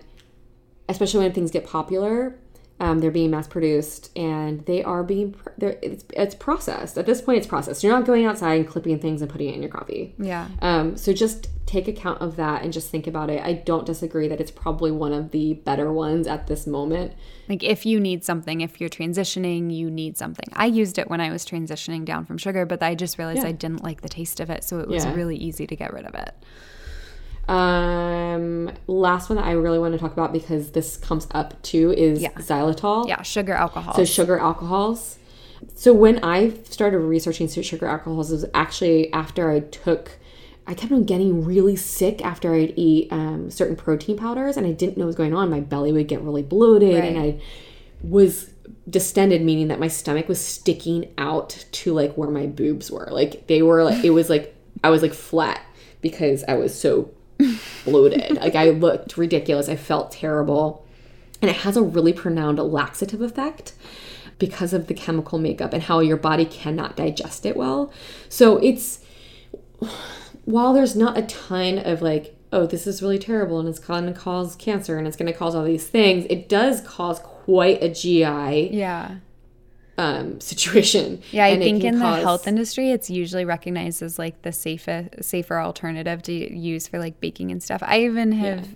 especially 0.87 1.21
when 1.21 1.33
things 1.33 1.51
get 1.51 1.65
popular. 1.65 2.35
Um, 2.77 2.99
they're 2.99 3.09
being 3.09 3.31
mass 3.31 3.47
produced 3.47 4.11
and 4.17 4.65
they 4.65 4.83
are 4.83 5.01
being 5.01 5.33
it's, 5.61 6.03
it's 6.09 6.35
processed 6.35 6.97
at 6.97 7.05
this 7.05 7.21
point 7.21 7.37
it's 7.37 7.47
processed 7.47 7.83
you're 7.85 7.93
not 7.93 8.05
going 8.05 8.25
outside 8.25 8.55
and 8.59 8.67
clipping 8.67 8.99
things 8.99 9.21
and 9.21 9.31
putting 9.31 9.47
it 9.47 9.55
in 9.55 9.61
your 9.61 9.71
coffee 9.71 10.13
Yeah. 10.19 10.49
um, 10.61 10.97
so 10.97 11.13
just 11.13 11.47
take 11.65 11.87
account 11.87 12.21
of 12.21 12.35
that 12.35 12.63
and 12.63 12.73
just 12.73 12.89
think 12.91 13.07
about 13.07 13.29
it 13.29 13.41
i 13.41 13.53
don't 13.53 13.85
disagree 13.85 14.27
that 14.27 14.41
it's 14.41 14.51
probably 14.51 14.91
one 14.91 15.13
of 15.13 15.31
the 15.31 15.53
better 15.53 15.89
ones 15.89 16.27
at 16.27 16.47
this 16.47 16.67
moment 16.67 17.13
Like 17.47 17.63
if 17.63 17.85
you 17.85 17.97
need 17.97 18.25
something, 18.25 18.59
if 18.59 18.81
you're 18.81 18.89
transitioning, 18.89 19.73
you 19.73 19.89
need 19.89 20.17
something. 20.17 20.47
I 20.53 20.65
used 20.65 20.97
it 20.97 21.09
when 21.09 21.21
I 21.21 21.29
was 21.31 21.45
transitioning 21.45 22.03
down 22.03 22.25
from 22.25 22.37
sugar, 22.39 22.65
but 22.65 22.81
I 22.83 22.93
just 22.95 23.17
realized 23.19 23.43
Yeah. 23.43 23.49
I 23.49 23.51
didn't 23.53 23.83
like 23.83 24.01
the 24.01 24.09
taste 24.09 24.39
of 24.39 24.49
it, 24.49 24.63
so 24.63 24.79
it 24.79 24.87
was 24.89 25.05
Yeah. 25.05 25.13
really 25.13 25.37
easy 25.37 25.65
to 25.67 25.75
get 25.75 25.93
rid 25.93 26.05
of 26.05 26.15
it. 26.15 26.33
Um, 27.47 28.71
last 28.87 29.29
one 29.29 29.37
that 29.37 29.45
i 29.45 29.51
really 29.51 29.77
want 29.79 29.93
to 29.93 29.99
talk 29.99 30.13
about 30.13 30.33
because 30.33 30.71
this 30.71 30.97
comes 30.97 31.27
up 31.31 31.61
too 31.61 31.91
is 31.91 32.21
Yeah. 32.21 32.31
xylitol 32.31 33.07
Yeah, 33.07 33.21
sugar 33.21 33.53
alcohol. 33.53 33.93
So 33.95 34.05
sugar 34.05 34.37
alcohols. 34.39 35.17
So 35.75 35.93
when 35.93 36.23
I 36.23 36.51
started 36.69 36.99
researching 36.99 37.47
sugar 37.47 37.87
alcohols, 37.87 38.31
it 38.31 38.35
was 38.35 38.45
actually 38.53 39.11
after 39.13 39.49
I 39.51 39.59
took. 39.61 40.11
I 40.67 40.73
kept 40.73 40.91
on 40.91 41.03
getting 41.03 41.45
really 41.45 41.75
sick 41.75 42.25
after 42.25 42.53
I'd 42.53 42.73
eat 42.75 43.11
um, 43.11 43.51
certain 43.51 43.75
protein 43.75 44.17
powders, 44.17 44.57
and 44.57 44.65
I 44.65 44.71
didn't 44.71 44.97
know 44.97 45.03
what 45.05 45.07
was 45.07 45.15
going 45.15 45.33
on. 45.33 45.49
My 45.49 45.59
belly 45.59 45.91
would 45.91 46.07
get 46.07 46.21
really 46.21 46.41
bloated, 46.41 47.03
and 47.03 47.17
I 47.19 47.39
was 48.01 48.49
distended, 48.89 49.43
meaning 49.43 49.67
that 49.69 49.79
my 49.79 49.87
stomach 49.87 50.27
was 50.27 50.39
sticking 50.41 51.13
out 51.17 51.65
to 51.71 51.93
like 51.93 52.15
where 52.15 52.29
my 52.29 52.47
boobs 52.47 52.89
were. 52.91 53.07
Like 53.11 53.47
they 53.47 53.61
were 53.61 53.83
like 53.83 54.03
it 54.03 54.09
was 54.11 54.29
like 54.29 54.55
I 54.83 54.89
was 54.89 55.01
like 55.01 55.13
flat 55.13 55.61
because 56.01 56.43
I 56.47 56.55
was 56.55 56.77
so 56.79 57.11
bloated. 57.83 58.37
like 58.37 58.55
I 58.55 58.69
looked 58.69 59.17
ridiculous. 59.17 59.69
I 59.69 59.75
felt 59.75 60.11
terrible 60.11 60.85
and 61.41 61.49
it 61.49 61.57
has 61.57 61.77
a 61.77 61.81
really 61.81 62.13
pronounced 62.13 62.61
laxative 62.61 63.21
effect 63.21 63.73
because 64.39 64.73
of 64.73 64.87
the 64.87 64.93
chemical 64.93 65.37
makeup 65.37 65.73
and 65.73 65.83
how 65.83 65.99
your 65.99 66.17
body 66.17 66.45
cannot 66.45 66.95
digest 66.95 67.45
it 67.45 67.55
well. 67.55 67.91
So 68.29 68.57
it's 68.57 68.99
while 70.45 70.73
there's 70.73 70.95
not 70.95 71.17
a 71.17 71.23
ton 71.23 71.79
of 71.79 72.01
like, 72.01 72.35
oh, 72.51 72.65
this 72.65 72.87
is 72.87 73.01
really 73.01 73.19
terrible 73.19 73.59
and 73.59 73.67
it's 73.67 73.79
going 73.79 74.05
to 74.05 74.13
cause 74.13 74.55
cancer 74.55 74.97
and 74.97 75.07
it's 75.07 75.17
going 75.17 75.31
to 75.31 75.37
cause 75.37 75.55
all 75.55 75.63
these 75.63 75.87
things, 75.87 76.25
it 76.29 76.49
does 76.49 76.81
cause 76.81 77.19
quite 77.19 77.81
a 77.83 77.89
GI 77.89 78.69
yeah. 78.73 79.17
Um, 79.97 80.39
situation. 80.51 81.21
Yeah, 81.31 81.45
I 81.45 81.57
think 81.57 81.83
in 81.83 81.99
cause- 81.99 82.17
the 82.17 82.21
health 82.21 82.47
industry, 82.47 82.91
it's 82.91 83.09
usually 83.09 83.45
recognized 83.45 84.01
as 84.01 84.19
like 84.19 84.41
the 84.41 84.51
safer, 84.51 85.09
safer 85.21 85.59
alternative 85.59 86.21
to 86.23 86.33
use 86.33 86.87
for 86.87 86.99
like 86.99 87.19
baking 87.19 87.51
and 87.51 87.61
stuff. 87.61 87.81
I 87.85 88.01
even 88.01 88.31
have 88.33 88.67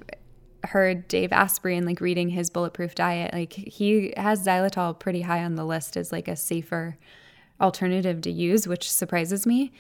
heard 0.66 1.08
Dave 1.08 1.32
Asprey 1.32 1.78
and 1.78 1.86
like 1.86 2.02
reading 2.02 2.30
his 2.30 2.50
bulletproof 2.50 2.96
diet, 2.96 3.34
like 3.34 3.54
he 3.54 4.14
has 4.18 4.46
xylitol 4.46 4.98
pretty 4.98 5.22
high 5.22 5.44
on 5.44 5.56
the 5.56 5.66
list 5.66 5.96
as 5.96 6.12
like 6.12 6.28
a 6.28 6.36
safer 6.36 6.98
alternative 7.62 8.22
to 8.22 8.32
use, 8.32 8.68
which 8.68 8.90
surprises 8.90 9.46
me. 9.46 9.72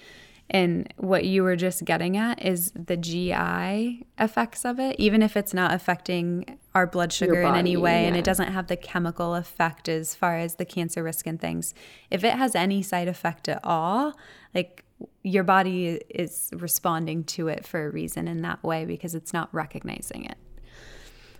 And 0.51 0.91
what 0.97 1.25
you 1.25 1.43
were 1.43 1.55
just 1.55 1.85
getting 1.85 2.17
at 2.17 2.43
is 2.43 2.71
the 2.71 2.97
GI 2.97 4.07
effects 4.17 4.65
of 4.65 4.79
it, 4.79 4.95
even 4.97 5.21
if 5.21 5.37
it's 5.37 5.53
not 5.53 5.73
affecting 5.73 6.57
our 6.73 6.87
blood 6.87 7.13
sugar 7.13 7.41
in 7.41 7.53
any 7.53 7.75
body, 7.75 7.83
way 7.83 8.05
and 8.05 8.17
it 8.17 8.23
doesn't 8.23 8.51
have 8.51 8.65
the 8.67 8.75
chemical 8.75 9.35
effect 9.35 9.87
as 9.87 10.15
far 10.15 10.37
as 10.37 10.55
the 10.55 10.65
cancer 10.65 11.03
risk 11.03 11.27
and 11.27 11.39
things. 11.39 11.75
If 12.09 12.23
it 12.23 12.33
has 12.33 12.55
any 12.55 12.81
side 12.81 13.07
effect 13.07 13.47
at 13.47 13.59
all, 13.63 14.17
like 14.55 14.83
your 15.23 15.43
body 15.43 16.01
is 16.09 16.49
responding 16.53 17.23
to 17.25 17.47
it 17.47 17.65
for 17.65 17.85
a 17.85 17.89
reason 17.89 18.27
in 18.27 18.41
that 18.41 18.63
way 18.63 18.85
because 18.85 19.13
it's 19.13 19.33
not 19.33 19.53
recognizing 19.53 20.25
it. 20.25 20.37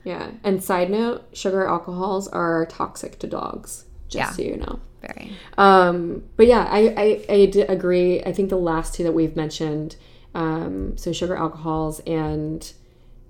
Yeah. 0.04 0.32
And 0.44 0.64
side 0.64 0.90
note, 0.90 1.26
sugar 1.34 1.66
alcohols 1.66 2.28
are 2.28 2.66
toxic 2.68 3.20
to 3.20 3.28
dogs, 3.28 3.86
just 4.10 4.16
Yeah. 4.16 4.32
so 4.32 4.42
you 4.42 4.58
know. 4.58 4.80
Very. 5.02 5.32
Um, 5.58 6.24
but 6.36 6.48
yeah, 6.48 6.68
I, 6.70 6.94
I, 6.98 7.26
I 7.30 7.64
agree. 7.70 8.22
I 8.22 8.34
think 8.34 8.50
the 8.50 8.58
last 8.58 8.94
two 8.94 9.04
that 9.04 9.14
we've 9.14 9.36
mentioned, 9.36 9.96
um, 10.36 10.98
so 10.98 11.14
sugar 11.14 11.38
alcohols 11.38 12.02
and 12.02 12.72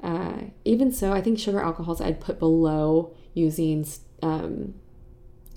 uh, 0.02 0.34
even 0.66 0.92
so, 0.92 1.14
I 1.14 1.22
think 1.22 1.38
sugar 1.38 1.62
alcohols 1.62 2.02
I'd 2.02 2.20
put 2.20 2.40
below 2.40 3.14
using 3.34 3.86
um, 4.24 4.74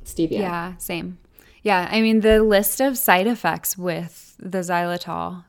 stevia. 0.05 0.41
Yeah, 0.41 0.77
same. 0.77 1.19
Yeah, 1.63 1.89
I 1.91 2.01
mean 2.01 2.21
the 2.21 2.43
list 2.43 2.81
of 2.81 2.99
side 2.99 3.27
effects 3.27 3.79
with 3.79 4.35
the 4.39 4.59
xylitol. 4.59 5.45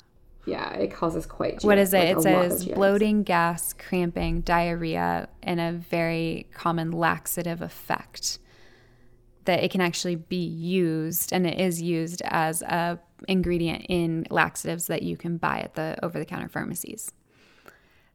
Yeah, 0.46 0.74
it 0.74 0.94
causes 0.94 1.26
quite. 1.26 1.64
What 1.64 1.76
GI 1.76 1.82
is 1.82 1.94
it? 1.94 1.98
like 1.98 2.08
it 2.08 2.30
a 2.30 2.36
lot 2.36 2.46
of 2.46 2.52
says 2.52 2.66
bloating, 2.66 3.24
gas, 3.24 3.74
cramping, 3.74 4.42
diarrhea, 4.42 5.30
and 5.42 5.60
a 5.60 5.72
very 5.72 6.48
common 6.54 6.92
laxative 6.92 7.62
effect. 7.62 8.40
That 9.46 9.64
it 9.64 9.72
can 9.72 9.82
actually 9.82 10.16
be 10.16 10.46
used, 10.46 11.34
and 11.34 11.46
it 11.46 11.60
is 11.60 11.82
used 11.82 12.22
as 12.26 12.62
a 12.62 13.00
ingredient 13.28 13.86
in 13.90 14.26
laxatives 14.30 14.88
that 14.88 15.04
you 15.04 15.18
can 15.18 15.38
buy 15.38 15.60
at 15.60 15.76
the 15.76 15.98
over-the-counter 16.04 16.50
pharmacies. 16.50 17.12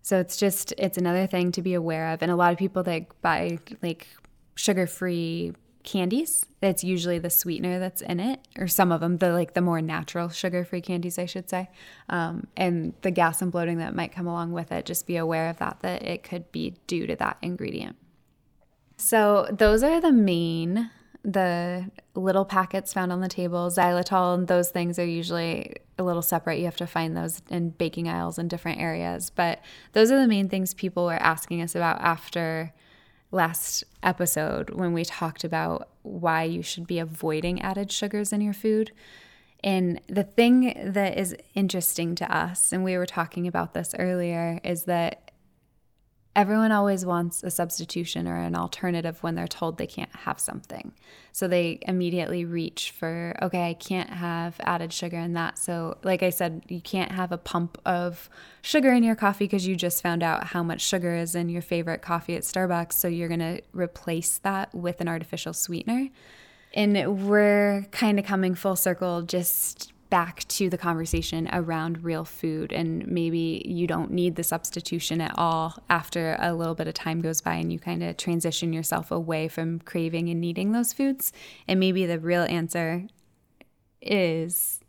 So 0.03 0.19
it's 0.19 0.37
just 0.37 0.73
it's 0.79 0.97
another 0.97 1.27
thing 1.27 1.53
to 1.53 1.62
be 1.62 1.75
aware 1.75 2.12
of, 2.12 2.23
and 2.23 2.31
a 2.31 2.37
lot 2.37 2.53
of 2.53 2.59
people 2.59 2.83
that 2.85 3.21
buy 3.21 3.59
like 3.83 4.07
sugar-free 4.55 5.53
candies, 5.85 6.45
that's 6.61 6.83
usually 6.83 7.19
the 7.19 7.31
sweetener 7.31 7.79
that's 7.79 8.03
in 8.03 8.21
it, 8.21 8.41
or 8.59 8.67
some 8.67 8.91
of 8.91 9.01
them, 9.01 9.19
the 9.19 9.33
like 9.33 9.55
the 9.55 9.61
more 9.61 9.81
natural 9.81 10.29
sugar-free 10.29 10.81
candies, 10.81 11.19
I 11.19 11.27
should 11.27 11.49
say, 11.49 11.71
um, 12.09 12.47
and 12.57 12.95
the 13.03 13.11
gas 13.11 13.41
and 13.43 13.53
bloating 13.53 13.79
that 13.79 13.95
might 13.95 14.12
come 14.12 14.27
along 14.27 14.53
with 14.53 14.73
it. 14.73 14.87
Just 14.87 15.07
be 15.07 15.17
aware 15.17 15.49
of 15.49 15.59
that, 15.59 15.81
that 15.81 16.03
it 16.03 16.23
could 16.23 16.51
be 16.53 16.75
due 16.87 17.07
to 17.07 17.17
that 17.17 17.38
ingredient. 17.43 17.97
So 18.97 19.47
those 19.51 19.83
are 19.83 20.01
the 20.01 20.12
main, 20.12 20.91
the 21.24 21.90
little 22.14 22.44
packets 22.44 22.92
found 22.92 23.12
on 23.12 23.20
the 23.20 23.28
table. 23.28 23.70
Xylitol 23.70 24.35
and 24.35 24.48
those 24.48 24.70
things 24.70 24.98
are 24.98 25.07
usually 25.07 25.74
a 25.98 26.02
little 26.02 26.22
separate. 26.22 26.59
You 26.59 26.64
have 26.64 26.76
to 26.76 26.87
find 26.87 27.16
those 27.16 27.42
in 27.50 27.70
baking 27.70 28.09
aisles 28.09 28.38
in 28.38 28.48
different 28.48 28.81
areas. 28.81 29.31
But 29.31 29.61
those 29.92 30.11
are 30.11 30.20
the 30.20 30.28
main 30.28 30.48
things 30.48 30.74
people 30.74 31.07
were 31.07 31.14
asking 31.14 31.61
us 31.61 31.74
about 31.74 32.00
after 32.00 32.72
last 33.31 33.85
episode 34.02 34.70
when 34.70 34.92
we 34.92 35.04
talked 35.04 35.44
about 35.44 35.88
why 36.02 36.44
you 36.44 36.62
should 36.62 36.87
be 36.87 36.98
avoiding 36.98 37.61
added 37.61 37.92
sugars 37.92 38.33
in 38.33 38.40
your 38.40 38.54
food. 38.54 38.92
And 39.62 40.00
the 40.07 40.22
thing 40.22 40.92
that 40.92 41.18
is 41.18 41.37
interesting 41.54 42.14
to 42.16 42.35
us, 42.35 42.72
and 42.72 42.85
we 42.85 42.96
were 42.96 43.07
talking 43.07 43.46
about 43.46 43.74
this 43.74 43.94
earlier, 43.98 44.61
is 44.62 44.85
that 44.85 45.28
everyone 46.38 46.70
always 46.70 47.05
wants 47.05 47.42
a 47.42 47.51
substitution 47.51 48.29
or 48.29 48.37
an 48.37 48.55
alternative 48.55 49.20
when 49.24 49.35
they're 49.35 49.48
told 49.48 49.77
they 49.77 49.88
can't 49.88 50.14
have 50.14 50.38
something. 50.38 50.92
So 51.33 51.48
they 51.48 51.81
immediately 51.83 52.44
reach 52.44 52.92
for, 52.92 53.37
okay, 53.42 53.68
I 53.68 53.74
can't 53.74 54.09
have 54.09 54.55
added 54.61 54.92
sugar 54.92 55.18
in 55.18 55.33
that. 55.33 55.59
So, 55.59 55.98
like 56.05 56.22
I 56.22 56.31
said, 56.31 56.62
you 56.68 56.81
can't 56.81 57.11
have 57.11 57.33
a 57.33 57.38
pump 57.38 57.77
of 57.85 58.31
sugar 58.62 58.92
in 58.92 59.03
your 59.03 59.16
coffee 59.16 59.46
because 59.46 59.66
you 59.66 59.74
just 59.74 60.01
found 60.01 60.22
out 60.22 60.44
how 60.44 60.62
much 60.62 60.81
sugar 60.81 61.12
is 61.12 61.35
in 61.35 61.48
your 61.48 61.61
favorite 61.61 62.03
coffee 62.03 62.37
at 62.37 62.42
Starbucks. 62.42 62.92
So 62.92 63.09
you're 63.09 63.27
going 63.27 63.40
to 63.40 63.61
replace 63.72 64.38
that 64.38 64.72
with 64.72 65.01
an 65.01 65.09
artificial 65.09 65.53
sweetener. 65.53 66.09
And 66.72 67.29
we're 67.29 67.85
kind 67.90 68.20
of 68.20 68.24
coming 68.24 68.55
full 68.55 68.77
circle 68.77 69.22
just 69.22 69.92
back 70.11 70.47
to 70.49 70.71
the 70.71 70.79
conversation 70.79 71.49
around 71.53 72.03
real 72.03 72.25
food. 72.25 72.73
And 72.73 73.07
maybe 73.07 73.62
you 73.66 73.87
don't 73.87 74.11
need 74.11 74.37
the 74.37 74.42
substitution 74.42 75.21
at 75.21 75.35
all 75.37 75.83
after 75.88 76.37
a 76.40 76.55
little 76.55 76.75
bit 76.75 76.88
of 76.88 76.94
time 76.94 77.21
goes 77.21 77.40
by 77.40 77.55
and 77.55 77.73
you 77.73 77.79
kind 77.79 78.03
of 78.03 78.16
transition 78.16 78.73
yourself 78.73 79.11
away 79.11 79.49
from 79.49 79.81
craving 79.81 80.29
and 80.29 80.40
needing 80.40 80.73
those 80.73 80.92
foods. 80.92 81.33
And 81.66 81.79
maybe 81.79 82.07
the 82.07 82.18
real 82.18 82.42
answer 82.42 83.07
is 84.01 84.81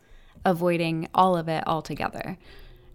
avoiding 0.46 1.10
all 1.14 1.36
of 1.36 1.50
it 1.50 1.64
altogether 1.68 2.38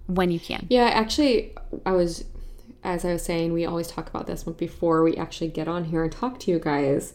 when 0.06 0.30
you 0.30 0.40
can. 0.40 0.66
Yeah, 0.70 0.84
actually, 0.84 1.52
I 1.84 1.92
was, 1.92 2.24
as 2.82 3.04
I 3.04 3.12
was 3.12 3.24
saying, 3.24 3.52
we 3.52 3.66
always 3.66 3.88
talk 3.88 4.08
about 4.08 4.26
this 4.26 4.44
before 4.44 5.02
we 5.02 5.16
actually 5.16 5.48
get 5.48 5.68
on 5.68 5.84
here 5.84 6.02
and 6.02 6.12
talk 6.12 6.38
to 6.40 6.50
you 6.50 6.58
guys. 6.58 7.14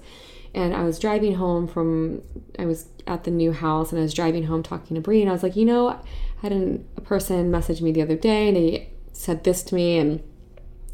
And 0.54 0.76
I 0.76 0.84
was 0.84 0.98
driving 0.98 1.36
home 1.36 1.68
from, 1.68 2.22
I 2.58 2.66
was 2.66 2.88
at 3.06 3.24
the 3.24 3.32
new 3.32 3.52
house 3.52 3.92
and 3.92 4.00
I 4.00 4.04
was 4.04 4.14
driving 4.14 4.46
home 4.46 4.64
talking 4.64 4.96
to 4.96 5.02
Bree, 5.02 5.22
and 5.22 5.30
I 5.30 5.34
was 5.34 5.44
like, 5.44 5.56
you 5.56 5.66
know, 5.66 5.90
I 5.90 6.00
had 6.42 6.52
an, 6.52 6.88
a 6.98 7.02
person 7.02 7.52
message 7.52 7.82
me 7.82 7.92
the 7.92 8.02
other 8.02 8.16
day 8.16 8.48
and 8.48 8.58
they 8.58 8.90
said 9.14 9.44
this 9.44 9.62
to 9.64 9.76
me 9.76 9.98
and 9.98 10.24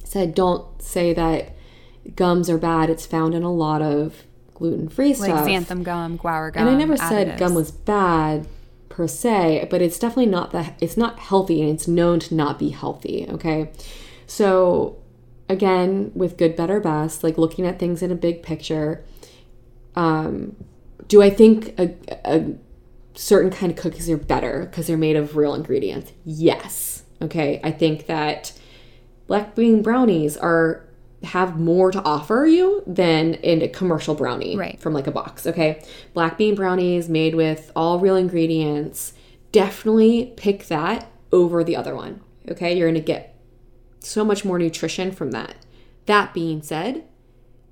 said, 0.03 0.36
don't 0.36 0.82
say 0.82 1.14
that 1.14 1.56
gums 2.16 2.49
are 2.49 2.58
bad. 2.58 2.89
It's 2.89 3.06
found 3.06 3.34
in 3.34 3.43
a 3.43 3.51
lot 3.51 3.82
of 3.82 4.24
gluten 4.53 4.89
free 4.89 5.14
Like 5.14 5.18
stuff. 5.18 5.45
Like 5.45 5.68
xanthan 5.68 5.84
gum, 5.84 6.18
guar 6.18 6.51
gum. 6.51 6.68
And 6.68 6.76
I 6.76 6.78
never 6.78 6.97
said 6.97 7.38
gum 7.38 7.53
was 7.53 7.72
bad 7.72 8.47
per 8.89 9.08
se, 9.08 9.68
but 9.70 9.82
it's 9.82 9.99
definitely 9.99 10.28
not 10.28 10.51
that 10.51 10.78
it's 10.80 10.97
not 10.97 11.20
healthy 11.20 11.62
and 11.62 11.70
it's 11.72 11.88
known 11.88 12.20
to 12.22 12.36
not 12.36 12.58
be 12.58 12.70
healthy, 12.70 13.28
okay? 13.30 13.72
So, 14.26 14.97
again, 15.49 16.12
with 16.16 16.38
good, 16.38 16.56
better, 16.56 16.80
best, 16.80 17.24
like 17.24 17.38
looking 17.38 17.66
at 17.66 17.78
things 17.78 18.01
in 18.01 18.12
a 18.12 18.16
big 18.16 18.41
picture, 18.41 19.03
um, 19.96 20.56
do 21.08 21.22
I 21.22 21.30
think 21.30 21.78
a, 21.80 21.93
a 22.26 22.54
certain 23.14 23.52
kind 23.52 23.72
of 23.72 23.78
cookies 23.78 24.10
are 24.10 24.18
better 24.18 24.66
because 24.70 24.88
they're 24.88 24.98
made 24.98 25.16
of 25.16 25.36
real 25.36 25.54
ingredients? 25.54 26.12
Yes. 26.24 27.04
Okay. 27.22 27.60
I 27.64 27.72
think 27.72 28.08
that 28.08 28.52
black 29.28 29.56
bean 29.56 29.82
brownies 29.82 30.38
are 30.38 30.84
have 31.24 31.60
more 31.60 31.91
to 31.91 32.04
offer 32.04 32.46
you 32.46 32.84
than 32.86 33.34
in 33.36 33.62
a 33.62 33.68
commercial 33.68 34.14
brownie 34.14 34.56
Right. 34.56 34.80
from 34.80 34.93
like 34.93 35.08
a 35.08 35.12
box. 35.12 35.48
Okay. 35.48 35.84
Black 36.14 36.38
bean 36.38 36.54
brownies 36.56 37.10
made 37.10 37.34
with 37.36 37.72
all 37.76 38.00
real 38.00 38.16
ingredients. 38.16 39.14
Definitely 39.52 40.34
pick 40.36 40.68
that 40.68 41.10
over 41.32 41.64
the 41.64 41.76
other 41.76 41.96
one. 41.96 42.22
Okay. 42.50 42.78
You're 42.78 42.88
going 42.88 43.02
to 43.02 43.06
get 43.06 43.36
so 44.00 44.24
much 44.24 44.46
more 44.46 44.60
nutrition 44.60 45.12
from 45.12 45.32
that. 45.32 45.56
That 46.06 46.34
being 46.34 46.62
said, 46.62 47.06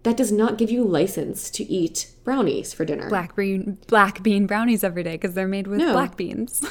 that 0.03 0.17
does 0.17 0.31
not 0.31 0.57
give 0.57 0.69
you 0.69 0.83
license 0.83 1.49
to 1.51 1.63
eat 1.63 2.11
brownies 2.23 2.73
for 2.73 2.85
dinner. 2.85 3.09
Black 3.09 3.35
bean 3.35 3.77
black 3.87 4.21
bean 4.23 4.45
brownies 4.47 4.83
every 4.83 5.03
day 5.03 5.13
because 5.13 5.33
they're 5.33 5.47
made 5.47 5.67
with 5.67 5.79
No. 5.79 5.93
black 5.93 6.15
beans. 6.17 6.61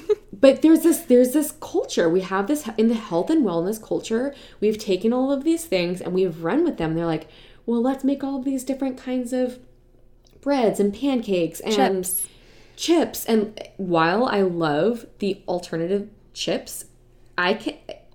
but 0.32 0.62
there's 0.62 0.82
this 0.82 1.00
there's 1.00 1.32
this 1.32 1.52
culture 1.60 2.08
we 2.08 2.20
have 2.20 2.46
this 2.48 2.68
in 2.76 2.88
the 2.88 2.94
health 2.94 3.30
and 3.30 3.44
wellness 3.44 3.80
culture 3.80 4.34
we've 4.60 4.76
taken 4.78 5.12
all 5.12 5.30
of 5.30 5.44
these 5.44 5.64
things 5.66 6.00
and 6.00 6.12
we've 6.12 6.42
run 6.42 6.64
with 6.64 6.78
them 6.78 6.94
they're 6.94 7.06
like 7.06 7.28
well 7.64 7.80
let's 7.80 8.02
make 8.02 8.24
all 8.24 8.38
of 8.38 8.44
these 8.44 8.64
different 8.64 8.98
kinds 8.98 9.32
of 9.32 9.58
breads 10.40 10.80
and 10.80 10.92
pancakes 10.92 11.60
and 11.60 12.04
Chips. 12.04 12.26
chips 12.74 13.24
and 13.26 13.68
while 13.76 14.24
i 14.24 14.40
love 14.42 15.06
the 15.20 15.40
alternative 15.46 16.08
chips 16.34 16.86
i 17.38 17.54
can 17.54 17.74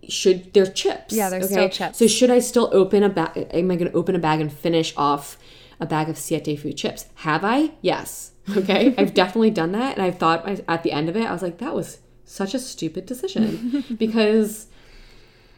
should 0.10 0.54
they're 0.54 0.66
chips 0.66 1.14
Yeah, 1.14 1.30
they're 1.30 1.42
still 1.44 1.70
chips. 1.70 1.98
so 1.98 2.08
should 2.08 2.30
i 2.30 2.40
still 2.40 2.70
open 2.74 3.04
a 3.04 3.10
bag 3.10 3.48
am 3.52 3.72
i 3.72 3.76
going 3.76 3.92
to 3.92 3.98
open 3.98 4.16
a 4.16 4.20
bag 4.20 4.40
and 4.42 4.52
finish 4.52 4.94
off 4.98 5.38
a 5.80 5.86
bag 5.86 6.10
of 6.10 6.18
siete 6.18 6.60
food 6.60 6.78
chips 6.78 7.06
have 7.16 7.44
i 7.44 7.72
yes 7.82 8.32
okay 8.58 8.96
i've 8.98 9.14
definitely 9.14 9.52
done 9.52 9.72
that 9.74 9.98
and 9.98 10.02
i've 10.06 10.18
thought 10.18 10.48
at 10.68 10.84
the 10.84 10.92
end 10.92 11.10
of 11.10 11.16
it 11.16 11.26
i 11.26 11.32
was 11.32 11.42
like 11.42 11.58
that 11.60 11.74
was 11.76 12.00
such 12.26 12.54
a 12.54 12.60
stupid 12.60 13.06
decision 13.06 13.84
because 13.98 14.68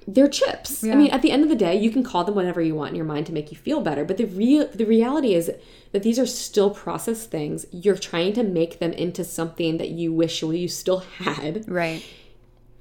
they're 0.07 0.27
chips. 0.27 0.81
Yeah. 0.83 0.93
I 0.93 0.95
mean, 0.95 1.11
at 1.11 1.21
the 1.21 1.29
end 1.29 1.43
of 1.43 1.49
the 1.49 1.55
day, 1.55 1.79
you 1.79 1.91
can 1.91 2.03
call 2.03 2.23
them 2.23 2.33
whatever 2.33 2.61
you 2.61 2.73
want 2.73 2.89
in 2.89 2.95
your 2.95 3.05
mind 3.05 3.27
to 3.27 3.31
make 3.33 3.51
you 3.51 3.57
feel 3.57 3.79
better, 3.79 4.03
but 4.03 4.17
the 4.17 4.25
real 4.25 4.67
the 4.73 4.85
reality 4.85 5.35
is 5.35 5.51
that 5.91 6.01
these 6.01 6.17
are 6.17 6.25
still 6.25 6.71
processed 6.71 7.29
things. 7.29 7.67
You're 7.71 7.95
trying 7.97 8.33
to 8.33 8.43
make 8.43 8.79
them 8.79 8.91
into 8.93 9.23
something 9.23 9.77
that 9.77 9.89
you 9.89 10.11
wish 10.11 10.41
you 10.41 10.67
still 10.67 10.99
had. 11.19 11.63
right. 11.67 12.03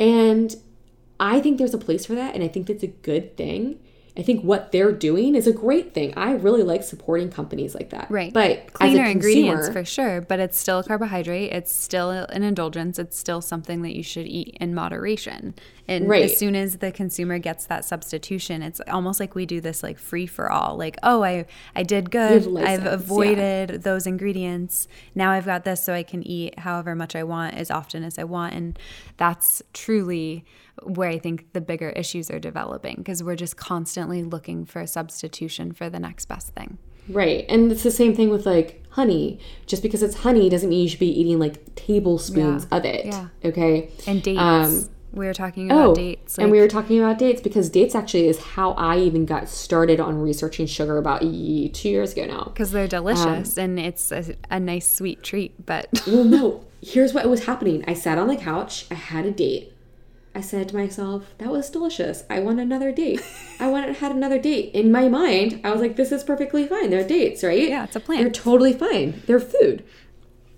And 0.00 0.56
I 1.20 1.40
think 1.40 1.58
there's 1.58 1.74
a 1.74 1.78
place 1.78 2.06
for 2.06 2.14
that 2.14 2.34
and 2.34 2.44
I 2.44 2.48
think 2.48 2.66
that's 2.66 2.82
a 2.82 2.88
good 2.88 3.36
thing. 3.36 3.78
I 4.18 4.22
think 4.22 4.42
what 4.42 4.72
they're 4.72 4.90
doing 4.90 5.36
is 5.36 5.46
a 5.46 5.52
great 5.52 5.94
thing. 5.94 6.12
I 6.16 6.32
really 6.32 6.64
like 6.64 6.82
supporting 6.82 7.30
companies 7.30 7.72
like 7.76 7.90
that. 7.90 8.10
Right. 8.10 8.32
But 8.32 8.72
Cleaner 8.72 9.02
as 9.02 9.08
a 9.08 9.10
ingredients 9.12 9.68
for 9.68 9.84
sure, 9.84 10.22
but 10.22 10.40
it's 10.40 10.58
still 10.58 10.80
a 10.80 10.84
carbohydrate. 10.84 11.52
It's 11.52 11.72
still 11.72 12.10
an 12.10 12.42
indulgence. 12.42 12.98
It's 12.98 13.16
still 13.16 13.40
something 13.40 13.82
that 13.82 13.94
you 13.94 14.02
should 14.02 14.26
eat 14.26 14.56
in 14.60 14.74
moderation. 14.74 15.54
And 15.88 16.06
Right. 16.08 16.24
as 16.24 16.36
soon 16.36 16.54
as 16.54 16.76
the 16.78 16.92
consumer 16.92 17.38
gets 17.38 17.64
that 17.66 17.84
substitution, 17.84 18.62
it's 18.62 18.80
almost 18.88 19.18
like 19.20 19.34
we 19.34 19.46
do 19.46 19.60
this 19.60 19.82
like 19.82 19.98
free 19.98 20.26
for 20.26 20.50
all. 20.52 20.76
Like, 20.76 20.96
oh, 21.02 21.24
I 21.24 21.46
I 21.74 21.82
did 21.82 22.10
good. 22.10 22.44
license, 22.46 22.68
I've 22.78 22.84
yeah. 22.84 22.92
avoided 22.92 23.82
those 23.84 24.06
ingredients. 24.06 24.86
Now 25.14 25.30
I've 25.30 25.46
got 25.46 25.64
this 25.64 25.82
so 25.82 25.94
I 25.94 26.02
can 26.02 26.22
eat 26.26 26.58
however 26.58 26.94
much 26.94 27.16
I 27.16 27.24
want 27.24 27.54
as 27.56 27.70
often 27.70 28.04
as 28.04 28.18
I 28.18 28.24
want. 28.24 28.54
And 28.54 28.78
that's 29.16 29.62
truly 29.72 30.44
where 30.82 31.08
I 31.08 31.18
think 31.18 31.52
the 31.54 31.60
bigger 31.60 31.88
issues 31.90 32.30
are 32.30 32.38
developing 32.38 32.96
because 32.98 33.22
we're 33.22 33.34
just 33.34 33.56
constantly 33.56 34.22
looking 34.22 34.64
for 34.64 34.80
a 34.80 34.86
substitution 34.86 35.72
for 35.72 35.88
the 35.90 35.98
next 35.98 36.26
best 36.26 36.54
thing. 36.54 36.78
Right. 37.08 37.46
And 37.48 37.72
it's 37.72 37.82
the 37.82 37.90
same 37.90 38.14
thing 38.14 38.28
with 38.28 38.44
like 38.44 38.84
honey. 38.90 39.40
Just 39.66 39.82
because 39.82 40.02
it's 40.02 40.16
honey 40.16 40.50
doesn't 40.50 40.68
mean 40.68 40.82
you 40.82 40.88
should 40.90 41.00
be 41.00 41.18
eating 41.20 41.38
like 41.38 41.74
tablespoons 41.74 42.66
Yeah. 42.70 42.76
of 42.78 42.84
it. 42.84 43.06
Yeah. 43.06 43.28
Okay. 43.44 43.90
And 44.06 44.22
dates. 44.22 44.38
Um, 44.38 44.88
we 45.12 45.26
were 45.26 45.34
talking 45.34 45.70
about 45.70 45.86
Oh, 45.90 45.94
dates. 45.94 46.38
and 46.38 46.50
we 46.50 46.60
were 46.60 46.68
talking 46.68 46.98
about 46.98 47.18
dates 47.18 47.40
because 47.40 47.70
dates 47.70 47.94
actually 47.94 48.28
is 48.28 48.38
how 48.38 48.72
I 48.72 48.98
even 48.98 49.24
got 49.26 49.48
started 49.48 50.00
on 50.00 50.20
researching 50.20 50.66
sugar 50.66 50.98
about 50.98 51.20
two 51.22 51.88
years 51.88 52.12
ago 52.12 52.26
now. 52.26 52.44
because 52.44 52.70
they're 52.72 52.86
delicious 52.88 53.56
Um, 53.58 53.64
and 53.64 53.80
it's 53.80 54.12
a, 54.12 54.36
a 54.50 54.60
nice 54.60 54.86
sweet 54.90 55.22
treat. 55.22 55.64
But 55.64 55.88
Well, 56.06 56.24
no. 56.24 56.64
Here's 56.80 57.12
what 57.14 57.28
was 57.28 57.46
happening. 57.46 57.84
I 57.88 57.94
sat 57.94 58.18
on 58.18 58.28
the 58.28 58.36
couch. 58.36 58.86
I 58.90 58.94
had 58.94 59.24
a 59.26 59.30
date. 59.32 59.72
I 60.34 60.40
said 60.40 60.68
to 60.68 60.76
myself, 60.76 61.24
"That 61.38 61.48
was 61.50 61.68
delicious. 61.70 62.22
I 62.30 62.38
want 62.38 62.60
another 62.60 62.92
date. 62.92 63.20
I 63.58 63.68
want 63.68 63.96
had 63.96 64.12
another 64.12 64.38
date." 64.38 64.72
In 64.74 64.92
my 64.92 65.08
mind, 65.08 65.60
I 65.64 65.72
was 65.72 65.80
like, 65.80 65.96
"This 65.96 66.12
is 66.12 66.22
perfectly 66.22 66.64
fine. 66.68 66.90
They're 66.90 67.02
dates, 67.06 67.42
right? 67.42 67.68
Yeah, 67.68 67.82
it's 67.84 67.96
a 67.96 68.00
plan. 68.00 68.20
They're 68.20 68.30
totally 68.30 68.72
fine. 68.74 69.22
They're 69.26 69.40
food." 69.40 69.82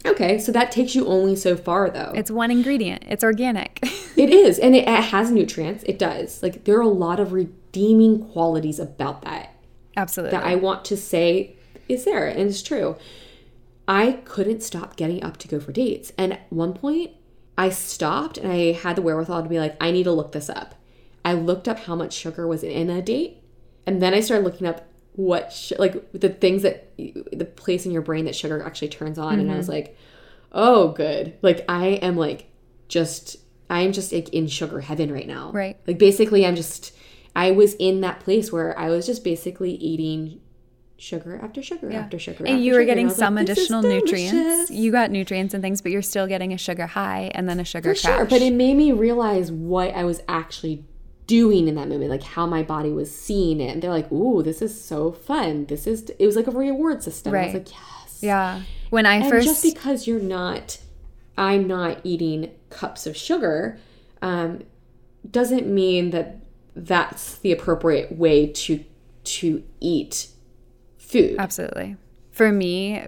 Okay, 0.06 0.38
so 0.38 0.50
that 0.52 0.72
takes 0.72 0.94
you 0.94 1.06
only 1.06 1.36
so 1.36 1.56
far, 1.56 1.90
though. 1.90 2.12
it's 2.14 2.30
one 2.30 2.50
ingredient. 2.50 3.04
It's 3.08 3.24
organic. 3.24 3.80
It 4.16 4.28
is, 4.28 4.58
and 4.58 4.76
it, 4.76 4.86
it 4.86 5.04
has 5.04 5.30
nutrients. 5.30 5.82
It 5.84 5.98
does. 5.98 6.42
Like 6.42 6.64
there 6.64 6.76
are 6.76 6.82
a 6.82 6.88
lot 6.88 7.20
of 7.20 7.32
redeeming 7.32 8.28
qualities 8.32 8.78
about 8.78 9.22
that 9.22 9.54
Absolutely. 9.96 10.36
that 10.36 10.44
I 10.44 10.56
want 10.56 10.84
to 10.86 10.96
say 10.96 11.56
is 11.88 12.04
there, 12.04 12.26
and 12.26 12.40
it's 12.40 12.60
true. 12.62 12.96
I 13.88 14.20
couldn't 14.24 14.62
stop 14.62 14.96
getting 14.96 15.24
up 15.24 15.38
to 15.38 15.48
go 15.48 15.58
for 15.58 15.72
dates, 15.72 16.12
and 16.18 16.34
at 16.34 16.46
one 16.50 16.74
point, 16.74 17.12
I 17.56 17.70
stopped 17.70 18.36
and 18.36 18.52
I 18.52 18.72
had 18.72 18.96
the 18.96 19.02
wherewithal 19.02 19.42
to 19.42 19.48
be 19.48 19.58
like, 19.58 19.76
I 19.80 19.90
need 19.90 20.04
to 20.04 20.12
look 20.12 20.32
this 20.32 20.50
up. 20.50 20.74
I 21.24 21.32
looked 21.32 21.68
up 21.68 21.80
how 21.80 21.94
much 21.94 22.12
sugar 22.12 22.46
was 22.46 22.62
in 22.62 22.90
a 22.90 23.00
date, 23.00 23.38
and 23.86 24.02
then 24.02 24.12
I 24.12 24.20
started 24.20 24.44
looking 24.44 24.66
up 24.66 24.86
what 25.20 25.52
sh- 25.52 25.72
like 25.78 26.10
the 26.12 26.30
things 26.30 26.62
that 26.62 26.88
the 26.96 27.44
place 27.44 27.84
in 27.84 27.92
your 27.92 28.02
brain 28.02 28.24
that 28.24 28.34
sugar 28.34 28.62
actually 28.62 28.88
turns 28.88 29.18
on, 29.18 29.38
and 29.38 29.52
I 29.52 29.56
was 29.56 29.66
mm-hmm. 29.66 29.74
like, 29.74 29.98
oh, 30.52 30.88
good. 30.92 31.36
Like 31.42 31.64
I 31.68 31.86
am 31.86 32.16
like 32.16 32.50
just 32.88 33.36
I 33.68 33.80
am 33.80 33.92
just 33.92 34.12
like 34.12 34.30
in 34.30 34.48
sugar 34.48 34.80
heaven 34.80 35.12
right 35.12 35.26
now. 35.26 35.52
Right. 35.52 35.76
Like 35.86 35.98
basically, 35.98 36.46
I'm 36.46 36.56
just 36.56 36.94
I 37.36 37.50
was 37.50 37.74
in 37.74 38.00
that 38.00 38.20
place 38.20 38.50
where 38.50 38.76
I 38.78 38.88
was 38.88 39.06
just 39.06 39.22
basically 39.22 39.72
eating 39.72 40.40
sugar 40.96 41.40
after 41.42 41.62
sugar 41.62 41.90
after 41.92 42.18
sugar. 42.18 42.44
and 42.44 42.54
after 42.54 42.62
you 42.62 42.72
were 42.72 42.80
sugar, 42.80 42.86
getting 42.86 43.10
some 43.10 43.34
like, 43.34 43.48
additional 43.48 43.82
nutrients. 43.82 44.70
You 44.70 44.90
got 44.90 45.10
nutrients 45.10 45.54
and 45.54 45.62
things, 45.62 45.82
but 45.82 45.92
you're 45.92 46.02
still 46.02 46.26
getting 46.26 46.52
a 46.52 46.58
sugar 46.58 46.86
high 46.86 47.30
and 47.34 47.48
then 47.48 47.60
a 47.60 47.64
sugar 47.64 47.94
For 47.94 48.00
crash. 48.00 48.16
sure, 48.16 48.24
but 48.26 48.42
it 48.42 48.52
made 48.52 48.74
me 48.74 48.92
realize 48.92 49.52
what 49.52 49.94
I 49.94 50.04
was 50.04 50.22
actually 50.28 50.84
doing 51.30 51.68
in 51.68 51.74
that 51.76 51.88
moment, 51.88 52.10
like 52.10 52.22
how 52.22 52.44
my 52.46 52.62
body 52.62 52.90
was 52.90 53.14
seeing 53.14 53.60
it. 53.60 53.70
And 53.72 53.80
they're 53.82 53.90
like, 54.00 54.10
"Ooh, 54.12 54.42
this 54.42 54.60
is 54.60 54.72
so 54.92 55.12
fun. 55.12 55.66
This 55.66 55.86
is." 55.86 56.10
It 56.18 56.26
was 56.26 56.36
like 56.36 56.46
a 56.48 56.50
reward 56.50 57.02
system. 57.02 57.32
I 57.32 57.36
Right. 57.36 57.44
was 57.46 57.54
like, 57.54 57.70
"Yes." 57.70 58.18
yeah. 58.20 58.62
When 58.90 59.06
I 59.06 59.16
And 59.16 59.30
first 59.30 59.46
just 59.46 59.62
because 59.62 60.06
you're 60.06 60.20
not, 60.38 60.78
I'm 61.38 61.66
not 61.68 62.00
eating 62.04 62.50
cups 62.68 63.06
of 63.06 63.16
sugar, 63.16 63.78
um, 64.20 64.60
doesn't 65.30 65.66
mean 65.66 66.10
that 66.10 66.38
that's 66.74 67.36
the 67.38 67.52
appropriate 67.52 68.16
way 68.16 68.46
to 68.46 68.84
to 69.22 69.62
eat 69.80 70.28
food. 70.98 71.36
Absolutely. 71.38 71.96
For 72.32 72.50
me, 72.52 73.02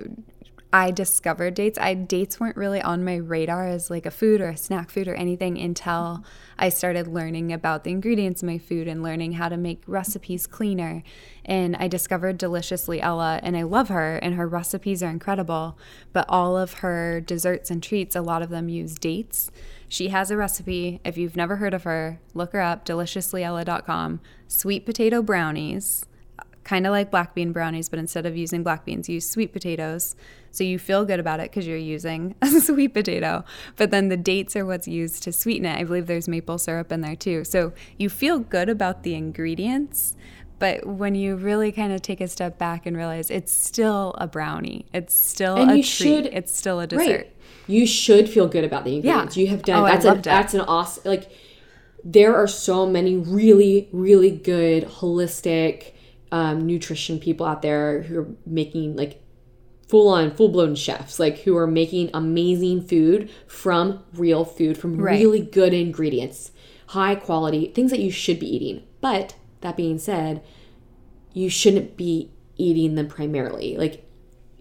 I 0.75 0.91
discovered 0.91 1.53
dates. 1.53 1.79
I 1.79 1.93
dates 1.93 2.41
weren't 2.41 2.57
really 2.57 2.81
on 2.81 3.05
my 3.05 3.17
radar 3.17 3.67
as 3.67 3.91
like 3.91 4.07
a 4.07 4.11
food 4.11 4.41
or 4.41 4.49
a 4.49 4.57
snack 4.57 4.89
food 4.89 5.07
or 5.07 5.15
anything 5.15 5.59
until 5.59 6.25
I 6.59 6.71
started 6.71 7.07
learning 7.07 7.53
about 7.53 7.85
the 7.85 7.91
ingredients 7.91 8.43
in 8.43 8.47
my 8.47 8.57
food 8.57 8.89
and 8.89 9.03
learning 9.03 9.33
how 9.33 9.51
to 9.51 9.59
make 9.59 9.83
recipes 9.87 10.47
cleaner. 10.47 11.03
And 11.45 11.77
I 11.77 11.89
discovered 11.89 12.39
Deliciously 12.39 13.03
Ella, 13.03 13.39
and 13.43 13.55
I 13.55 13.65
love 13.65 13.91
her, 13.91 14.17
and 14.17 14.35
her 14.35 14.49
recipes 14.49 15.03
are 15.03 15.11
incredible. 15.11 15.77
But 16.15 16.25
all 16.31 16.57
of 16.57 16.75
her 16.75 17.21
desserts 17.21 17.71
and 17.71 17.83
treats, 17.83 18.17
a 18.17 18.23
lot 18.23 18.41
of 18.41 18.49
them 18.49 18.71
use 18.71 18.95
dates. 18.95 19.51
She 19.89 20.09
has 20.09 20.31
a 20.31 20.39
recipe. 20.39 21.01
If 21.05 21.19
you've 21.19 21.37
never 21.37 21.57
heard 21.57 21.75
of 21.75 21.83
her, 21.83 22.19
look 22.33 22.55
her 22.55 22.63
up, 22.63 22.87
deliciouslyella.com. 22.87 24.21
Sweet 24.49 24.87
potato 24.87 25.21
brownies 25.21 26.07
kind 26.65 26.87
of 26.87 26.93
like 26.93 27.11
black 27.11 27.35
bean 27.35 27.53
brownies, 27.53 27.89
but 27.89 27.99
instead 27.99 28.27
of 28.27 28.37
using 28.37 28.63
black 28.63 28.85
beans, 28.85 29.09
use 29.09 29.29
sweet 29.29 29.53
potatoes. 29.53 30.15
So 30.53 30.63
you 30.65 30.79
feel 30.79 31.05
good 31.05 31.19
about 31.19 31.41
it 31.41 31.51
because 31.51 31.67
you're 31.67 31.77
using 31.77 32.35
a 32.43 32.47
sweet 32.61 32.95
potato. 32.95 33.45
But 33.77 33.91
then 33.91 34.09
the 34.09 34.17
dates 34.17 34.55
are 34.55 34.65
what's 34.65 34.87
used 34.87 35.23
to 35.25 35.33
sweeten 35.33 35.65
it. 35.67 35.79
I 35.79 35.85
believe 35.85 36.07
there's 36.07 36.29
maple 36.29 36.59
syrup 36.59 36.93
in 36.93 37.01
there 37.01 37.17
too. 37.17 37.43
So 37.45 37.73
you 37.99 38.09
feel 38.09 38.39
good 38.39 38.69
about 38.69 39.03
the 39.03 39.15
ingredients. 39.15 40.15
But 40.59 40.87
when 40.87 41.17
you 41.17 41.35
really 41.35 41.73
kind 41.73 41.93
of 41.93 42.03
take 42.03 42.21
a 42.21 42.29
step 42.29 42.57
back 42.57 42.87
and 42.87 42.97
realize 42.97 43.31
it's 43.33 43.53
still 43.53 44.15
a 44.19 44.29
brownie, 44.29 44.87
it's 44.95 45.13
still 45.19 45.57
And 45.57 45.71
a 45.73 45.77
you 45.79 45.83
treat, 45.83 45.89
should- 46.25 46.27
it's 46.27 46.57
still 46.57 46.79
a 46.79 46.87
dessert. 46.87 47.03
Right. 47.03 47.37
You 47.67 47.87
should 47.87 48.29
feel 48.29 48.47
good 48.47 48.63
about 48.65 48.85
the 48.85 48.95
ingredients. 48.97 49.37
You 49.37 49.49
have 49.49 49.63
done 49.63 49.81
Oh, 49.83 49.87
I 49.87 49.93
that's 49.93 50.05
a, 50.05 50.09
loved 50.09 50.21
it. 50.21 50.25
that's 50.31 50.55
an 50.55 50.61
awesome 50.61 51.03
like 51.07 51.31
there 52.05 52.35
are 52.37 52.49
so 52.49 52.85
many 52.87 53.17
really 53.17 53.89
really 53.93 54.31
good 54.33 54.83
holistic 54.85 55.93
um, 56.33 56.67
nutrition 56.67 57.19
people 57.21 57.47
out 57.47 57.63
there 57.63 58.03
who 58.03 58.19
are 58.21 58.29
making 58.47 58.97
like 58.97 59.22
full 59.93 60.09
on 60.09 60.35
full 60.35 60.49
blown 60.49 60.75
chefs 60.75 61.21
like 61.21 61.41
who 61.41 61.55
are 61.57 61.67
making 61.67 62.09
amazing 62.15 62.81
food 62.81 63.31
from 63.47 64.03
real 64.15 64.45
food 64.45 64.79
from 64.79 64.97
Right. 64.97 65.21
really 65.21 65.41
good 65.41 65.75
ingredients 65.75 66.51
high 66.89 67.15
quality 67.15 67.67
things 67.75 67.91
that 67.91 68.01
you 68.01 68.11
should 68.11 68.39
be 68.41 68.47
eating 68.47 68.83
But 69.03 69.35
that 69.63 69.77
being 69.77 69.99
said, 69.99 70.43
you 71.33 71.49
shouldn't 71.49 71.97
be 71.97 72.31
eating 72.57 72.95
them 72.95 73.09
primarily. 73.09 73.77
Like 73.77 74.05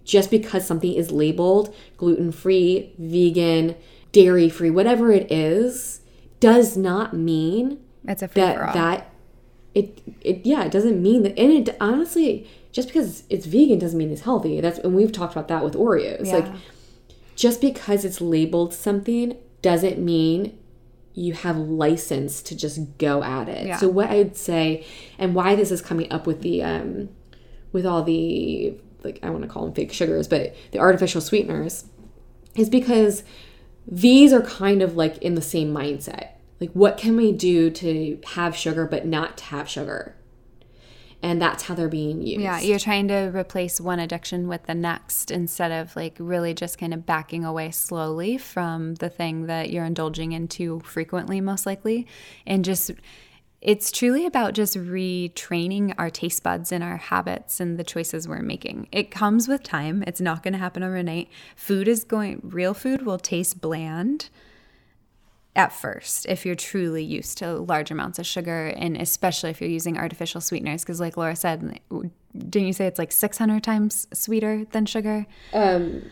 just 0.04 0.32
because 0.32 0.66
something 0.66 0.94
is 0.94 1.12
labeled 1.12 1.74
gluten 1.98 2.32
free, 2.32 2.94
vegan, 2.98 3.76
dairy 4.12 4.50
free, 4.50 4.70
whatever 4.70 5.12
it 5.12 5.32
is, 5.32 6.02
does 6.40 6.76
not 6.76 7.14
mean 7.14 7.80
it's 8.08 8.24
a 8.24 8.28
that 8.28 8.74
that 8.74 9.12
it 9.76 10.02
it 10.22 10.44
yeah 10.44 10.64
it 10.64 10.72
doesn't 10.72 11.02
mean 11.02 11.22
that 11.24 11.38
and 11.38 11.52
it 11.52 11.78
honestly 11.80 12.50
just 12.72 12.88
because 12.88 13.24
it's 13.30 13.45
vegan 13.45 13.80
doesn't 13.80 13.97
mean 13.97 14.11
it's 14.11 14.22
healthy. 14.22 14.61
That's 14.61 14.80
and 14.80 14.95
we've 14.95 15.11
talked 15.11 15.34
about 15.34 15.47
that 15.49 15.63
with 15.63 15.74
Oreos. 15.74 16.28
Yeah. 16.28 16.38
Like 16.38 16.53
just 17.36 17.61
because 17.61 18.05
it's 18.05 18.22
labeled 18.22 18.74
something 18.74 19.38
doesn't 19.61 19.99
mean 19.99 20.57
you 21.13 21.34
have 21.34 21.57
license 21.57 22.41
to 22.43 22.55
just 22.55 22.97
go 22.97 23.24
at 23.24 23.49
it. 23.49 23.67
Yeah. 23.67 23.78
So 23.78 23.89
what 23.89 24.09
I'd 24.09 24.38
say 24.38 24.86
and 25.17 25.36
why 25.36 25.55
this 25.55 25.72
is 25.72 25.82
coming 25.82 26.11
up 26.11 26.26
with 26.26 26.41
the 26.41 26.63
um 26.63 27.09
with 27.72 27.86
all 27.86 28.03
the 28.03 28.76
like 29.03 29.19
I 29.24 29.30
want 29.30 29.43
to 29.43 29.49
call 29.49 29.65
them 29.65 29.74
fake 29.74 29.91
sugars, 29.91 30.28
but 30.28 30.55
the 30.72 30.80
artificial 30.80 31.22
sweeteners 31.22 31.86
is 32.55 32.69
because 32.69 33.24
these 33.88 34.32
are 34.32 34.41
kind 34.41 34.82
of 34.82 34.95
like 34.95 35.17
in 35.17 35.36
the 35.36 35.41
same 35.41 35.74
mindset. 35.74 36.30
Like 36.59 36.72
what 36.72 36.97
can 36.97 37.17
we 37.17 37.32
do 37.32 37.69
to 37.72 38.19
have 38.34 38.55
sugar 38.55 38.86
but 38.86 39.05
not 39.05 39.38
to 39.39 39.43
have 39.45 39.67
sugar? 39.67 40.15
And 41.24 41.41
that's 41.41 41.63
how 41.63 41.76
they're 41.76 41.88
being 41.88 42.22
used. 42.22 42.41
Yeah, 42.41 42.59
you're 42.59 42.80
trying 42.80 43.07
to 43.09 43.32
replace 43.36 43.80
one 43.80 43.99
addiction 43.99 44.47
with 44.47 44.63
the 44.63 44.74
next 44.74 45.30
instead 45.30 45.72
of 45.72 45.95
like 45.95 46.15
really 46.19 46.53
just 46.53 46.80
kind 46.80 46.93
of 46.93 47.05
backing 47.05 47.45
away 47.45 47.72
slowly 47.72 48.38
from 48.38 48.95
the 48.95 49.09
thing 49.09 49.45
that 49.45 49.69
you're 49.69 49.86
indulging 49.86 50.32
in 50.32 50.47
too 50.47 50.82
frequently, 50.84 51.39
most 51.39 51.65
likely. 51.65 52.07
And 52.47 52.65
just, 52.65 52.91
it's 53.61 53.91
truly 53.91 54.26
about 54.26 54.53
just 54.53 54.76
retraining 54.76 55.93
our 55.99 56.09
taste 56.09 56.41
buds 56.41 56.72
and 56.72 56.84
our 56.84 56.97
habits 56.97 57.59
and 57.59 57.78
the 57.78 57.84
choices 57.84 58.28
we're 58.28 58.41
making. 58.41 58.88
It 58.91 59.11
comes 59.11 59.47
with 59.47 59.61
time, 59.61 60.03
it's 60.07 60.22
not 60.22 60.41
going 60.41 60.53
to 60.53 60.59
happen 60.59 60.82
overnight. 60.82 61.30
Food 61.55 61.88
is 61.88 62.03
going, 62.03 62.41
real 62.43 62.74
food 62.74 63.05
will 63.05 63.19
taste 63.19 63.61
bland 63.61 64.30
at 65.56 65.74
first 65.74 66.26
if 66.28 66.45
you're 66.45 66.56
truly 66.56 67.04
used 67.04 67.38
to 67.38 67.54
large 67.58 67.91
amounts 67.91 68.18
of 68.20 68.26
sugar 68.26 68.68
and 68.68 68.95
especially 68.95 69.49
if 69.49 69.60
you're 69.60 69.70
using 69.70 69.97
artificial 69.97 70.39
sweeteners 70.39 70.84
because 70.84 70.99
like 70.99 71.18
laura 71.18 71.36
said 71.36 71.80
didn't 72.38 72.68
you 72.68 72.74
say 72.74 72.86
it's 72.88 72.99
like 72.99 73.12
600 73.12 73.62
times 73.64 74.08
sweeter 74.14 74.66
than 74.72 74.86
sugar 74.86 75.26
Um 75.54 76.04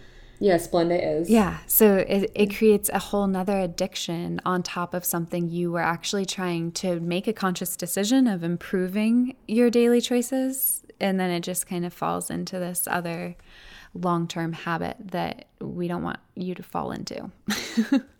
yeah, 0.41 0.55
Splenda 0.55 1.19
is. 1.19 1.29
yeah 1.29 1.57
so 1.67 1.97
it, 1.97 2.31
it 2.33 2.55
creates 2.55 2.89
a 2.93 2.99
whole 2.99 3.27
nother 3.27 3.59
addiction 3.59 4.39
on 4.45 4.63
top 4.63 4.93
of 4.93 5.03
something 5.03 5.49
you 5.49 5.69
were 5.71 5.81
actually 5.81 6.25
trying 6.25 6.71
to 6.73 6.99
make 7.01 7.27
a 7.27 7.33
conscious 7.33 7.75
decision 7.75 8.25
of 8.25 8.41
improving 8.43 9.35
your 9.47 9.69
daily 9.69 9.99
choices 9.99 10.83
and 11.01 11.19
then 11.19 11.29
it 11.29 11.41
just 11.41 11.67
kind 11.67 11.85
of 11.85 11.93
falls 11.93 12.29
into 12.29 12.57
this 12.57 12.87
other 12.89 13.35
long-term 13.93 14.53
habit 14.53 14.95
that 14.99 15.45
we 15.59 15.87
don't 15.87 16.03
want 16.03 16.19
you 16.35 16.55
to 16.55 16.63
fall 16.63 16.91
into 16.91 17.31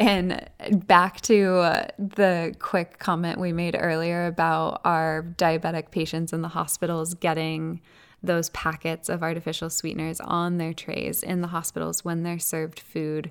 And 0.00 0.48
back 0.86 1.20
to 1.22 1.56
uh, 1.58 1.86
the 1.98 2.54
quick 2.58 2.98
comment 2.98 3.38
we 3.38 3.52
made 3.52 3.76
earlier 3.78 4.26
about 4.26 4.80
our 4.82 5.26
diabetic 5.36 5.90
patients 5.90 6.32
in 6.32 6.40
the 6.40 6.48
hospitals 6.48 7.12
getting 7.12 7.82
those 8.22 8.48
packets 8.50 9.10
of 9.10 9.22
artificial 9.22 9.68
sweeteners 9.68 10.18
on 10.20 10.56
their 10.56 10.72
trays 10.72 11.22
in 11.22 11.42
the 11.42 11.48
hospitals 11.48 12.02
when 12.02 12.22
they're 12.22 12.38
served 12.38 12.80
food. 12.80 13.30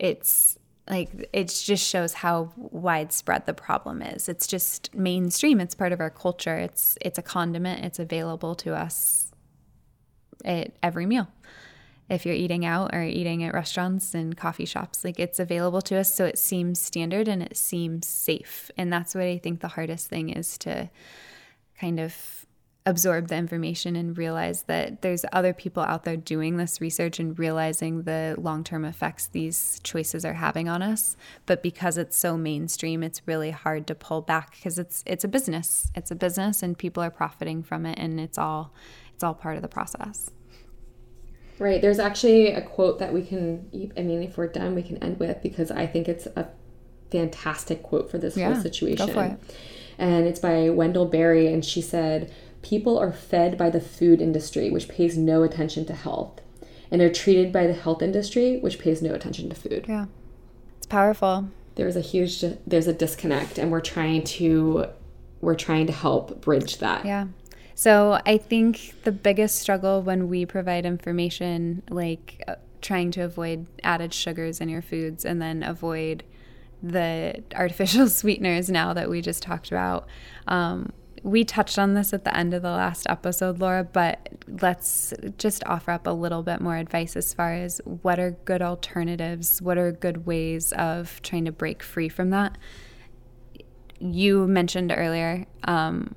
It's 0.00 0.58
like 0.90 1.28
it 1.32 1.46
just 1.48 1.86
shows 1.86 2.12
how 2.12 2.52
widespread 2.56 3.46
the 3.46 3.54
problem 3.54 4.02
is. 4.02 4.28
It's 4.28 4.48
just 4.48 4.92
mainstream. 4.96 5.60
It's 5.60 5.76
part 5.76 5.92
of 5.92 6.00
our 6.00 6.10
culture. 6.10 6.56
It's 6.56 6.98
it's 7.00 7.18
a 7.18 7.22
condiment. 7.22 7.84
It's 7.84 8.00
available 8.00 8.56
to 8.56 8.74
us 8.74 9.30
at 10.44 10.72
every 10.82 11.06
meal 11.06 11.28
if 12.08 12.24
you're 12.24 12.34
eating 12.34 12.64
out 12.64 12.94
or 12.94 13.02
eating 13.02 13.44
at 13.44 13.54
restaurants 13.54 14.14
and 14.14 14.36
coffee 14.36 14.64
shops. 14.64 15.04
Like 15.04 15.18
it's 15.18 15.38
available 15.38 15.82
to 15.82 15.96
us, 15.96 16.14
so 16.14 16.24
it 16.24 16.38
seems 16.38 16.80
standard 16.80 17.28
and 17.28 17.42
it 17.42 17.56
seems 17.56 18.06
safe. 18.06 18.70
And 18.76 18.92
that's 18.92 19.14
what 19.14 19.24
I 19.24 19.38
think 19.38 19.60
the 19.60 19.68
hardest 19.68 20.08
thing 20.08 20.30
is 20.30 20.56
to 20.58 20.90
kind 21.78 22.00
of 22.00 22.46
absorb 22.88 23.28
the 23.28 23.36
information 23.36 23.96
and 23.96 24.16
realize 24.16 24.62
that 24.62 25.02
there's 25.02 25.24
other 25.30 25.52
people 25.52 25.82
out 25.82 26.04
there 26.04 26.16
doing 26.16 26.56
this 26.56 26.80
research 26.80 27.20
and 27.20 27.38
realizing 27.38 28.04
the 28.04 28.34
long-term 28.38 28.82
effects 28.82 29.26
these 29.26 29.78
choices 29.82 30.24
are 30.24 30.32
having 30.32 30.70
on 30.70 30.80
us 30.80 31.14
but 31.44 31.62
because 31.62 31.98
it's 31.98 32.16
so 32.16 32.34
mainstream 32.34 33.02
it's 33.02 33.20
really 33.26 33.50
hard 33.50 33.86
to 33.86 33.94
pull 33.94 34.22
back 34.22 34.52
because 34.52 34.78
it's 34.78 35.04
it's 35.06 35.22
a 35.22 35.28
business 35.28 35.90
it's 35.94 36.10
a 36.10 36.14
business 36.14 36.62
and 36.62 36.78
people 36.78 37.02
are 37.02 37.10
profiting 37.10 37.62
from 37.62 37.84
it 37.84 37.98
and 37.98 38.18
it's 38.18 38.38
all 38.38 38.72
it's 39.12 39.22
all 39.22 39.34
part 39.34 39.56
of 39.56 39.62
the 39.62 39.68
process 39.68 40.30
Right. 41.58 41.80
There's 41.82 41.98
actually 41.98 42.52
a 42.52 42.62
quote 42.62 42.98
that 43.00 43.12
we 43.12 43.22
can, 43.22 43.68
I 43.96 44.02
mean, 44.02 44.22
if 44.22 44.36
we're 44.36 44.46
done, 44.46 44.74
we 44.74 44.82
can 44.82 44.96
end 45.02 45.18
with 45.18 45.42
because 45.42 45.70
I 45.70 45.86
think 45.86 46.08
it's 46.08 46.26
a 46.26 46.48
fantastic 47.10 47.82
quote 47.82 48.10
for 48.10 48.18
this 48.18 48.36
Yeah, 48.36 48.52
whole 48.52 48.62
situation. 48.62 49.06
go 49.06 49.12
for 49.12 49.24
it. 49.24 49.38
And 49.98 50.26
it's 50.26 50.38
by 50.40 50.70
Wendell 50.70 51.06
Berry, 51.06 51.52
and 51.52 51.64
she 51.64 51.80
said, 51.82 52.32
People 52.62 52.98
are 52.98 53.12
fed 53.12 53.56
by 53.58 53.70
the 53.70 53.80
food 53.80 54.20
industry, 54.20 54.70
which 54.70 54.88
pays 54.88 55.16
no 55.16 55.42
attention 55.42 55.84
to 55.86 55.92
health, 55.94 56.40
and 56.90 57.00
are 57.02 57.12
treated 57.12 57.52
by 57.52 57.66
the 57.66 57.72
health 57.72 58.02
industry, 58.02 58.58
which 58.60 58.78
pays 58.78 59.00
no 59.02 59.14
attention 59.14 59.48
to 59.48 59.56
food. 59.56 59.86
yeah 59.88 60.06
it's 60.76 60.86
powerful 60.86 61.48
There's 61.74 61.96
a 61.96 62.00
huge, 62.00 62.44
there's 62.66 62.86
a 62.86 62.92
disconnect, 62.92 63.58
and 63.58 63.70
we're 63.72 63.80
trying 63.80 64.22
to, 64.24 64.86
we're 65.40 65.54
trying 65.56 65.86
to 65.88 65.92
help 65.92 66.40
bridge 66.40 66.78
that. 66.78 67.04
Yeah. 67.04 67.26
So 67.78 68.20
I 68.26 68.38
think 68.38 69.04
the 69.04 69.12
biggest 69.12 69.60
struggle 69.60 70.02
when 70.02 70.26
we 70.26 70.44
provide 70.44 70.84
information, 70.84 71.84
like 71.88 72.42
uh, 72.48 72.56
trying 72.80 73.12
to 73.12 73.20
avoid 73.20 73.68
added 73.84 74.12
sugars 74.12 74.60
in 74.60 74.68
your 74.68 74.82
foods 74.82 75.24
and 75.24 75.40
then 75.40 75.62
avoid 75.62 76.24
the 76.82 77.40
artificial 77.54 78.08
sweeteners 78.08 78.68
now 78.68 78.94
that 78.94 79.08
we 79.08 79.20
just 79.20 79.44
talked 79.44 79.68
about. 79.70 80.08
Um, 80.48 80.92
we 81.22 81.44
touched 81.44 81.78
on 81.78 81.94
this 81.94 82.12
at 82.12 82.24
the 82.24 82.36
end 82.36 82.52
of 82.52 82.62
the 82.62 82.70
last 82.70 83.06
episode, 83.08 83.60
Laura, 83.60 83.84
but 83.84 84.28
let's 84.60 85.14
just 85.36 85.62
offer 85.64 85.92
up 85.92 86.08
a 86.08 86.10
little 86.10 86.42
bit 86.42 86.60
more 86.60 86.78
advice 86.78 87.14
as 87.14 87.32
far 87.32 87.52
as 87.52 87.80
what 87.84 88.18
are 88.18 88.32
good 88.44 88.60
alternatives, 88.60 89.62
what 89.62 89.78
are 89.78 89.92
good 89.92 90.26
ways 90.26 90.72
of 90.72 91.22
trying 91.22 91.44
to 91.44 91.52
break 91.52 91.84
free 91.84 92.08
from 92.08 92.30
that. 92.30 92.58
You 94.00 94.48
mentioned 94.48 94.92
earlier 94.92 95.46
um, 95.62 96.16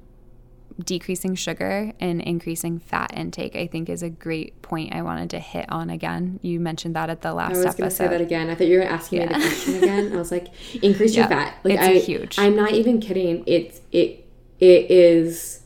decreasing 0.86 1.36
sugar 1.36 1.94
and 2.00 2.22
increasing 2.22 2.80
fat 2.80 3.12
intake, 3.16 3.56
I 3.56 3.68
think 3.68 3.90
is 3.90 4.04
a 4.04 4.10
great 4.10 4.62
point 4.62 4.94
I 4.94 5.02
wanted 5.02 5.30
to 5.32 5.40
hit 5.40 5.66
on 5.70 5.90
again. 5.90 6.40
You 6.42 6.60
mentioned 6.60 6.96
that 6.96 7.10
at 7.10 7.22
the 7.22 7.34
last 7.34 7.56
I 7.56 7.58
was 7.58 7.64
going 7.66 7.76
to 7.76 7.84
episode. 7.84 8.04
say 8.06 8.08
that 8.10 8.22
again. 8.22 8.50
I 8.50 8.56
thought 8.56 8.68
you 8.68 8.78
were 8.80 8.84
asking 8.86 9.20
me 9.20 9.26
the 9.28 9.34
question 9.34 9.76
again. 9.76 10.14
I 10.14 10.18
was 10.18 10.32
like, 10.32 10.48
increase 10.84 11.16
your 11.16 11.26
Yeah, 11.26 11.30
fat. 11.30 11.58
Like 11.64 11.74
it's 11.76 11.84
I, 11.84 11.94
huge. 12.00 12.40
I'm 12.40 12.56
not 12.56 12.72
even 12.72 13.00
kidding. 13.00 13.44
It's 13.48 13.82
it 13.92 14.28
it 14.60 14.92
is 14.92 15.62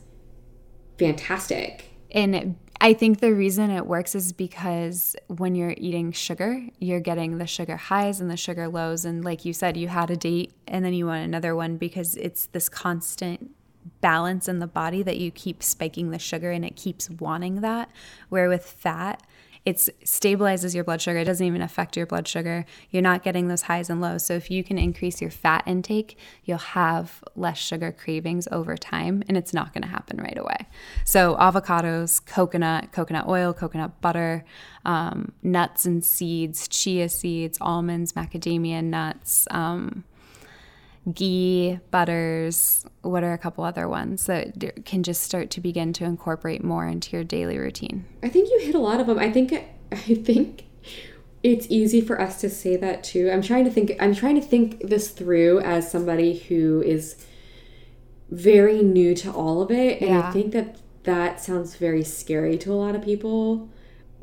fantastic. 0.98 1.84
And 2.12 2.56
I 2.80 2.92
think 2.92 3.20
the 3.20 3.32
reason 3.34 3.70
it 3.70 3.86
works 3.86 4.14
is 4.14 4.32
because 4.32 5.16
when 5.28 5.54
you're 5.54 5.74
eating 5.76 6.12
sugar, 6.12 6.60
you're 6.78 7.00
getting 7.00 7.38
the 7.38 7.46
sugar 7.46 7.76
highs 7.76 8.20
and 8.20 8.30
the 8.30 8.36
sugar 8.36 8.68
lows. 8.68 9.04
And 9.04 9.24
like 9.24 9.44
you 9.44 9.52
said, 9.52 9.76
you 9.76 9.88
had 9.88 10.10
a 10.10 10.16
date 10.16 10.52
and 10.68 10.84
then 10.84 10.92
you 10.94 11.06
want 11.06 11.24
another 11.24 11.56
one 11.56 11.76
because 11.78 12.16
it's 12.16 12.46
this 12.46 12.68
constant 12.68 13.50
balance 14.06 14.46
in 14.46 14.60
the 14.60 14.68
body 14.68 15.02
that 15.02 15.18
you 15.18 15.32
keep 15.32 15.64
spiking 15.64 16.10
the 16.10 16.18
sugar 16.20 16.52
and 16.52 16.64
it 16.64 16.76
keeps 16.76 17.10
wanting 17.10 17.60
that. 17.62 17.90
Where 18.28 18.48
with 18.48 18.64
fat, 18.64 19.20
it 19.64 19.78
stabilizes 20.04 20.76
your 20.76 20.84
blood 20.84 21.02
sugar. 21.02 21.18
It 21.18 21.24
doesn't 21.24 21.44
even 21.44 21.60
affect 21.60 21.96
your 21.96 22.06
blood 22.06 22.28
sugar. 22.28 22.64
You're 22.90 23.02
not 23.02 23.24
getting 23.24 23.48
those 23.48 23.62
highs 23.62 23.90
and 23.90 24.00
lows. 24.00 24.24
So 24.24 24.34
if 24.34 24.48
you 24.48 24.62
can 24.62 24.78
increase 24.78 25.20
your 25.20 25.32
fat 25.32 25.64
intake, 25.66 26.16
you'll 26.44 26.58
have 26.58 27.24
less 27.34 27.58
sugar 27.58 27.90
cravings 27.90 28.46
over 28.52 28.76
time 28.76 29.24
and 29.26 29.36
it's 29.36 29.52
not 29.52 29.74
going 29.74 29.82
to 29.82 29.88
happen 29.88 30.18
right 30.18 30.38
away. 30.38 30.68
So 31.04 31.34
avocados, 31.34 32.24
coconut, 32.24 32.92
coconut 32.92 33.26
oil, 33.26 33.52
coconut 33.52 34.00
butter, 34.00 34.44
um, 34.84 35.32
nuts 35.42 35.84
and 35.84 36.04
seeds, 36.04 36.68
chia 36.68 37.08
seeds, 37.08 37.58
almonds, 37.60 38.12
macadamia 38.12 38.84
nuts, 38.84 39.48
um, 39.50 40.04
ghee, 41.12 41.78
butters. 41.90 42.84
What 43.02 43.22
are 43.22 43.32
a 43.32 43.38
couple 43.38 43.64
other 43.64 43.88
ones 43.88 44.26
that 44.26 44.84
can 44.84 45.02
just 45.02 45.22
start 45.22 45.50
to 45.50 45.60
begin 45.60 45.92
to 45.94 46.04
incorporate 46.04 46.64
more 46.64 46.86
into 46.86 47.16
your 47.16 47.24
daily 47.24 47.58
routine? 47.58 48.04
I 48.22 48.28
think 48.28 48.50
you 48.50 48.60
hit 48.60 48.74
a 48.74 48.80
lot 48.80 49.00
of 49.00 49.06
them. 49.06 49.18
I 49.18 49.30
think 49.30 49.52
I 49.92 49.96
think 49.96 50.64
it's 51.42 51.66
easy 51.70 52.00
for 52.00 52.20
us 52.20 52.40
to 52.40 52.50
say 52.50 52.76
that 52.76 53.04
too. 53.04 53.30
I'm 53.30 53.42
trying 53.42 53.64
to 53.64 53.70
think 53.70 53.92
I'm 54.00 54.14
trying 54.14 54.34
to 54.34 54.46
think 54.46 54.80
this 54.80 55.10
through 55.10 55.60
as 55.60 55.90
somebody 55.90 56.38
who 56.38 56.82
is 56.82 57.24
very 58.30 58.82
new 58.82 59.14
to 59.14 59.30
all 59.30 59.62
of 59.62 59.70
it 59.70 60.02
and 60.02 60.18
I 60.18 60.32
think 60.32 60.52
that 60.52 60.78
that 61.04 61.40
sounds 61.40 61.76
very 61.76 62.02
scary 62.02 62.58
to 62.58 62.72
a 62.72 62.74
lot 62.74 62.96
of 62.96 63.02
people. 63.02 63.68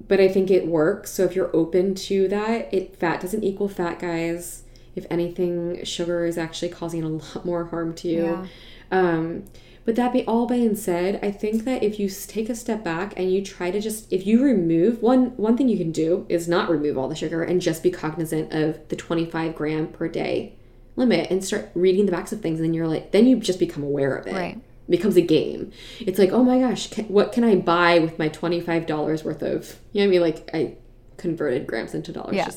But 0.05 0.19
I 0.19 0.27
think 0.27 0.51
it 0.51 0.67
works. 0.67 1.11
So 1.11 1.23
if 1.23 1.35
you're 1.35 1.55
open 1.55 1.95
to 1.95 2.27
that, 2.27 2.73
it 2.73 2.95
fat 2.97 3.21
doesn't 3.21 3.43
equal 3.43 3.69
fat, 3.69 3.99
guys. 3.99 4.62
If 4.95 5.05
anything, 5.09 5.83
sugar 5.83 6.25
is 6.25 6.37
actually 6.37 6.69
causing 6.69 7.03
a 7.03 7.09
lot 7.09 7.45
more 7.45 7.65
harm 7.65 7.93
to 7.95 8.07
you. 8.07 8.23
Yeah. 8.23 8.47
Um, 8.91 9.45
but 9.85 9.95
that 9.97 10.13
be 10.13 10.23
all 10.25 10.45
being 10.45 10.75
said, 10.75 11.19
I 11.21 11.31
think 11.31 11.65
that 11.65 11.83
if 11.83 11.99
you 11.99 12.09
take 12.09 12.49
a 12.49 12.55
step 12.55 12.83
back 12.83 13.13
and 13.17 13.31
you 13.31 13.43
try 13.43 13.69
to 13.69 13.81
just 13.81 14.11
if 14.11 14.25
you 14.25 14.41
remove 14.41 15.01
one 15.01 15.35
one 15.35 15.57
thing 15.57 15.67
you 15.67 15.77
can 15.77 15.91
do 15.91 16.25
is 16.29 16.47
not 16.47 16.69
remove 16.69 16.97
all 16.97 17.09
the 17.09 17.15
sugar 17.15 17.43
and 17.43 17.61
just 17.61 17.83
be 17.83 17.91
cognizant 17.91 18.53
of 18.53 18.87
the 18.87 18.95
25 18.95 19.55
gram 19.55 19.87
per 19.87 20.07
day 20.07 20.53
limit 20.95 21.29
and 21.29 21.43
start 21.43 21.69
reading 21.75 22.05
the 22.05 22.11
backs 22.11 22.31
of 22.31 22.39
things 22.39 22.59
and 22.59 22.65
then 22.65 22.73
you're 22.73 22.87
like 22.87 23.11
then 23.11 23.25
you 23.25 23.37
just 23.37 23.59
become 23.59 23.83
aware 23.83 24.15
of 24.15 24.25
it. 24.27 24.33
Right. 24.33 24.55
It 24.55 24.91
becomes 24.91 25.17
a 25.17 25.21
game. 25.21 25.71
It's 25.99 26.19
like, 26.19 26.31
oh 26.31 26.43
my 26.43 26.59
gosh, 26.59 26.89
can, 26.89 27.05
what 27.05 27.31
can 27.33 27.43
I 27.43 27.55
buy 27.55 27.99
with 27.99 28.19
my 28.19 28.27
$25 28.27 29.23
worth 29.23 29.41
of, 29.41 29.79
you 29.91 30.01
know 30.01 30.05
what 30.05 30.07
I 30.07 30.07
mean? 30.07 30.21
Like 30.21 30.49
I 30.53 30.75
converted 31.17 31.67
grams 31.67 31.93
into 31.93 32.11
dollars 32.13 32.35
Yeah. 32.35 32.49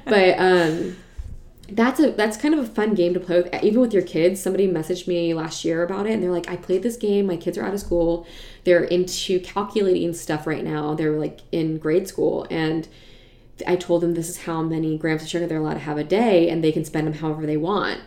but 0.04 0.34
um 0.38 0.96
that's 1.74 2.00
a 2.00 2.10
that's 2.12 2.36
kind 2.36 2.54
of 2.54 2.60
a 2.60 2.66
fun 2.66 2.94
game 2.94 3.14
to 3.14 3.20
play 3.20 3.40
with 3.40 3.64
even 3.64 3.80
with 3.80 3.92
your 3.92 4.02
kids 4.02 4.40
somebody 4.40 4.68
messaged 4.68 5.06
me 5.06 5.32
last 5.32 5.64
year 5.64 5.82
about 5.82 6.06
it 6.06 6.12
and 6.12 6.22
they're 6.22 6.30
like 6.30 6.48
i 6.48 6.56
played 6.56 6.82
this 6.82 6.96
game 6.96 7.26
my 7.26 7.36
kids 7.36 7.56
are 7.56 7.64
out 7.64 7.72
of 7.72 7.80
school 7.80 8.26
they're 8.64 8.84
into 8.84 9.40
calculating 9.40 10.12
stuff 10.12 10.46
right 10.46 10.64
now 10.64 10.94
they're 10.94 11.18
like 11.18 11.40
in 11.50 11.78
grade 11.78 12.06
school 12.06 12.46
and 12.50 12.88
i 13.66 13.74
told 13.74 14.02
them 14.02 14.14
this 14.14 14.28
is 14.28 14.38
how 14.38 14.62
many 14.62 14.98
grams 14.98 15.22
of 15.22 15.28
sugar 15.28 15.46
they're 15.46 15.58
allowed 15.58 15.74
to 15.74 15.80
have 15.80 15.98
a 15.98 16.04
day 16.04 16.48
and 16.48 16.62
they 16.62 16.72
can 16.72 16.84
spend 16.84 17.06
them 17.06 17.14
however 17.14 17.46
they 17.46 17.56
want 17.56 18.00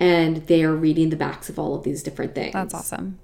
and 0.00 0.38
they 0.48 0.62
are 0.62 0.74
reading 0.74 1.10
the 1.10 1.16
backs 1.16 1.48
of 1.48 1.58
all 1.58 1.74
of 1.74 1.84
these 1.84 2.02
different 2.02 2.34
things 2.34 2.52
That's 2.52 2.74
awesome. 2.74 3.18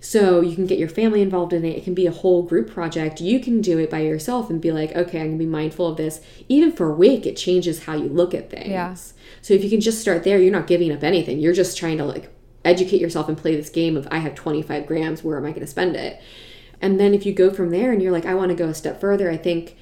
So 0.00 0.40
you 0.40 0.54
can 0.54 0.66
get 0.66 0.78
your 0.78 0.88
family 0.88 1.20
involved 1.20 1.52
in 1.52 1.64
it. 1.64 1.76
It 1.76 1.84
can 1.84 1.94
be 1.94 2.06
a 2.06 2.10
whole 2.10 2.42
group 2.42 2.70
project. 2.70 3.20
You 3.20 3.38
can 3.38 3.60
do 3.60 3.78
it 3.78 3.90
by 3.90 4.00
yourself 4.00 4.48
and 4.48 4.60
be 4.60 4.72
like, 4.72 4.96
okay, 4.96 5.20
I'm 5.20 5.26
gonna 5.26 5.38
be 5.38 5.46
mindful 5.46 5.88
of 5.88 5.98
this. 5.98 6.20
Even 6.48 6.72
for 6.72 6.90
a 6.90 6.94
week, 6.94 7.26
it 7.26 7.36
changes 7.36 7.84
how 7.84 7.94
you 7.94 8.08
look 8.08 8.34
at 8.34 8.50
things. 8.50 8.68
Yeah. 8.68 8.94
So 9.42 9.54
if 9.54 9.62
you 9.62 9.68
can 9.68 9.80
just 9.80 10.00
start 10.00 10.24
there, 10.24 10.38
you're 10.38 10.52
not 10.52 10.66
giving 10.66 10.90
up 10.90 11.04
anything. 11.04 11.38
You're 11.38 11.52
just 11.52 11.76
trying 11.76 11.98
to 11.98 12.04
like 12.04 12.32
educate 12.64 13.00
yourself 13.00 13.28
and 13.28 13.36
play 13.36 13.54
this 13.54 13.70
game 13.70 13.96
of 13.96 14.08
I 14.10 14.18
have 14.18 14.34
25 14.34 14.86
grams. 14.86 15.22
Where 15.22 15.36
am 15.36 15.44
I 15.44 15.52
gonna 15.52 15.66
spend 15.66 15.96
it? 15.96 16.20
And 16.80 16.98
then 16.98 17.12
if 17.12 17.26
you 17.26 17.34
go 17.34 17.50
from 17.50 17.70
there 17.70 17.92
and 17.92 18.02
you're 18.02 18.12
like, 18.12 18.24
I 18.24 18.34
want 18.34 18.48
to 18.48 18.54
go 18.54 18.68
a 18.68 18.74
step 18.74 19.00
further, 19.00 19.30
I 19.30 19.36
think 19.36 19.76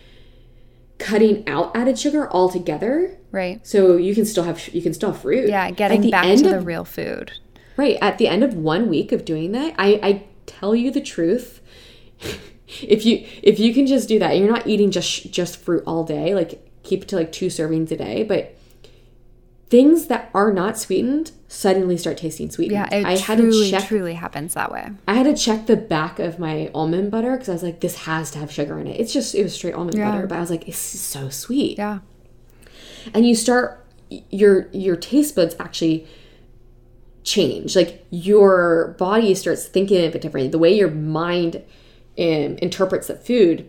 cutting 0.99 1.49
out 1.49 1.77
added 1.77 1.97
sugar 1.97 2.29
altogether. 2.33 3.17
Right. 3.31 3.65
So 3.67 3.97
you 3.97 4.15
can 4.17 4.25
still 4.25 4.45
have 4.45 4.67
you 4.75 4.83
can 4.83 4.95
still 4.95 5.13
have 5.13 5.23
fruit. 5.23 5.49
Yeah, 5.49 5.71
getting 5.71 6.11
back 6.11 6.37
to 6.39 6.43
the 6.43 6.59
of 6.59 6.67
real 6.67 6.85
food. 6.85 7.33
Right. 7.79 7.97
At 8.03 8.19
the 8.19 8.29
end 8.29 8.43
of 8.45 8.53
one 8.55 8.89
week 8.91 9.13
of 9.13 9.25
doing 9.25 9.53
that, 9.53 9.75
I, 9.79 9.99
I 10.03 10.25
tell 10.47 10.75
you 10.75 10.91
the 10.91 11.01
truth. 11.01 11.63
if 12.83 13.07
you 13.07 13.25
if 13.43 13.59
you 13.59 13.73
can 13.73 13.87
just 13.87 14.09
do 14.09 14.19
that, 14.19 14.37
you're 14.37 14.51
not 14.51 14.67
eating 14.67 14.91
just 14.91 15.31
just 15.33 15.57
fruit 15.57 15.85
all 15.87 16.05
day. 16.05 16.35
Like 16.35 16.69
keep 16.83 17.03
it 17.03 17.09
to 17.09 17.17
like 17.17 17.33
two 17.33 17.47
servings 17.47 17.91
a 17.93 17.97
day, 17.97 18.25
but 18.25 18.55
things 19.71 20.07
that 20.07 20.31
are 20.35 20.53
not 20.53 20.79
sweetened 20.79 21.31
suddenly 21.47 21.97
start 21.97 22.17
tasting 22.17 22.51
sweetened. 22.51 22.73
Yeah, 22.91 22.95
it 22.95 23.05
I 23.07 23.17
had 23.17 23.39
truly, 23.39 23.71
to 23.71 23.79
check. 23.79 23.89
truly 23.89 24.15
happens 24.15 24.55
that 24.55 24.73
way. 24.73 24.91
I 25.07 25.15
had 25.15 25.25
to 25.25 25.35
check 25.41 25.67
the 25.67 25.77
back 25.77 26.19
of 26.19 26.39
my 26.39 26.71
almond 26.75 27.11
butter 27.11 27.33
because 27.33 27.49
I 27.49 27.53
was 27.53 27.63
like, 27.63 27.81
this 27.81 27.97
has 28.01 28.31
to 28.33 28.39
have 28.39 28.51
sugar 28.51 28.79
in 28.79 28.87
it. 28.87 28.99
It's 28.99 29.13
just 29.13 29.35
it 29.35 29.43
was 29.43 29.55
straight 29.55 29.75
almond 29.75 29.97
Yeah. 29.97 30.11
butter, 30.11 30.27
but 30.27 30.37
I 30.37 30.41
was 30.41 30.51
like, 30.51 30.67
it's 30.69 30.79
so 30.79 31.29
sweet 31.29 31.79
Yeah. 31.79 32.01
and 33.15 33.27
you 33.27 33.35
start 33.35 33.85
your 34.31 34.69
your 34.73 34.97
taste 34.97 35.37
buds 35.37 35.55
actually 35.61 36.07
change. 37.29 37.77
Like 37.77 38.07
your 38.11 38.97
body 38.99 39.35
starts 39.35 39.67
thinking 39.67 40.05
of 40.05 40.15
it 40.15 40.23
differently. 40.23 40.51
The 40.51 40.59
way 40.59 40.75
your 40.75 40.91
mind 40.91 41.57
um, 42.19 42.57
interprets 42.63 43.09
the 43.09 43.17
food 43.17 43.69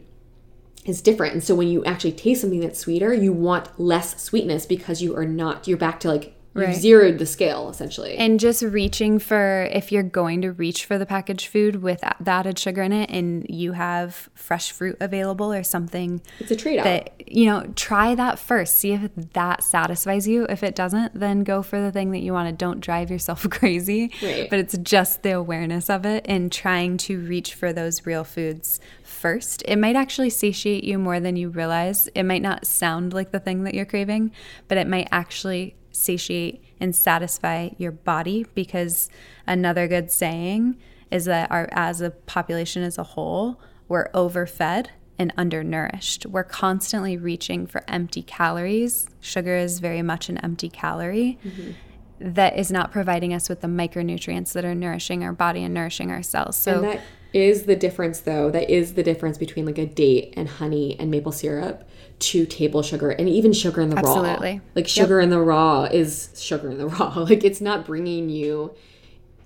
is 0.86 1.01
different. 1.01 1.34
And 1.34 1.43
so 1.43 1.55
when 1.55 1.68
you 1.68 1.84
actually 1.86 2.14
taste 2.14 2.41
something 2.41 2.62
that's 2.62 2.80
sweeter 2.80 3.14
you 3.14 3.34
want 3.34 3.80
less 3.80 4.22
sweetness 4.22 4.66
because 4.66 5.01
you 5.01 5.16
are 5.16 5.26
not 5.26 5.68
you're 5.68 5.78
back 5.78 5.99
to 6.01 6.07
like 6.07 6.36
Right. 6.60 6.70
you've 6.70 6.78
zeroed 6.78 7.18
the 7.20 7.26
scale 7.26 7.70
essentially 7.70 8.18
And 8.18 8.39
just 8.39 8.62
reaching 8.62 9.20
for, 9.20 9.64
if 9.72 9.91
you're 9.91 10.03
going 10.03 10.41
to 10.41 10.51
reach 10.51 10.86
for 10.86 10.97
the 10.97 11.05
packaged 11.05 11.47
food 11.47 11.82
with 11.82 12.01
the 12.01 12.30
added 12.30 12.57
sugar 12.60 12.82
in 12.84 12.93
it 12.93 13.10
and 13.10 13.45
you 13.49 13.74
have 13.74 14.30
fresh 14.34 14.72
fruit 14.72 14.97
available 14.99 15.51
or 15.51 15.64
something 15.64 16.22
it's 16.39 16.51
a 16.51 16.55
trade-off 16.55 16.84
that, 16.84 17.30
you 17.32 17.45
know, 17.45 17.66
try 17.76 18.16
that 18.16 18.39
first. 18.39 18.78
See 18.78 18.93
if 18.93 19.10
that 19.34 19.64
satisfies 19.64 20.28
you. 20.28 20.45
If 20.49 20.64
it 20.64 20.76
doesn't, 20.76 21.20
then 21.20 21.43
go 21.43 21.62
for 21.62 21.80
the 21.82 21.91
thing 21.91 22.12
that 22.12 22.20
you 22.20 22.34
want 22.34 22.49
to. 22.49 22.55
Don't 22.55 22.80
drive 22.80 23.12
yourself 23.12 23.47
crazy. 23.49 24.12
Right. 24.22 24.49
But 24.49 24.60
it's 24.60 24.78
just 24.78 25.24
the 25.24 25.32
awareness 25.32 25.89
of 25.89 26.05
it 26.05 26.26
and 26.28 26.51
trying 26.51 26.97
to 26.97 27.20
reach 27.20 27.53
for 27.53 27.74
those 27.74 28.05
real 28.05 28.24
foods 28.24 28.80
first. 29.03 29.64
It 29.68 29.78
might 29.78 29.95
actually 29.95 30.30
satiate 30.30 30.84
you 30.84 30.97
more 30.97 31.20
than 31.20 31.36
you 31.36 31.49
realize. 31.49 32.07
It 32.16 32.24
might 32.24 32.41
not 32.41 32.66
sound 32.66 33.14
like 33.14 33.32
the 33.32 33.39
thing 33.39 33.64
that 33.64 33.74
you're 33.74 33.86
craving, 33.86 34.32
but 34.68 34.78
it 34.78 34.88
might 34.88 35.07
actually 35.12 35.76
satiate 36.00 36.64
and 36.80 36.95
satisfy 36.95 37.70
your 37.78 37.91
body 37.91 38.45
because 38.56 39.10
another 39.45 39.88
good 39.88 40.12
saying 40.12 40.78
is 41.12 41.26
that 41.26 41.50
our 41.52 41.68
as 41.72 42.02
a 42.02 42.12
population 42.12 42.84
as 42.84 42.97
a 42.97 43.04
whole, 43.04 43.60
we're 43.88 44.10
overfed 44.14 44.91
and 45.18 45.34
undernourished. 45.38 46.26
We're 46.26 46.43
constantly 46.43 47.18
reaching 47.18 47.68
for 47.68 47.84
empty 47.88 48.22
calories. 48.22 49.08
Sugar 49.20 49.58
is 49.58 49.80
very 49.80 50.02
much 50.02 50.30
an 50.30 50.38
empty 50.38 50.70
calorie 50.70 51.38
mm-hmm. 51.43 51.72
that 52.20 52.58
is 52.58 52.72
not 52.72 52.91
providing 52.91 53.34
us 53.34 53.50
with 53.50 53.60
the 53.60 53.68
micronutrients 53.68 54.54
that 54.54 54.64
are 54.64 54.76
nourishing 54.76 55.24
our 55.24 55.34
body 55.34 55.64
and 55.64 55.74
nourishing 55.74 56.10
our 56.10 56.24
cells. 56.24 56.58
So 56.58 56.76
And 56.76 56.84
that 56.86 57.02
is 57.34 57.64
the 57.64 57.76
difference, 57.76 58.22
though. 58.22 58.50
That 58.50 58.70
is 58.70 58.93
the 58.93 59.04
difference 59.04 59.38
between 59.38 59.66
like 59.66 59.78
a 59.78 59.86
date 59.86 60.34
and 60.38 60.47
honey 60.47 60.97
and 61.00 61.12
maple 61.12 61.34
syrup 61.34 61.89
to 62.20 62.45
table 62.45 62.82
sugar 62.82 63.09
and 63.11 63.30
even 63.30 63.53
sugar 63.53 63.82
in 63.82 63.89
the 63.89 63.95
raw. 63.95 64.24
Absolutely. 64.24 64.61
Like 64.76 64.88
sugar 64.88 65.20
in 65.20 65.30
the 65.30 65.39
raw 65.39 65.86
is 65.86 66.30
sugar 66.38 66.70
in 66.70 66.78
the 66.78 66.88
raw. 66.99 67.20
Like 67.20 67.43
it's 67.43 67.61
not 67.61 67.86
bringing 67.86 68.30
you 68.30 68.74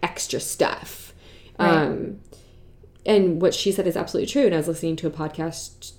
extra 0.02 0.40
stuff. 0.40 1.14
Um, 1.60 2.20
and 3.06 3.42
what 3.42 3.54
she 3.54 3.72
said 3.72 3.88
is 3.88 3.96
absolutely 3.96 4.32
true. 4.32 4.46
And 4.46 4.54
I 4.54 4.58
was 4.58 4.68
listening 4.68 4.96
to 4.98 5.08
a 5.08 5.12
podcast 5.12 5.94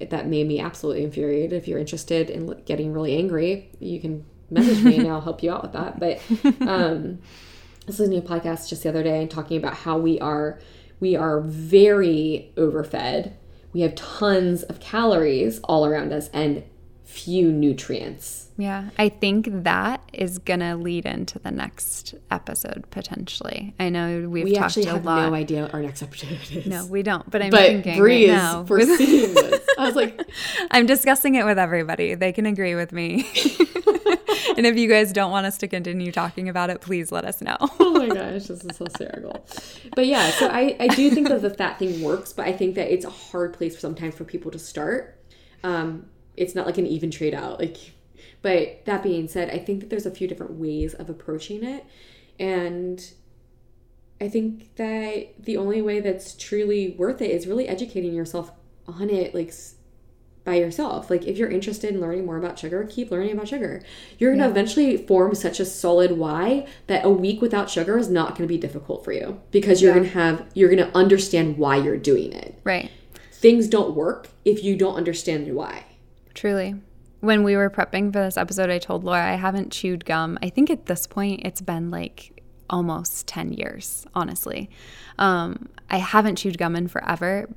that 0.00 0.26
made 0.26 0.46
me 0.48 0.60
absolutely 0.60 1.04
infuriated. 1.04 1.52
If 1.52 1.68
you're 1.68 1.78
interested 1.78 2.30
in 2.30 2.62
getting 2.64 2.92
really 2.92 3.16
angry, 3.16 3.70
you 3.78 4.00
can 4.00 4.24
message 4.50 4.82
me 4.82 4.98
and 4.98 5.08
I'll 5.10 5.20
help 5.20 5.42
you 5.42 5.52
out 5.52 5.62
with 5.62 5.72
that. 5.72 6.00
But 6.00 6.20
um, 6.66 7.18
I 7.82 7.86
was 7.86 8.00
listening 8.00 8.22
to 8.22 8.26
a 8.26 8.40
podcast 8.40 8.68
just 8.68 8.82
the 8.82 8.88
other 8.88 9.02
day 9.02 9.20
and 9.20 9.30
talking 9.30 9.56
about 9.56 9.74
how 9.74 9.98
we 9.98 10.18
are 10.20 10.58
we 11.00 11.16
are 11.16 11.40
very 11.40 12.52
overfed. 12.56 13.32
We 13.74 13.82
have 13.82 13.94
tons 13.96 14.62
of 14.62 14.80
calories 14.80 15.60
all 15.64 15.84
around 15.84 16.12
us 16.12 16.28
and 16.32 16.62
few 17.02 17.52
nutrients. 17.52 18.48
Yeah, 18.56 18.90
I 18.98 19.08
think 19.08 19.48
that 19.64 20.00
is 20.12 20.38
gonna 20.38 20.76
lead 20.76 21.06
into 21.06 21.38
the 21.40 21.50
next 21.50 22.14
episode 22.30 22.84
potentially. 22.90 23.74
I 23.80 23.88
know 23.88 24.28
we've 24.28 24.44
We 24.44 24.52
talked 24.54 24.64
actually 24.78 24.86
a 24.86 24.90
have 24.92 25.04
lot. 25.04 25.28
no 25.28 25.34
idea 25.34 25.62
what 25.62 25.74
our 25.74 25.82
next 25.82 26.02
episode 26.02 26.38
is. 26.52 26.66
No, 26.66 26.86
we 26.86 27.02
don't. 27.02 27.28
But 27.30 27.42
I'm 27.42 27.50
but 27.50 27.60
thinking 27.66 27.98
Bree 27.98 28.28
right 28.30 28.36
is 28.36 28.42
now. 28.42 28.64
foreseeing 28.64 29.34
this. 29.34 29.60
I 29.78 29.86
was 29.86 29.96
like, 29.96 30.20
I'm 30.70 30.86
discussing 30.86 31.34
it 31.34 31.44
with 31.44 31.58
everybody. 31.58 32.14
They 32.14 32.32
can 32.32 32.46
agree 32.46 32.74
with 32.76 32.92
me. 32.92 33.28
and 34.56 34.66
if 34.66 34.76
you 34.76 34.88
guys 34.88 35.12
don't 35.12 35.30
want 35.30 35.46
us 35.46 35.58
to 35.58 35.68
continue 35.68 36.12
talking 36.12 36.48
about 36.48 36.70
it, 36.70 36.80
please 36.80 37.10
let 37.10 37.24
us 37.24 37.40
know. 37.40 37.56
oh 37.60 37.92
my 37.92 38.08
gosh, 38.14 38.44
this 38.44 38.50
is 38.50 38.78
hysterical. 38.78 39.46
But 39.94 40.06
yeah, 40.06 40.30
so 40.30 40.48
I, 40.48 40.76
I 40.78 40.88
do 40.88 41.10
think 41.10 41.28
that 41.28 41.42
the 41.42 41.50
fat 41.50 41.78
thing 41.78 42.02
works, 42.02 42.32
but 42.32 42.46
I 42.46 42.52
think 42.52 42.74
that 42.76 42.92
it's 42.92 43.04
a 43.04 43.10
hard 43.10 43.52
place 43.54 43.78
sometimes 43.78 44.14
for 44.14 44.24
people 44.24 44.50
to 44.50 44.58
start. 44.58 45.20
Um, 45.62 46.06
it's 46.36 46.54
not 46.54 46.66
like 46.66 46.78
an 46.78 46.86
even 46.86 47.10
trade 47.10 47.34
out. 47.34 47.58
Like, 47.58 47.76
but 48.42 48.84
that 48.84 49.02
being 49.02 49.28
said, 49.28 49.50
I 49.50 49.58
think 49.58 49.80
that 49.80 49.90
there's 49.90 50.06
a 50.06 50.10
few 50.10 50.28
different 50.28 50.52
ways 50.52 50.94
of 50.94 51.08
approaching 51.08 51.64
it, 51.64 51.84
and 52.38 53.12
I 54.20 54.28
think 54.28 54.76
that 54.76 55.42
the 55.42 55.56
only 55.56 55.82
way 55.82 56.00
that's 56.00 56.34
truly 56.34 56.94
worth 56.98 57.20
it 57.20 57.30
is 57.30 57.46
really 57.46 57.68
educating 57.68 58.14
yourself 58.14 58.52
on 58.86 59.10
it, 59.10 59.34
like 59.34 59.52
by 60.44 60.54
yourself. 60.56 61.10
Like 61.10 61.26
if 61.26 61.38
you're 61.38 61.50
interested 61.50 61.94
in 61.94 62.00
learning 62.00 62.26
more 62.26 62.36
about 62.36 62.58
sugar, 62.58 62.86
keep 62.88 63.10
learning 63.10 63.32
about 63.32 63.48
sugar. 63.48 63.82
You're 64.18 64.32
gonna 64.32 64.48
eventually 64.48 64.96
form 64.96 65.34
such 65.34 65.58
a 65.58 65.64
solid 65.64 66.12
why 66.12 66.66
that 66.86 67.04
a 67.04 67.10
week 67.10 67.40
without 67.40 67.70
sugar 67.70 67.98
is 67.98 68.10
not 68.10 68.36
gonna 68.36 68.46
be 68.46 68.58
difficult 68.58 69.04
for 69.04 69.12
you 69.12 69.40
because 69.50 69.80
you're 69.80 69.94
gonna 69.94 70.08
have 70.08 70.46
you're 70.54 70.70
gonna 70.70 70.90
understand 70.94 71.56
why 71.56 71.76
you're 71.76 71.96
doing 71.96 72.32
it. 72.32 72.60
right. 72.64 72.90
Things 73.32 73.68
don't 73.68 73.94
work 73.94 74.28
if 74.46 74.64
you 74.64 74.74
don't 74.74 74.94
understand 74.94 75.54
why. 75.54 75.84
Truly. 76.32 76.76
When 77.20 77.42
we 77.42 77.56
were 77.56 77.68
prepping 77.68 78.12
for 78.12 78.20
this 78.20 78.38
episode, 78.38 78.70
I 78.70 78.78
told 78.78 79.04
Laura 79.04 79.32
I 79.32 79.34
haven't 79.34 79.70
chewed 79.70 80.04
gum. 80.04 80.38
I 80.42 80.48
think 80.48 80.70
at 80.70 80.86
this 80.86 81.06
point 81.06 81.42
it's 81.44 81.60
been 81.60 81.90
like 81.90 82.42
almost 82.70 83.26
10 83.26 83.52
years, 83.52 84.06
honestly. 84.14 84.70
Um, 85.18 85.68
I 85.90 85.98
haven't 85.98 86.36
chewed 86.36 86.58
gum 86.58 86.74
in 86.76 86.88
forever. 86.88 87.48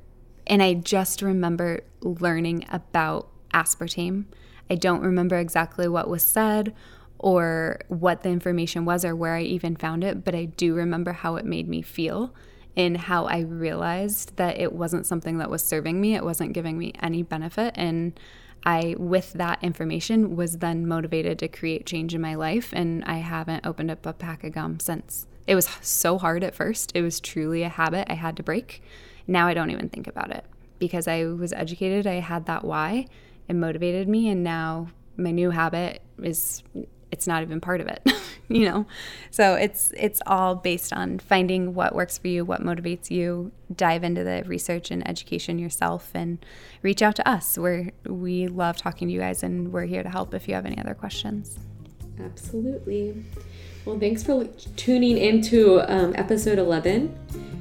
And 0.48 0.62
I 0.62 0.74
just 0.74 1.22
remember 1.22 1.84
learning 2.00 2.64
about 2.70 3.28
aspartame. 3.52 4.24
I 4.70 4.74
don't 4.74 5.02
remember 5.02 5.36
exactly 5.36 5.88
what 5.88 6.08
was 6.08 6.22
said 6.22 6.74
or 7.18 7.80
what 7.88 8.22
the 8.22 8.30
information 8.30 8.84
was 8.84 9.04
or 9.04 9.14
where 9.14 9.34
I 9.34 9.42
even 9.42 9.76
found 9.76 10.04
it, 10.04 10.24
but 10.24 10.34
I 10.34 10.46
do 10.46 10.74
remember 10.74 11.12
how 11.12 11.36
it 11.36 11.44
made 11.44 11.68
me 11.68 11.82
feel 11.82 12.34
and 12.76 12.96
how 12.96 13.26
I 13.26 13.40
realized 13.40 14.36
that 14.36 14.60
it 14.60 14.72
wasn't 14.72 15.06
something 15.06 15.38
that 15.38 15.50
was 15.50 15.64
serving 15.64 16.00
me. 16.00 16.14
It 16.14 16.24
wasn't 16.24 16.52
giving 16.52 16.78
me 16.78 16.92
any 17.02 17.22
benefit. 17.22 17.74
And 17.76 18.18
I, 18.64 18.94
with 18.98 19.32
that 19.34 19.62
information, 19.62 20.36
was 20.36 20.58
then 20.58 20.86
motivated 20.86 21.40
to 21.40 21.48
create 21.48 21.86
change 21.86 22.14
in 22.14 22.20
my 22.20 22.36
life. 22.36 22.70
And 22.72 23.04
I 23.04 23.18
haven't 23.18 23.66
opened 23.66 23.90
up 23.90 24.06
a 24.06 24.12
pack 24.12 24.44
of 24.44 24.52
gum 24.52 24.78
since. 24.78 25.26
It 25.46 25.56
was 25.56 25.68
so 25.80 26.18
hard 26.18 26.44
at 26.44 26.54
first. 26.54 26.92
It 26.94 27.02
was 27.02 27.20
truly 27.20 27.62
a 27.64 27.68
habit 27.68 28.06
I 28.08 28.14
had 28.14 28.36
to 28.36 28.42
break. 28.42 28.82
Now 29.28 29.46
I 29.46 29.54
don't 29.54 29.70
even 29.70 29.88
think 29.88 30.08
about 30.08 30.32
it 30.32 30.44
because 30.80 31.06
I 31.06 31.24
was 31.24 31.52
educated. 31.52 32.06
I 32.06 32.14
had 32.14 32.46
that 32.46 32.64
why. 32.64 33.06
It 33.46 33.54
motivated 33.54 34.08
me. 34.08 34.28
And 34.28 34.42
now 34.42 34.88
my 35.16 35.30
new 35.30 35.50
habit 35.50 36.02
is 36.22 36.62
it's 37.10 37.26
not 37.26 37.42
even 37.42 37.60
part 37.60 37.80
of 37.80 37.88
it 37.88 38.06
you 38.48 38.64
know 38.64 38.86
so 39.30 39.54
it's 39.54 39.92
it's 39.96 40.20
all 40.26 40.54
based 40.54 40.92
on 40.92 41.18
finding 41.18 41.74
what 41.74 41.94
works 41.94 42.18
for 42.18 42.28
you 42.28 42.44
what 42.44 42.62
motivates 42.62 43.10
you 43.10 43.50
dive 43.74 44.04
into 44.04 44.24
the 44.24 44.42
research 44.46 44.90
and 44.90 45.06
education 45.08 45.58
yourself 45.58 46.10
and 46.14 46.44
reach 46.82 47.02
out 47.02 47.16
to 47.16 47.28
us 47.28 47.58
we're 47.58 47.90
we 48.06 48.46
love 48.46 48.76
talking 48.76 49.08
to 49.08 49.14
you 49.14 49.20
guys 49.20 49.42
and 49.42 49.72
we're 49.72 49.86
here 49.86 50.02
to 50.02 50.08
help 50.08 50.34
if 50.34 50.48
you 50.48 50.54
have 50.54 50.66
any 50.66 50.78
other 50.78 50.94
questions 50.94 51.58
absolutely 52.20 53.24
well 53.88 53.98
thanks 53.98 54.22
for 54.22 54.44
tuning 54.76 55.16
into 55.16 55.80
um, 55.90 56.12
episode 56.16 56.58
11 56.58 57.18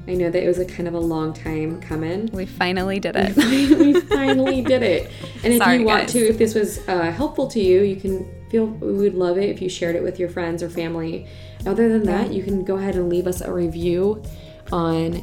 I 0.09 0.13
know 0.13 0.29
that 0.29 0.43
it 0.43 0.47
was 0.47 0.59
a 0.59 0.65
kind 0.65 0.87
of 0.87 0.93
a 0.93 0.99
long 0.99 1.33
time 1.33 1.81
coming. 1.81 2.27
We 2.31 2.45
finally 2.45 2.97
did 2.97 3.17
it. 3.17 3.35
we 3.77 3.99
finally 3.99 4.61
did 4.61 4.81
it. 4.81 5.11
And 5.43 5.51
if 5.51 5.57
Sorry, 5.61 5.79
you 5.79 5.85
want 5.85 6.03
guys. 6.03 6.13
to, 6.13 6.19
if 6.19 6.37
this 6.37 6.55
was 6.55 6.87
uh, 6.87 7.11
helpful 7.11 7.45
to 7.49 7.59
you, 7.59 7.81
you 7.81 7.97
can 7.97 8.25
feel 8.49 8.67
we 8.67 8.93
would 8.93 9.15
love 9.15 9.37
it 9.37 9.49
if 9.49 9.61
you 9.61 9.67
shared 9.67 9.97
it 9.97 10.03
with 10.03 10.17
your 10.17 10.29
friends 10.29 10.63
or 10.63 10.69
family. 10.69 11.27
Other 11.65 11.89
than 11.89 12.03
that, 12.03 12.31
you 12.31 12.41
can 12.41 12.63
go 12.63 12.77
ahead 12.77 12.95
and 12.95 13.09
leave 13.09 13.27
us 13.27 13.41
a 13.41 13.51
review 13.51 14.23
on 14.71 15.15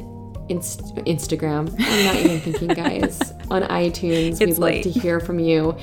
Inst- 0.49 0.93
Instagram. 0.97 1.73
I'm 1.79 2.05
not 2.05 2.15
even 2.17 2.39
thinking, 2.41 2.67
guys. 2.75 3.19
On 3.49 3.63
iTunes, 3.63 4.39
it's 4.39 4.39
we'd 4.39 4.57
late. 4.59 4.85
love 4.85 4.93
to 4.93 4.99
hear 4.99 5.19
from 5.19 5.39
you. 5.39 5.75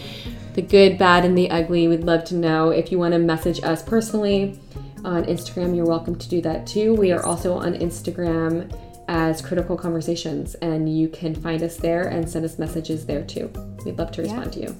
The 0.54 0.62
good, 0.62 0.96
bad, 0.96 1.24
and 1.24 1.36
the 1.36 1.50
ugly. 1.50 1.88
We'd 1.88 2.04
love 2.04 2.22
to 2.26 2.36
know. 2.36 2.70
If 2.70 2.92
you 2.92 3.00
want 3.00 3.14
to 3.14 3.18
message 3.18 3.64
us 3.64 3.82
personally 3.82 4.60
on 5.04 5.24
Instagram, 5.24 5.74
you're 5.74 5.86
welcome 5.86 6.16
to 6.16 6.28
do 6.28 6.40
that 6.42 6.66
too. 6.66 6.94
We 6.94 7.12
are 7.12 7.24
also 7.24 7.54
on 7.54 7.74
Instagram 7.74 8.72
as 9.08 9.42
Critical 9.42 9.76
Conversations, 9.76 10.54
and 10.56 10.88
you 10.96 11.08
can 11.08 11.34
find 11.34 11.62
us 11.62 11.76
there 11.76 12.08
and 12.08 12.28
send 12.28 12.44
us 12.44 12.58
messages 12.58 13.04
there 13.06 13.22
too. 13.22 13.50
We'd 13.84 13.98
love 13.98 14.12
to 14.12 14.22
respond 14.22 14.56
yeah. 14.56 14.66
to 14.66 14.72
you. 14.72 14.76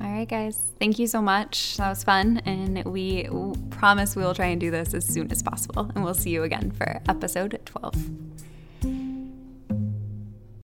All 0.00 0.10
right, 0.10 0.28
guys. 0.28 0.58
Thank 0.78 0.98
you 0.98 1.06
so 1.06 1.20
much. 1.20 1.76
That 1.76 1.90
was 1.90 2.02
fun. 2.02 2.40
And 2.46 2.84
we 2.84 3.28
promise 3.68 4.16
we 4.16 4.22
will 4.22 4.34
try 4.34 4.46
and 4.46 4.60
do 4.60 4.70
this 4.70 4.94
as 4.94 5.04
soon 5.04 5.30
as 5.30 5.42
possible. 5.42 5.90
And 5.94 6.02
we'll 6.02 6.14
see 6.14 6.30
you 6.30 6.42
again 6.42 6.70
for 6.70 7.02
episode 7.08 7.60
12. 7.66 7.94